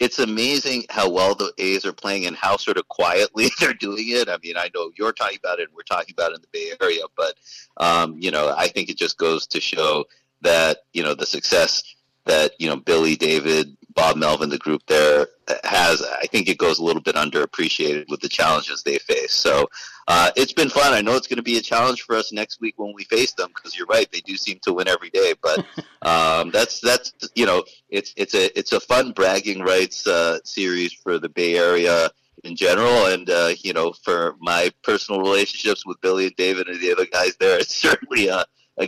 it's 0.00 0.18
amazing 0.18 0.84
how 0.90 1.10
well 1.10 1.34
the 1.34 1.52
A's 1.58 1.84
are 1.84 1.92
playing 1.92 2.26
and 2.26 2.36
how 2.36 2.56
sort 2.56 2.76
of 2.76 2.86
quietly 2.88 3.50
they're 3.60 3.74
doing 3.74 4.04
it. 4.08 4.28
I 4.28 4.38
mean, 4.42 4.56
I 4.56 4.70
know 4.74 4.90
you're 4.96 5.12
talking 5.12 5.38
about 5.42 5.58
it, 5.58 5.68
and 5.68 5.76
we're 5.76 5.82
talking 5.82 6.14
about 6.16 6.32
it 6.32 6.36
in 6.36 6.42
the 6.42 6.48
Bay 6.52 6.72
Area, 6.80 7.02
but 7.16 7.34
um, 7.78 8.16
you 8.18 8.30
know, 8.30 8.54
I 8.56 8.68
think 8.68 8.88
it 8.88 8.98
just 8.98 9.18
goes 9.18 9.46
to 9.48 9.60
show 9.60 10.04
that 10.42 10.78
you 10.92 11.02
know 11.02 11.14
the 11.14 11.26
success 11.26 11.82
that 12.24 12.52
you 12.58 12.68
know 12.68 12.76
Billy, 12.76 13.16
David, 13.16 13.76
Bob 13.98 14.16
Melvin, 14.16 14.48
the 14.48 14.58
group 14.58 14.82
there 14.86 15.26
has. 15.64 16.00
I 16.22 16.26
think 16.26 16.48
it 16.48 16.56
goes 16.56 16.78
a 16.78 16.84
little 16.84 17.02
bit 17.02 17.16
underappreciated 17.16 18.08
with 18.08 18.20
the 18.20 18.28
challenges 18.28 18.84
they 18.84 18.98
face. 18.98 19.32
So 19.32 19.68
uh, 20.06 20.30
it's 20.36 20.52
been 20.52 20.70
fun. 20.70 20.92
I 20.92 21.00
know 21.00 21.16
it's 21.16 21.26
going 21.26 21.38
to 21.38 21.42
be 21.42 21.58
a 21.58 21.60
challenge 21.60 22.02
for 22.02 22.14
us 22.14 22.30
next 22.30 22.60
week 22.60 22.74
when 22.76 22.94
we 22.94 23.02
face 23.04 23.32
them 23.32 23.50
because 23.52 23.76
you're 23.76 23.88
right, 23.88 24.08
they 24.12 24.20
do 24.20 24.36
seem 24.36 24.60
to 24.62 24.72
win 24.72 24.86
every 24.86 25.10
day. 25.10 25.34
But 25.42 25.66
um, 26.02 26.52
that's 26.52 26.78
that's 26.78 27.12
you 27.34 27.44
know 27.44 27.64
it's 27.88 28.14
it's 28.16 28.34
a 28.34 28.56
it's 28.56 28.70
a 28.70 28.78
fun 28.78 29.10
bragging 29.10 29.62
rights 29.62 30.06
uh, 30.06 30.38
series 30.44 30.92
for 30.92 31.18
the 31.18 31.28
Bay 31.28 31.56
Area 31.58 32.08
in 32.44 32.54
general, 32.54 33.06
and 33.06 33.28
uh, 33.28 33.50
you 33.58 33.72
know 33.72 33.92
for 34.04 34.36
my 34.38 34.70
personal 34.84 35.20
relationships 35.20 35.84
with 35.84 36.00
Billy 36.02 36.26
and 36.26 36.36
David 36.36 36.68
and 36.68 36.80
the 36.80 36.92
other 36.92 37.06
guys 37.06 37.36
there, 37.40 37.58
it's 37.58 37.74
certainly 37.86 38.30
uh, 38.30 38.44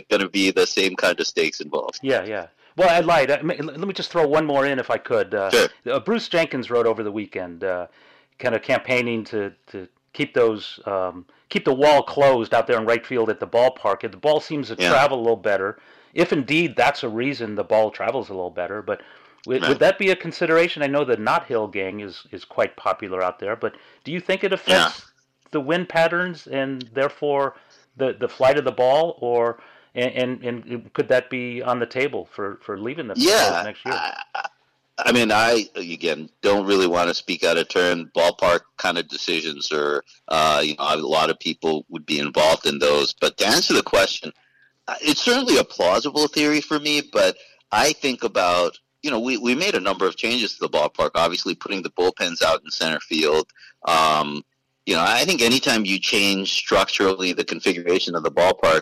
going 0.09 0.21
to 0.21 0.29
be 0.29 0.51
the 0.51 0.65
same 0.65 0.95
kind 0.95 1.19
of 1.19 1.27
stakes 1.27 1.59
involved. 1.59 1.99
Yeah, 2.01 2.23
yeah. 2.23 2.47
Well, 2.81 2.89
I 2.89 2.99
lied. 3.01 3.29
Let 3.29 3.45
me 3.45 3.93
just 3.93 4.11
throw 4.11 4.27
one 4.27 4.45
more 4.45 4.65
in 4.65 4.79
if 4.79 4.89
I 4.89 4.97
could. 4.97 5.35
Uh, 5.35 5.51
Sure. 5.51 5.69
uh, 5.89 5.99
Bruce 5.99 6.27
Jenkins 6.27 6.71
wrote 6.71 6.87
over 6.87 7.03
the 7.03 7.11
weekend, 7.11 7.63
uh, 7.63 7.85
kind 8.39 8.55
of 8.55 8.63
campaigning 8.63 9.23
to, 9.25 9.53
to 9.67 9.87
keep 10.13 10.33
those 10.33 10.79
um, 10.85 11.25
keep 11.49 11.63
the 11.65 11.73
wall 11.73 12.01
closed 12.01 12.53
out 12.55 12.65
there 12.65 12.79
in 12.79 12.85
right 12.85 13.05
field 13.05 13.29
at 13.29 13.39
the 13.39 13.47
ballpark. 13.47 14.01
The 14.09 14.17
ball 14.17 14.39
seems 14.39 14.69
to 14.69 14.75
Yeah. 14.79 14.89
travel 14.89 15.19
a 15.19 15.21
little 15.21 15.35
better. 15.35 15.77
If 16.13 16.33
indeed 16.33 16.75
that's 16.75 17.03
a 17.03 17.09
reason 17.09 17.55
the 17.55 17.63
ball 17.63 17.91
travels 17.91 18.29
a 18.29 18.33
little 18.33 18.49
better, 18.49 18.81
but 18.81 19.01
would, 19.45 19.61
would 19.67 19.79
that 19.79 19.97
be 19.99 20.09
a 20.09 20.15
consideration? 20.15 20.81
I 20.83 20.87
know 20.87 21.03
the 21.05 21.17
Knothole 21.17 21.71
gang 21.71 21.99
is 21.99 22.25
is 22.31 22.45
quite 22.45 22.75
popular 22.77 23.21
out 23.21 23.37
there, 23.39 23.55
but 23.55 23.75
do 24.03 24.11
you 24.11 24.19
think 24.19 24.43
it 24.43 24.53
affects 24.53 25.11
the 25.51 25.61
wind 25.61 25.87
patterns 25.87 26.47
and 26.47 26.89
therefore 26.93 27.55
the 27.97 28.13
the 28.13 28.27
flight 28.27 28.57
of 28.57 28.65
the 28.65 28.71
ball, 28.71 29.17
or 29.19 29.59
and 29.95 30.43
and, 30.43 30.65
and 30.65 30.93
could 30.93 31.09
that 31.09 31.29
be 31.29 31.61
on 31.61 31.79
the 31.79 31.85
table 31.85 32.29
for 32.35 32.59
for 32.65 32.79
leaving 32.79 33.07
the 33.07 33.15
Yeah, 33.17 33.61
next 33.65 33.85
year? 33.85 33.93
I, 33.95 34.21
I- 34.97 35.11
mean, 35.11 35.31
I 35.31 35.67
again 35.75 36.29
don't 36.41 36.67
really 36.67 36.87
want 36.87 37.07
to 37.07 37.13
speak 37.13 37.43
out 37.43 37.57
of 37.57 37.67
turn. 37.69 38.11
Ballpark 38.15 38.61
kind 38.77 38.97
of 38.97 39.07
decisions, 39.07 39.71
or 39.71 40.03
uh, 40.27 40.61
you 40.63 40.75
know, 40.75 40.93
a 40.93 40.97
lot 40.97 41.29
of 41.29 41.39
people 41.39 41.85
would 41.89 42.05
be 42.05 42.19
involved 42.19 42.65
in 42.67 42.77
those. 42.79 43.13
But 43.13 43.37
to 43.37 43.47
answer 43.47 43.73
the 43.73 43.81
question, 43.83 44.31
uh, 44.87 44.95
it's 45.01 45.21
certainly 45.21 45.57
a 45.57 45.63
plausible 45.63 46.27
theory 46.27 46.61
for 46.61 46.79
me. 46.79 47.01
But 47.01 47.37
I 47.71 47.93
think 47.93 48.23
about 48.23 48.77
you 49.01 49.09
know, 49.09 49.19
we, 49.19 49.37
we 49.37 49.55
made 49.55 49.75
a 49.75 49.79
number 49.79 50.05
of 50.05 50.15
changes 50.15 50.53
to 50.53 50.59
the 50.59 50.69
ballpark. 50.69 51.11
Obviously, 51.15 51.55
putting 51.55 51.81
the 51.81 51.89
bullpens 51.91 52.41
out 52.41 52.61
in 52.63 52.69
center 52.69 52.99
field. 52.99 53.47
Um, 53.87 54.43
you 54.85 54.95
know, 54.95 55.03
I 55.05 55.25
think 55.25 55.41
anytime 55.41 55.85
you 55.85 55.99
change 55.99 56.51
structurally 56.51 57.33
the 57.33 57.43
configuration 57.43 58.15
of 58.15 58.23
the 58.23 58.31
ballpark, 58.31 58.81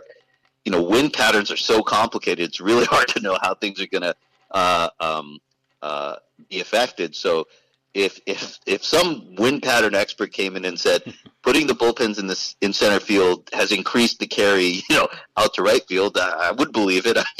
you 0.69 0.75
know, 0.75 0.83
wind 0.83 1.13
patterns 1.13 1.49
are 1.49 1.57
so 1.57 1.81
complicated. 1.81 2.47
It's 2.47 2.61
really 2.61 2.85
hard 2.93 3.07
to 3.09 3.19
know 3.21 3.39
how 3.41 3.55
things 3.55 3.81
are 3.81 3.87
going 3.87 4.03
to 4.03 4.15
uh, 4.51 4.89
um, 4.99 5.39
uh, 5.81 6.17
be 6.47 6.61
affected. 6.61 7.15
So, 7.15 7.47
if 7.95 8.19
if 8.27 8.59
if 8.67 8.83
some 8.83 9.33
wind 9.35 9.63
pattern 9.63 9.95
expert 9.95 10.31
came 10.31 10.55
in 10.55 10.63
and 10.65 10.79
said 10.79 11.01
putting 11.41 11.65
the 11.65 11.73
bullpens 11.73 12.19
in 12.19 12.27
this 12.27 12.55
in 12.61 12.71
center 12.71 12.99
field 12.99 13.49
has 13.51 13.71
increased 13.71 14.19
the 14.19 14.27
carry, 14.27 14.83
you 14.89 14.95
know, 14.95 15.07
out 15.37 15.55
to 15.55 15.63
right 15.63 15.83
field, 15.87 16.15
I, 16.19 16.49
I 16.49 16.51
would 16.51 16.71
believe 16.71 17.07
it. 17.07 17.17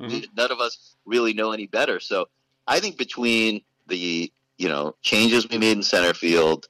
Mhm, 0.00 0.26
None 0.36 0.50
of 0.50 0.58
us 0.58 0.96
really 1.06 1.32
know 1.32 1.52
any 1.52 1.68
better. 1.68 2.00
So, 2.00 2.26
I 2.66 2.80
think 2.80 2.98
between 2.98 3.60
the 3.86 4.32
you 4.56 4.68
know 4.68 4.96
changes 5.02 5.48
we 5.48 5.58
made 5.58 5.76
in 5.76 5.84
center 5.84 6.12
field, 6.12 6.66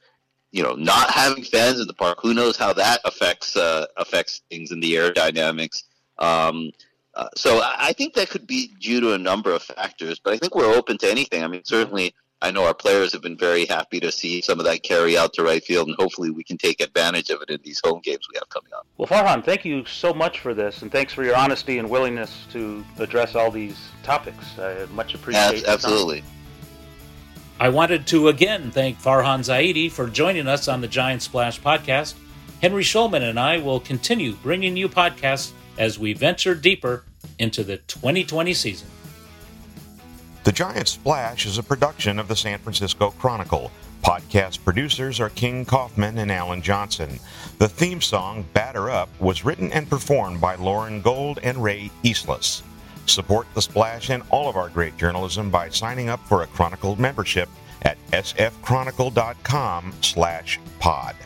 you 0.51 0.63
know, 0.63 0.75
not 0.75 1.11
having 1.11 1.45
fans 1.45 1.81
in 1.81 1.87
the 1.87 1.95
park, 1.95 2.19
who 2.23 2.35
knows 2.35 2.57
how 2.57 2.73
that 2.73 3.01
affects 3.05 3.57
uh, 3.57 3.87
affects 3.97 4.43
things 4.51 4.73
in 4.73 4.81
the 4.81 4.95
aerodynamics. 4.95 5.83
Um, 6.19 6.73
uh, 7.15 7.29
so 7.37 7.61
I 7.63 7.93
think 7.95 8.15
that 8.15 8.31
could 8.31 8.47
be 8.47 8.73
due 8.81 9.01
to 9.01 9.13
a 9.13 9.19
number 9.19 9.53
of 9.53 9.63
factors, 9.63 10.21
but 10.23 10.33
I 10.33 10.37
think 10.37 10.55
we're 10.55 10.73
open 10.73 10.99
to 10.99 11.11
anything. 11.11 11.43
I 11.43 11.49
mean, 11.49 11.65
certainly, 11.65 12.15
I 12.41 12.53
know 12.53 12.65
our 12.65 12.75
players 12.75 13.13
have 13.13 13.23
been 13.23 13.37
very 13.37 13.67
happy 13.67 13.99
to 14.01 14.13
see 14.13 14.41
some 14.41 14.61
of 14.61 14.65
that 14.67 14.85
carry 14.85 15.19
out 15.19 15.33
to 15.35 15.43
right 15.43 15.63
field, 15.63 15.89
and 15.89 15.97
hopefully, 15.99 16.31
we 16.31 16.45
can 16.45 16.57
take 16.57 16.81
advantage 16.81 17.31
of 17.31 17.43
it 17.43 17.51
in 17.51 17.59
these 17.65 17.81
home 17.85 18.01
games 18.03 18.27
we 18.33 18.39
have 18.39 18.49
coming 18.49 18.73
up. 18.73 18.87
Well, 18.97 19.09
Farhan, 19.09 19.45
thank 19.45 19.65
you 19.65 19.85
so 19.85 20.15
much 20.15 20.39
for 20.39 20.55
this, 20.55 20.83
and 20.83 20.93
thanks 20.93 21.13
for 21.13 21.25
your 21.25 21.37
honesty 21.37 21.79
and 21.79 21.91
willingness 21.91 22.47
to 22.53 22.85
address 22.99 23.35
all 23.35 23.51
these 23.51 23.77
topics. 24.03 24.59
I 24.59 24.87
much 24.93 25.15
appreciate 25.15 25.65
Ab- 25.65 25.75
absolutely. 25.75 26.21
time. 26.21 26.31
I 27.61 27.71
wanted 27.71 28.07
to 28.09 28.29
again 28.29 28.71
thank 28.71 29.03
Farhan 29.03 29.41
Zaidi 29.41 29.91
for 29.91 30.07
joining 30.07 30.47
us 30.47 30.69
on 30.69 30.81
the 30.81 30.87
Giants 30.87 31.25
Splash 31.25 31.61
podcast. 31.61 32.15
Henry 32.63 32.85
Schulman 32.85 33.29
and 33.29 33.39
I 33.39 33.59
will 33.59 33.81
continue 33.81 34.35
bringing 34.35 34.77
you 34.77 34.89
podcasts 34.89 35.51
as 35.77 35.99
we 35.99 36.13
venture 36.13 36.55
deeper 36.55 37.03
into 37.41 37.65
the 37.65 37.79
2020 37.79 38.55
season. 38.55 38.87
The 40.45 40.53
Giants 40.53 40.93
Splash 40.93 41.47
is 41.47 41.59
a 41.59 41.63
production 41.65 42.21
of 42.21 42.29
the 42.29 42.37
San 42.37 42.61
Francisco 42.61 43.11
Chronicle. 43.19 43.73
Podcast 44.05 44.65
producers 44.65 45.19
are 45.19 45.31
King 45.31 45.65
Kaufman 45.65 46.19
and 46.19 46.31
Alan 46.31 46.63
Johnson. 46.63 47.19
The 47.59 47.69
theme 47.69 48.01
song, 48.01 48.47
Batter 48.53 48.89
Up, 48.89 49.09
was 49.19 49.45
written 49.45 49.73
and 49.73 49.91
performed 49.91 50.41
by 50.41 50.55
Lauren 50.55 51.01
Gold 51.01 51.41
and 51.43 51.61
Ray 51.61 51.91
Eastless. 52.05 52.63
Support 53.09 53.47
The 53.55 53.63
Splash 53.63 54.11
and 54.11 54.23
all 54.31 54.49
of 54.49 54.57
our 54.57 54.69
great 54.69 54.97
journalism 54.97 55.51
by 55.51 55.69
signing 55.69 56.09
up 56.09 56.21
for 56.27 56.43
a 56.43 56.47
Chronicle 56.47 56.97
membership 57.01 57.49
at 57.83 57.99
sfchronicle.com 58.11 59.93
slash 60.01 60.61
pod. 60.79 61.17